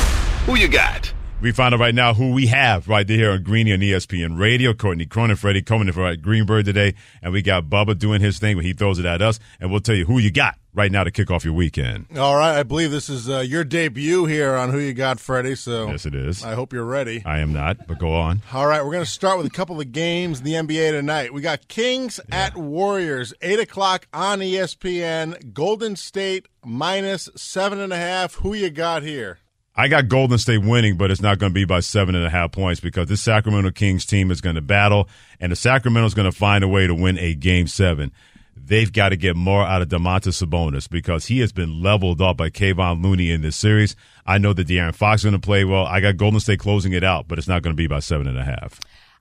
Who 0.47 0.57
you 0.57 0.69
got? 0.69 1.13
We 1.41 1.53
find 1.53 1.73
out 1.73 1.79
right 1.79 1.95
now 1.95 2.15
who 2.15 2.33
we 2.33 2.49
have 2.49 2.89
right 2.89 3.07
there 3.07 3.17
here 3.17 3.31
on 3.31 3.45
Greeny 3.45 3.73
on 3.73 3.79
ESPN 3.79 4.41
Radio. 4.41 4.75
Courtney 4.75 5.07
Cronin, 5.07 5.37
Freddie 5.37 5.63
Coleman 5.63 5.93
for 5.93 6.17
Greenberg 6.17 6.65
today. 6.65 6.95
And 7.23 7.33
we 7.33 7.43
got 7.43 7.67
Bubba 7.67 7.97
doing 7.97 8.21
his 8.21 8.41
thing 8.41 8.57
where 8.57 8.65
he 8.65 8.73
throws 8.73 8.99
it 8.99 9.07
at 9.07 9.23
us. 9.23 9.39
And 9.61 9.71
we'll 9.71 9.79
tell 9.79 9.95
you 9.95 10.05
who 10.05 10.19
you 10.19 10.33
got 10.33 10.57
right 10.75 10.91
now 10.91 11.05
to 11.05 11.13
kick 11.13 11.31
off 11.31 11.45
your 11.45 11.55
weekend. 11.55 12.07
All 12.19 12.35
right, 12.35 12.59
I 12.59 12.65
believe 12.65 12.91
this 12.91 13.09
is 13.09 13.31
uh, 13.31 13.39
your 13.39 13.63
debut 13.63 14.25
here 14.25 14.57
on 14.57 14.71
Who 14.71 14.81
You 14.81 14.93
Got, 14.93 15.21
Freddie. 15.21 15.55
So 15.55 15.87
Yes, 15.87 16.07
it 16.07 16.15
is. 16.17 16.43
I 16.43 16.55
hope 16.55 16.73
you're 16.73 16.85
ready. 16.85 17.23
I 17.25 17.39
am 17.39 17.53
not, 17.53 17.87
but 17.87 18.01
go 18.01 18.13
on. 18.17 18.43
All 18.53 18.67
right, 18.67 18.85
we're 18.85 18.93
going 18.93 19.05
to 19.05 19.11
start 19.11 19.39
with 19.39 19.47
a 19.47 19.51
couple 19.51 19.81
of 19.81 19.93
games 19.93 20.41
in 20.41 20.45
the 20.45 20.55
NBA 20.55 20.91
tonight. 20.91 21.33
We 21.33 21.41
got 21.41 21.69
Kings 21.69 22.19
at 22.33 22.57
Warriors, 22.57 23.33
eight 23.43 23.61
o'clock 23.61 24.09
on 24.13 24.41
ESPN. 24.41 25.55
Golden 25.55 25.95
State 25.95 26.49
minus 26.65 27.29
seven 27.37 27.79
and 27.79 27.93
a 27.93 27.97
half. 27.97 28.35
Who 28.35 28.55
you 28.55 28.71
got 28.71 29.05
here? 29.05 29.39
I 29.79 29.87
got 29.87 30.09
Golden 30.09 30.39
State 30.39 30.59
winning, 30.59 30.97
but 30.97 31.13
it's 31.13 31.23
not 31.23 31.39
going 31.39 31.51
to 31.51 31.55
be 31.55 31.65
by 31.65 31.79
seven 31.79 32.17
and 32.17 32.27
a 32.27 32.31
half 32.31 32.51
points 32.51 32.81
because 32.81 33.07
this 33.07 33.23
Sacramento 33.23 33.71
Kings 33.71 34.05
team 34.05 34.33
is 34.33 34.41
going 34.41 34.57
to 34.57 34.61
battle, 34.61 35.09
and 35.39 35.53
the 35.53 35.57
Sacramento 35.57 36.05
is 36.05 36.15
going 36.15 36.29
to 36.29 36.37
find 36.37 36.65
a 36.65 36.69
way 36.69 36.89
to 36.89 36.95
win 36.97 37.17
a 37.17 37.33
game 37.33 37.69
seven. 37.69 38.11
They've 38.57 38.93
got 38.93 39.11
to 39.11 39.17
get 39.17 39.37
more 39.37 39.63
out 39.63 39.81
of 39.81 39.89
Domantas 39.89 40.45
Sabonis 40.45 40.91
because 40.91 41.27
he 41.27 41.39
has 41.39 41.53
been 41.53 41.81
leveled 41.81 42.21
up 42.21 42.39
by 42.39 42.51
Kevon 42.51 43.05
Looney 43.05 43.31
in 43.31 43.43
this 43.43 43.55
series. 43.55 43.95
I 44.27 44.39
know 44.39 44.53
that 44.53 44.67
De'Aaron 44.67 44.97
Fox 44.97 45.21
is 45.21 45.27
going 45.27 45.41
to 45.41 45.47
play 45.47 45.65
well. 45.65 45.87
I 45.87 46.01
got 46.01 46.17
Golden 46.17 46.41
State 46.41 46.59
closing 46.59 46.93
it 46.93 47.05
out, 47.05 47.29
but 47.29 47.39
it's 47.39 47.47
not 47.47 47.63
going 47.63 47.73
to 47.73 47.81
be 47.81 47.87
by 47.87 48.01
seven 48.01 48.27
and 48.27 48.37
a 48.37 48.45
half. 48.45 48.81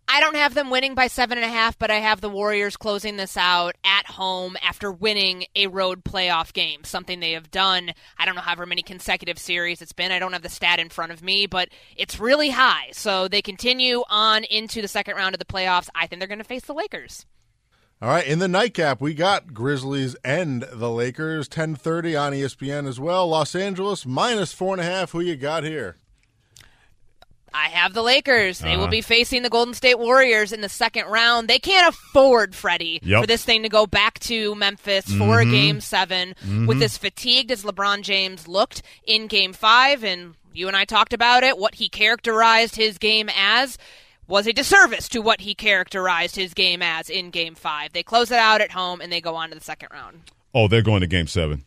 I 0.10 0.22
don't 0.22 0.38
have 0.38 0.54
them 0.54 0.70
winning 0.70 0.96
by 0.96 1.08
seven 1.08 1.38
and 1.38 1.44
a 1.44 1.50
half, 1.50 1.78
but 1.78 1.92
I 1.92 1.96
have 1.96 2.22
the 2.22 2.30
Warriors 2.30 2.78
closing 2.78 3.18
this 3.18 3.36
out 3.36 3.76
at 3.84 4.06
home 4.06 4.56
after 4.64 4.90
winning 4.90 5.46
a 5.54 5.68
road 5.68 6.06
playoff 6.06 6.54
game, 6.54 6.86
something 6.86 7.20
they 7.20 7.34
have 7.34 7.52
done. 7.52 7.92
I 8.18 8.26
don't 8.26 8.36
know 8.36 8.42
however 8.42 8.66
many 8.66 8.84
consecutive 8.84 9.38
series 9.38 9.82
it's 9.82 9.92
been. 9.92 10.14
I 10.14 10.20
don't 10.20 10.32
have 10.32 10.44
the 10.44 10.50
stat 10.50 10.80
in 10.80 10.88
front 10.88 11.12
of 11.12 11.22
me, 11.22 11.46
but 11.46 11.68
it's 11.98 12.22
really 12.22 12.52
high. 12.52 12.88
So 12.94 13.28
they 13.28 13.42
continue 13.42 14.04
on 14.10 14.46
into 14.46 14.82
the 14.82 14.88
second 14.88 15.18
round 15.18 15.36
of 15.36 15.40
the 15.40 15.46
playoffs. 15.46 15.90
I 15.94 16.08
think 16.08 16.22
they're 16.22 16.28
going 16.28 16.38
to 16.38 16.46
face 16.46 16.64
the 16.64 16.74
Lakers. 16.74 17.26
All 18.02 18.10
right, 18.10 18.26
in 18.26 18.40
the 18.40 18.48
nightcap, 18.48 19.02
we 19.02 19.14
got 19.14 19.54
Grizzlies 19.54 20.16
and 20.24 20.62
the 20.72 20.90
Lakers, 20.90 21.48
1030 21.48 22.16
on 22.16 22.32
ESPN 22.32 22.88
as 22.88 23.00
well. 23.00 23.28
Los 23.28 23.56
Angeles 23.56 24.06
minus 24.06 24.54
four 24.54 24.74
and 24.76 24.82
a 24.82 24.86
half. 24.86 25.12
Who 25.12 25.20
you 25.20 25.36
got 25.36 25.64
here? 25.64 25.98
I 27.54 27.70
have 27.70 27.94
the 27.94 28.04
Lakers. 28.04 28.60
They 28.60 28.76
will 28.76 28.84
Uh-huh. 28.84 28.92
be 28.92 29.02
facing 29.02 29.42
the 29.44 29.50
Golden 29.50 29.74
State 29.74 29.98
Warriors 30.00 30.52
in 30.52 30.62
the 30.62 30.70
second 30.70 31.06
round. 31.08 31.48
They 31.48 31.60
can't 31.60 31.88
afford, 31.94 32.56
Freddie, 32.56 33.00
Yep. 33.04 33.22
for 33.24 33.28
this 33.28 33.44
thing 33.44 33.64
to 33.64 33.70
go 33.70 33.86
back 33.88 34.20
to 34.22 34.54
Memphis 34.56 35.06
for 35.14 35.40
a 35.42 35.46
Mhm. 35.46 35.52
game 35.52 35.82
7 35.82 36.36
with 36.68 36.78
Mhm. 36.80 36.84
as 36.84 36.98
fatigued 36.98 37.52
as 37.52 37.64
LeBron 37.64 38.02
James 38.04 38.48
looked 38.48 38.82
in 39.06 39.28
game 39.28 39.54
five. 39.54 40.04
And 40.04 40.36
you 40.54 40.68
and 40.68 40.76
I 40.78 40.86
talked 40.86 41.14
about 41.14 41.44
it, 41.44 41.58
what 41.58 41.76
he 41.76 41.90
characterized 41.90 42.76
his 42.76 42.98
game 42.98 43.30
as 43.36 43.78
was 44.28 44.46
a 44.46 44.52
disservice 44.54 45.08
to 45.10 45.20
what 45.22 45.42
he 45.42 45.56
characterized 45.56 46.36
his 46.36 46.54
game 46.54 46.82
as 46.82 47.10
in 47.10 47.30
game 47.30 47.56
five. 47.56 47.94
They 47.94 48.04
close 48.04 48.30
it 48.30 48.38
out 48.40 48.60
at 48.60 48.72
home 48.72 49.00
and 49.00 49.12
they 49.12 49.22
go 49.22 49.36
on 49.36 49.50
to 49.50 49.56
the 49.56 49.64
second 49.64 49.90
round. 49.94 50.22
Oh, 50.54 50.68
they're 50.68 50.82
going 50.82 51.02
to 51.02 51.08
game 51.08 51.28
seven. 51.28 51.64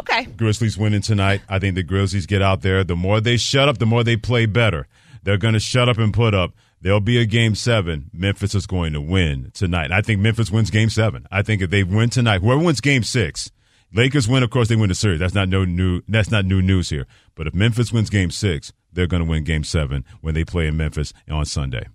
Okay. 0.00 0.24
Grizzlies 0.24 0.78
winning 0.78 1.02
tonight. 1.02 1.42
I 1.48 1.58
think 1.58 1.74
the 1.74 1.82
Grizzlies 1.82 2.26
get 2.26 2.40
out 2.40 2.62
there. 2.62 2.84
The 2.84 2.96
more 2.96 3.20
they 3.20 3.36
shut 3.36 3.68
up, 3.68 3.78
the 3.78 3.84
more 3.86 4.02
they 4.04 4.16
play 4.16 4.46
better. 4.46 4.86
They're 5.24 5.38
going 5.38 5.54
to 5.54 5.60
shut 5.60 5.88
up 5.88 5.98
and 5.98 6.12
put 6.12 6.34
up. 6.34 6.52
There'll 6.80 7.00
be 7.00 7.18
a 7.18 7.24
game 7.24 7.54
seven. 7.54 8.10
Memphis 8.12 8.54
is 8.54 8.66
going 8.66 8.92
to 8.92 9.00
win 9.00 9.50
tonight. 9.54 9.90
I 9.90 10.02
think 10.02 10.20
Memphis 10.20 10.50
wins 10.50 10.70
game 10.70 10.90
seven. 10.90 11.26
I 11.32 11.42
think 11.42 11.62
if 11.62 11.70
they 11.70 11.82
win 11.82 12.10
tonight, 12.10 12.42
whoever 12.42 12.62
wins 12.62 12.82
game 12.82 13.02
six, 13.02 13.50
Lakers 13.92 14.28
win, 14.28 14.42
of 14.42 14.50
course, 14.50 14.68
they 14.68 14.76
win 14.76 14.90
the 14.90 14.94
series. 14.94 15.20
That's 15.20 15.34
not 15.34 15.48
no 15.48 15.64
new. 15.64 16.02
That's 16.08 16.30
not 16.30 16.44
new 16.44 16.60
news 16.60 16.90
here. 16.90 17.06
But 17.34 17.46
if 17.46 17.54
Memphis 17.54 17.92
wins 17.92 18.10
game 18.10 18.30
six, 18.30 18.72
they're 18.92 19.06
going 19.06 19.24
to 19.24 19.28
win 19.28 19.44
game 19.44 19.64
seven 19.64 20.04
when 20.20 20.34
they 20.34 20.44
play 20.44 20.66
in 20.66 20.76
Memphis 20.76 21.12
on 21.30 21.46
Sunday. 21.46 21.86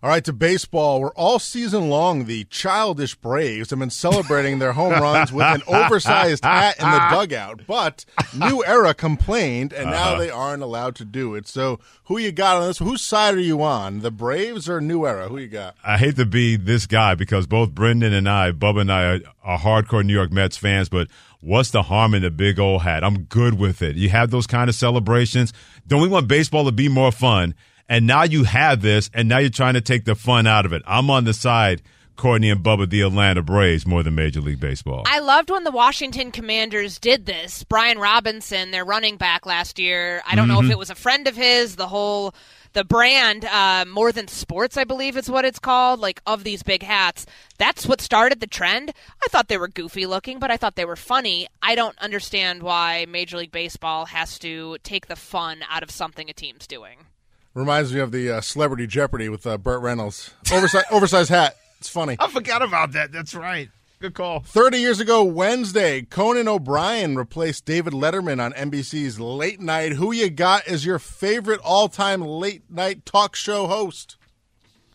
All 0.00 0.08
right, 0.10 0.24
to 0.26 0.32
baseball. 0.32 1.00
We're 1.00 1.12
all 1.14 1.40
season 1.40 1.90
long. 1.90 2.26
The 2.26 2.44
childish 2.44 3.16
Braves 3.16 3.70
have 3.70 3.80
been 3.80 3.90
celebrating 3.90 4.60
their 4.60 4.72
home 4.72 4.92
runs 4.92 5.32
with 5.32 5.44
an 5.44 5.62
oversized 5.66 6.44
hat 6.44 6.78
in 6.78 6.88
the 6.88 7.08
dugout. 7.10 7.62
But 7.66 8.04
New 8.32 8.62
Era 8.64 8.94
complained, 8.94 9.72
and 9.72 9.90
now 9.90 10.10
Uh-huh. 10.12 10.18
they 10.20 10.30
aren't 10.30 10.62
allowed 10.62 10.94
to 10.96 11.04
do 11.04 11.34
it. 11.34 11.48
So, 11.48 11.80
who 12.04 12.16
you 12.16 12.30
got 12.30 12.58
on 12.58 12.68
this? 12.68 12.78
Whose 12.78 13.02
side 13.02 13.34
are 13.34 13.40
you 13.40 13.60
on? 13.60 13.98
The 14.00 14.12
Braves 14.12 14.68
or 14.68 14.80
New 14.80 15.04
Era? 15.04 15.28
Who 15.28 15.36
you 15.38 15.48
got? 15.48 15.74
I 15.84 15.98
hate 15.98 16.14
to 16.14 16.24
be 16.26 16.54
this 16.54 16.86
guy 16.86 17.16
because 17.16 17.48
both 17.48 17.72
Brendan 17.72 18.12
and 18.12 18.28
I, 18.28 18.52
Bubba 18.52 18.82
and 18.82 18.92
I, 18.92 19.02
are, 19.16 19.20
are 19.42 19.58
hardcore 19.58 20.04
New 20.06 20.14
York 20.14 20.30
Mets 20.30 20.56
fans, 20.56 20.88
but 20.88 21.08
what's 21.40 21.70
the 21.72 21.82
harm 21.82 22.14
in 22.14 22.22
the 22.22 22.30
big 22.30 22.60
old 22.60 22.82
hat? 22.82 23.02
I'm 23.02 23.22
good 23.24 23.58
with 23.58 23.82
it. 23.82 23.96
You 23.96 24.10
have 24.10 24.30
those 24.30 24.46
kind 24.46 24.68
of 24.70 24.76
celebrations. 24.76 25.52
Don't 25.88 26.02
we 26.02 26.08
want 26.08 26.28
baseball 26.28 26.64
to 26.66 26.72
be 26.72 26.88
more 26.88 27.10
fun? 27.10 27.56
And 27.88 28.06
now 28.06 28.22
you 28.24 28.44
have 28.44 28.82
this, 28.82 29.10
and 29.14 29.28
now 29.28 29.38
you're 29.38 29.50
trying 29.50 29.74
to 29.74 29.80
take 29.80 30.04
the 30.04 30.14
fun 30.14 30.46
out 30.46 30.66
of 30.66 30.72
it. 30.72 30.82
I'm 30.86 31.08
on 31.10 31.24
the 31.24 31.32
side, 31.32 31.80
Courtney 32.16 32.50
and 32.50 32.62
Bubba, 32.62 32.90
the 32.90 33.00
Atlanta 33.00 33.42
Braves, 33.42 33.86
more 33.86 34.02
than 34.02 34.14
Major 34.14 34.40
League 34.40 34.60
Baseball. 34.60 35.04
I 35.06 35.20
loved 35.20 35.50
when 35.50 35.64
the 35.64 35.70
Washington 35.70 36.30
Commanders 36.30 36.98
did 36.98 37.24
this. 37.26 37.64
Brian 37.64 37.98
Robinson, 37.98 38.72
their 38.72 38.84
running 38.84 39.16
back 39.16 39.46
last 39.46 39.78
year. 39.78 40.22
I 40.26 40.34
don't 40.34 40.48
know 40.48 40.60
if 40.60 40.66
Mhm. 40.66 40.72
it 40.72 40.78
was 40.78 40.90
a 40.90 40.94
friend 40.94 41.26
of 41.28 41.36
his. 41.36 41.76
The 41.76 41.88
whole 41.88 42.34
the 42.74 42.84
brand, 42.84 43.46
uh, 43.46 43.86
more 43.88 44.12
than 44.12 44.28
sports, 44.28 44.76
I 44.76 44.84
believe 44.84 45.16
is 45.16 45.30
what 45.30 45.46
it's 45.46 45.58
called. 45.58 46.00
Like 46.00 46.20
of 46.26 46.44
these 46.44 46.62
big 46.62 46.82
hats. 46.82 47.24
That's 47.56 47.86
what 47.86 48.02
started 48.02 48.40
the 48.40 48.46
trend. 48.46 48.92
I 49.24 49.28
thought 49.28 49.48
they 49.48 49.56
were 49.56 49.68
goofy 49.68 50.04
looking, 50.04 50.38
but 50.38 50.50
I 50.50 50.58
thought 50.58 50.76
they 50.76 50.84
were 50.84 50.94
funny. 50.94 51.48
I 51.62 51.74
don't 51.74 51.98
understand 51.98 52.62
why 52.62 53.06
Major 53.08 53.38
League 53.38 53.52
Baseball 53.52 54.04
has 54.06 54.38
to 54.40 54.76
take 54.82 55.06
the 55.06 55.16
fun 55.16 55.64
out 55.70 55.82
of 55.82 55.90
something 55.90 56.28
a 56.28 56.34
team's 56.34 56.66
doing. 56.66 57.06
Reminds 57.54 57.92
me 57.92 58.00
of 58.00 58.12
the 58.12 58.30
uh, 58.30 58.40
Celebrity 58.40 58.86
Jeopardy 58.86 59.28
with 59.28 59.46
uh, 59.46 59.58
Burt 59.58 59.80
Reynolds. 59.82 60.30
Oversized, 60.52 60.86
oversized 60.90 61.30
hat. 61.30 61.56
It's 61.80 61.88
funny. 61.88 62.16
I 62.18 62.28
forgot 62.28 62.62
about 62.62 62.92
that. 62.92 63.10
That's 63.12 63.34
right. 63.34 63.68
Good 64.00 64.14
call. 64.14 64.40
30 64.40 64.78
years 64.78 65.00
ago, 65.00 65.24
Wednesday, 65.24 66.02
Conan 66.02 66.46
O'Brien 66.46 67.16
replaced 67.16 67.64
David 67.64 67.92
Letterman 67.92 68.40
on 68.40 68.52
NBC's 68.52 69.18
Late 69.18 69.60
Night. 69.60 69.92
Who 69.92 70.12
you 70.12 70.30
got 70.30 70.68
as 70.68 70.84
your 70.86 71.00
favorite 71.00 71.60
all 71.64 71.88
time 71.88 72.20
late 72.20 72.62
night 72.70 73.04
talk 73.04 73.34
show 73.34 73.66
host? 73.66 74.16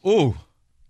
Ooh, 0.07 0.35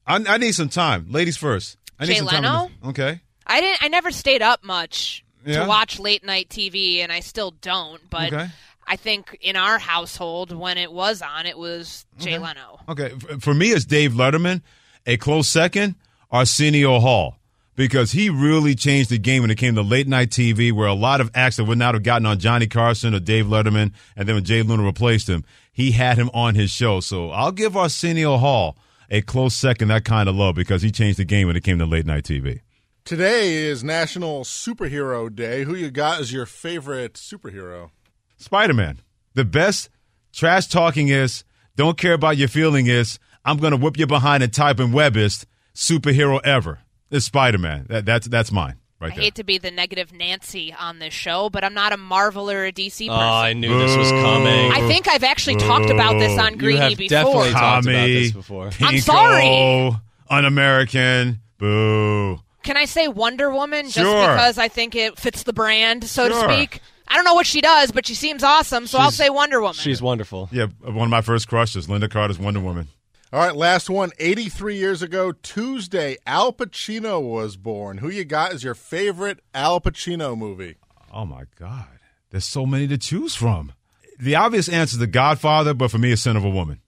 I, 0.06 0.24
I 0.28 0.38
need 0.38 0.52
some 0.54 0.70
time. 0.70 1.08
Ladies 1.10 1.38
first. 1.38 1.78
I 2.00 2.06
need 2.06 2.14
Jay 2.14 2.18
some. 2.20 2.28
Leno? 2.28 2.48
on 2.50 2.68
this. 2.82 2.90
Okay. 2.90 3.22
I 3.48 3.62
didn't. 3.62 3.84
I 3.84 3.88
never 3.88 4.12
stayed 4.12 4.44
up 4.44 4.64
much 4.64 5.26
Yeah? 5.44 5.64
to 5.64 5.68
watch 5.68 5.98
late 6.00 6.24
night 6.24 6.50
TV, 6.50 7.00
and 7.00 7.12
I 7.12 7.20
still 7.22 7.50
don't. 7.62 8.00
But 8.12 8.32
Okay. 8.32 8.48
I 8.86 8.96
think 8.96 9.38
in 9.42 9.56
our 9.56 9.80
household, 9.80 10.52
when 10.52 10.78
it 10.78 10.92
was 10.92 11.22
on, 11.22 11.46
it 11.46 11.58
was 11.58 12.06
Jay 12.18 12.38
Leno. 12.38 12.80
Okay, 12.90 13.10
for 13.40 13.54
me, 13.54 13.68
it's 13.68 13.86
Dave 13.86 14.14
Letterman. 14.14 14.62
A 15.06 15.18
close 15.18 15.48
second, 15.48 15.96
Arsenio 16.32 17.00
Hall, 17.00 17.38
because 17.76 18.12
he 18.12 18.30
really 18.30 18.76
changed 18.76 19.10
the 19.10 19.18
game 19.18 19.42
when 19.42 19.52
it 19.52 19.58
came 19.58 19.76
to 19.76 19.82
late 19.82 20.08
night 20.08 20.30
TV, 20.30 20.72
where 20.72 20.88
a 20.88 20.94
lot 20.94 21.22
of 21.22 21.32
acts 21.34 21.58
that 21.58 21.66
would 21.66 21.78
not 21.78 21.94
have 21.94 22.04
gotten 22.04 22.26
on 22.26 22.40
Johnny 22.40 22.68
Carson 22.68 23.14
or 23.14 23.20
Dave 23.20 23.46
Letterman, 23.46 23.92
and 24.16 24.28
then 24.28 24.36
when 24.36 24.44
Jay 24.44 24.62
Leno 24.62 24.84
replaced 24.84 25.28
him, 25.28 25.44
he 25.72 25.92
had 25.92 26.18
him 26.18 26.30
on 26.34 26.56
his 26.56 26.70
show. 26.70 27.00
So 27.00 27.32
I'll 27.32 27.52
give 27.52 27.76
Arsenio 27.76 28.38
Hall 28.38 28.78
a 29.10 29.22
close 29.22 29.56
second, 29.56 29.90
that 29.90 30.06
kind 30.06 30.30
of 30.30 30.36
love, 30.36 30.56
because 30.56 30.82
he 30.82 30.92
changed 30.92 31.20
the 31.20 31.26
game 31.26 31.48
when 31.48 31.56
it 31.56 31.64
came 31.64 31.80
to 31.80 31.86
late 31.86 32.06
night 32.06 32.24
TV. 32.24 32.62
Today 33.06 33.56
is 33.56 33.84
National 33.84 34.44
Superhero 34.44 35.34
Day. 35.34 35.66
Who 35.66 35.76
you 35.76 35.92
got 35.92 36.22
as 36.22 36.32
your 36.32 36.46
favorite 36.46 37.16
superhero? 37.16 37.90
Spider 38.38 38.74
Man. 38.74 39.00
The 39.34 39.46
best 39.46 39.90
trash 40.32 40.68
talking 40.68 41.08
is, 41.10 41.44
don't 41.76 41.98
care 41.98 42.14
about 42.14 42.38
your 42.38 42.48
feeling 42.48 42.88
is, 42.88 43.20
I'm 43.46 43.58
going 43.58 43.72
to 43.72 43.78
whip 43.78 43.98
you 43.98 44.08
behind 44.08 44.44
and 44.44 44.54
type 44.54 44.80
in 44.80 44.92
webbist 44.92 45.46
superhero 45.76 46.40
ever. 46.44 46.80
It's 47.12 47.26
Spider 47.26 47.58
Man. 47.58 47.86
That, 47.90 48.06
that's, 48.06 48.28
that's 48.28 48.52
mine 48.52 48.76
right 49.00 49.12
I 49.12 49.16
there. 49.16 49.24
hate 49.26 49.36
to 49.36 49.44
be 49.44 49.58
the 49.58 49.70
negative 49.72 50.14
Nancy 50.14 50.74
on 50.80 51.00
this 51.00 51.14
show, 51.14 51.50
but 51.50 51.64
I'm 51.64 51.74
not 51.74 51.92
a 51.94 51.98
Marvel 51.98 52.50
or 52.50 52.66
a 52.66 52.72
DC 52.72 53.08
Oh. 53.10 53.14
Ah, 53.14 53.44
I 53.44 53.54
knew 53.54 53.78
this 53.78 53.96
was 53.98 54.10
coming. 54.12 54.72
I 54.72 54.88
think 54.88 55.08
I've 55.10 55.24
actually 55.26 55.58
talked 55.58 55.90
about 55.90 56.18
this 56.20 56.40
on 56.40 56.54
You 56.54 56.60
Greeny 56.60 56.80
have 56.80 56.98
before. 56.98 57.10
definitely 57.10 57.52
talked 57.52 57.86
about 57.86 57.94
Tommy, 58.00 58.14
this 58.14 58.32
before. 58.32 58.70
I'm 58.82 59.00
sorry. 59.00 59.44
Pinko, 59.44 60.02
Un-American. 60.30 61.40
Boo. 61.58 62.40
Can 62.64 62.78
I 62.78 62.86
say 62.86 63.08
Wonder 63.10 63.52
Woman 63.52 63.86
just 63.86 63.98
Sure. 63.98 64.28
because 64.30 64.58
I 64.58 64.68
think 64.70 64.96
it 64.96 65.20
fits 65.20 65.44
the 65.44 65.54
brand, 65.54 66.04
so 66.06 66.30
Sure. 66.30 66.48
to 66.48 66.54
speak? 66.54 66.80
I 67.14 67.16
don't 67.16 67.26
know 67.26 67.36
what 67.36 67.46
she 67.46 67.62
does, 67.62 67.92
but 67.92 68.08
she 68.08 68.16
seems 68.16 68.44
awesome, 68.44 68.88
so 68.88 68.98
I'll 68.98 69.12
She's- 69.12 69.18
say 69.18 69.30
Wonder 69.30 69.62
Woman. 69.62 69.76
She's 69.76 70.02
wonderful. 70.02 70.50
Yeah, 70.52 70.66
one 70.82 71.04
of 71.04 71.10
my 71.12 71.22
first 71.22 71.48
crushes, 71.48 71.86
Lynda 71.86 72.10
Carter's 72.10 72.40
Wonder 72.40 72.60
Woman. 72.60 72.88
All 73.32 73.40
right, 73.40 73.56
last 73.56 73.88
one. 73.88 74.10
83 74.18 74.78
years 74.78 75.04
ago, 75.04 75.32
Tuesday, 75.32 76.18
Al 76.26 76.52
Pacino 76.52 77.22
was 77.22 77.56
born. 77.56 78.00
Who 78.00 78.10
you 78.10 78.26
got 78.26 78.52
as 78.54 78.64
your 78.64 78.74
favorite 78.74 79.40
Al 79.54 79.80
Pacino 79.80 80.36
movie? 80.36 80.76
Oh 81.14 81.26
my 81.26 81.44
God, 81.60 81.86
there's 82.32 82.46
so 82.46 82.66
many 82.66 82.88
to 82.88 82.98
choose 82.98 83.36
from. 83.36 83.74
The 84.20 84.36
obvious 84.36 84.68
answer 84.68 84.96
is 84.96 85.00
The 85.00 85.06
Godfather, 85.08 85.76
but 85.76 85.92
for 85.92 86.00
me, 86.00 86.12
it's 86.14 86.24
Scent 86.24 86.38
of 86.38 86.44
a 86.44 86.50
Woman. 86.50 86.80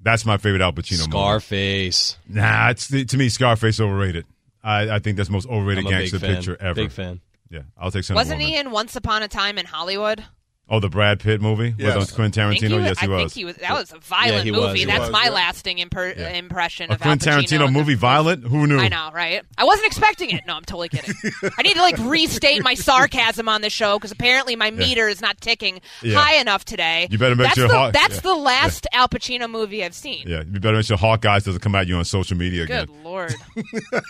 That's 0.00 0.26
my 0.26 0.38
favorite 0.38 0.62
Al 0.62 0.72
Pacino 0.72 0.98
movie. 1.06 1.10
Scarface. 1.10 2.16
movie. 2.28 2.40
Nah, 2.40 2.70
it's 2.70 2.88
to 2.88 3.16
me 3.16 3.28
Scarface 3.28 3.78
overrated. 3.80 4.26
I, 4.62 4.96
I 4.96 4.98
think 4.98 5.16
that's 5.16 5.28
the 5.28 5.32
most 5.32 5.48
overrated 5.48 5.86
I'm 5.86 5.86
a 5.86 5.90
big 5.90 5.98
gangster 6.10 6.18
fan. 6.18 6.34
picture 6.36 6.56
ever. 6.60 6.74
Big 6.74 6.90
fan. 6.90 7.20
Yeah, 7.50 7.62
I'll 7.78 7.90
take 7.90 8.04
Son 8.04 8.14
Wasn't 8.14 8.40
he 8.40 8.56
in 8.56 8.70
Once 8.70 8.96
Upon 8.96 9.22
a 9.22 9.28
Time 9.28 9.58
in 9.58 9.66
Hollywood? 9.66 10.24
Oh, 10.70 10.80
the 10.80 10.90
Brad 10.90 11.18
Pitt 11.20 11.40
movie 11.40 11.74
Yes. 11.78 11.96
with 11.96 12.14
Quentin 12.14 12.44
Tarantino. 12.50 12.68
he 12.68 12.74
was, 12.74 12.84
yes, 12.84 12.98
he 13.00 13.06
I 13.06 13.08
was. 13.08 13.20
think 13.20 13.32
he 13.32 13.44
was. 13.46 13.56
That 13.56 13.72
was 13.72 13.90
a 13.92 13.98
violent 14.00 14.44
he 14.44 14.50
movie. 14.52 14.84
was, 14.84 14.86
That's 14.86 15.00
was, 15.00 15.10
my 15.10 15.24
yeah. 15.24 15.30
lasting 15.30 15.78
imper- 15.78 16.34
impression 16.36 16.90
A 16.90 16.94
of 16.94 17.00
Al 17.00 17.06
Quentin 17.16 17.32
Tarantino 17.32 17.66
in 17.66 17.72
the- 17.72 17.78
movie, 17.78 17.94
violent? 17.94 18.44
Who 18.46 18.66
knew? 18.66 18.78
I 18.78 18.88
know, 18.88 19.10
right? 19.14 19.42
I 19.56 19.64
wasn't 19.64 19.86
expecting 19.86 20.28
it. 20.30 20.44
No, 20.46 20.54
I'm 20.56 20.64
totally 20.64 20.90
kidding. 20.90 21.14
I 21.58 21.62
need 21.62 21.74
to 21.74 21.80
like 21.80 21.96
restate 22.00 22.62
my 22.62 22.74
sarcasm 22.74 23.48
on 23.48 23.62
the 23.62 23.70
show 23.70 23.96
because 23.98 24.12
apparently 24.12 24.56
my 24.56 24.70
meter 24.70 25.08
is 25.08 25.22
not 25.22 25.40
ticking 25.40 25.80
Yeah. 26.02 26.18
high 26.18 26.34
enough 26.34 26.66
today. 26.66 27.08
You 27.10 27.16
better 27.16 27.34
make 27.34 27.46
that's 27.46 27.56
sure 27.58 27.68
the, 27.68 27.74
Haw- 27.74 27.90
that's 27.90 28.16
yeah. 28.16 28.20
the 28.20 28.34
last 28.34 28.86
Al 28.92 29.08
Pacino 29.08 29.48
movie 29.50 29.82
I've 29.82 29.94
seen. 29.94 30.24
Yeah, 30.28 30.42
you 30.50 30.60
better 30.60 30.76
make 30.76 30.84
sure 30.84 30.98
Hawkeyes 30.98 31.44
doesn't 31.44 31.60
come 31.60 31.74
at 31.76 31.86
you 31.86 31.96
on 31.96 32.04
social 32.04 32.36
media 32.36 32.64
again. 32.64 32.86
Good 32.86 33.04
lord. 33.04 33.34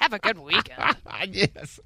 Have 0.00 0.12
a 0.12 0.18
good 0.18 0.38
weekend. 0.40 0.96
yes. 1.30 1.78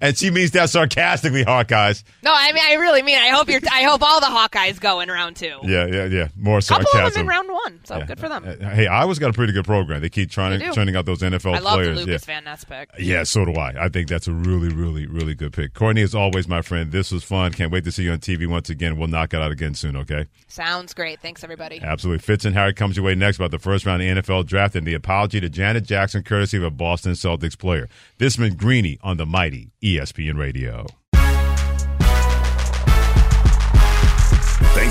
And 0.00 0.16
she 0.16 0.30
means 0.30 0.52
that 0.52 0.70
sarcastically, 0.70 1.44
Hawkeyes. 1.44 2.02
No, 2.22 2.32
I 2.34 2.50
mean 2.52 2.62
I 2.66 2.74
really 2.74 3.01
mean 3.02 3.18
I 3.18 3.28
hope 3.28 3.48
you're. 3.48 3.60
I 3.70 3.82
hope 3.82 4.02
all 4.02 4.20
the 4.20 4.26
Hawkeyes 4.26 4.80
go 4.80 5.00
in 5.00 5.08
round 5.08 5.36
two. 5.36 5.58
Yeah, 5.62 5.86
yeah, 5.86 6.04
yeah. 6.06 6.28
More 6.36 6.60
sarcasm. 6.60 6.90
couple 6.92 7.06
of 7.06 7.14
them 7.14 7.20
in 7.22 7.26
round 7.26 7.48
one, 7.50 7.80
so 7.84 7.98
Yeah. 7.98 8.06
good 8.06 8.18
for 8.20 8.28
them. 8.28 8.44
Uh, 8.46 8.68
Hey, 8.70 8.86
Iowa's 8.86 9.18
got 9.18 9.30
a 9.30 9.32
pretty 9.32 9.52
good 9.52 9.64
program. 9.64 10.00
They 10.00 10.08
keep 10.08 10.30
trying 10.30 10.58
They 10.58 10.70
do. 10.70 10.96
out 10.98 11.04
those 11.06 11.22
NFL 11.22 11.54
I 11.54 11.58
love 11.58 11.78
the 11.78 11.84
players. 11.84 11.98
Lucas 11.98 12.22
yeah. 12.26 12.34
Van 12.34 12.44
Ness 12.44 12.64
pick. 12.64 12.90
Yeah, 12.98 13.22
so 13.24 13.44
do 13.44 13.52
I. 13.54 13.84
I 13.84 13.88
think 13.88 14.08
that's 14.08 14.26
a 14.28 14.32
really, 14.32 14.68
really, 14.68 15.06
really 15.06 15.34
good 15.34 15.52
pick. 15.52 15.74
Courtney, 15.74 16.02
as 16.02 16.14
always, 16.14 16.48
my 16.48 16.62
friend, 16.62 16.92
this 16.92 17.12
was 17.12 17.24
fun. 17.24 17.52
Can't 17.52 17.70
wait 17.70 17.84
to 17.84 17.92
see 17.92 18.04
you 18.04 18.12
on 18.12 18.18
TV 18.18 18.46
once 18.46 18.70
again. 18.70 18.96
We'll 18.96 19.08
knock 19.08 19.34
it 19.34 19.40
out 19.40 19.52
again 19.52 19.74
soon, 19.74 19.96
okay? 19.96 20.26
Sounds 20.48 20.94
great. 20.94 21.20
Thanks 21.20 21.42
everybody. 21.44 21.80
Absolutely. 21.82 22.20
Fitz 22.20 22.44
and 22.44 22.54
Harry 22.54 22.74
comes 22.74 22.96
your 22.96 23.04
way 23.06 23.14
next 23.14 23.36
about 23.36 23.50
the 23.50 23.58
first 23.58 23.86
round 23.86 24.02
of 24.02 24.06
the 24.16 24.22
NFL 24.22 24.46
draft 24.46 24.74
and 24.76 24.86
the 24.86 24.94
apology 24.94 25.40
to 25.40 25.48
Janet 25.48 25.84
Jackson, 25.84 26.22
courtesy 26.22 26.56
of 26.56 26.62
a 26.62 26.70
Boston 26.70 27.12
Celtics 27.12 27.58
player. 27.58 27.88
This 28.18 28.36
has 28.36 28.48
been 28.48 28.56
Greeny 28.56 28.98
on 29.02 29.16
the 29.16 29.26
mighty 29.26 29.72
ESPN 29.82 30.36
Radio. 30.38 30.86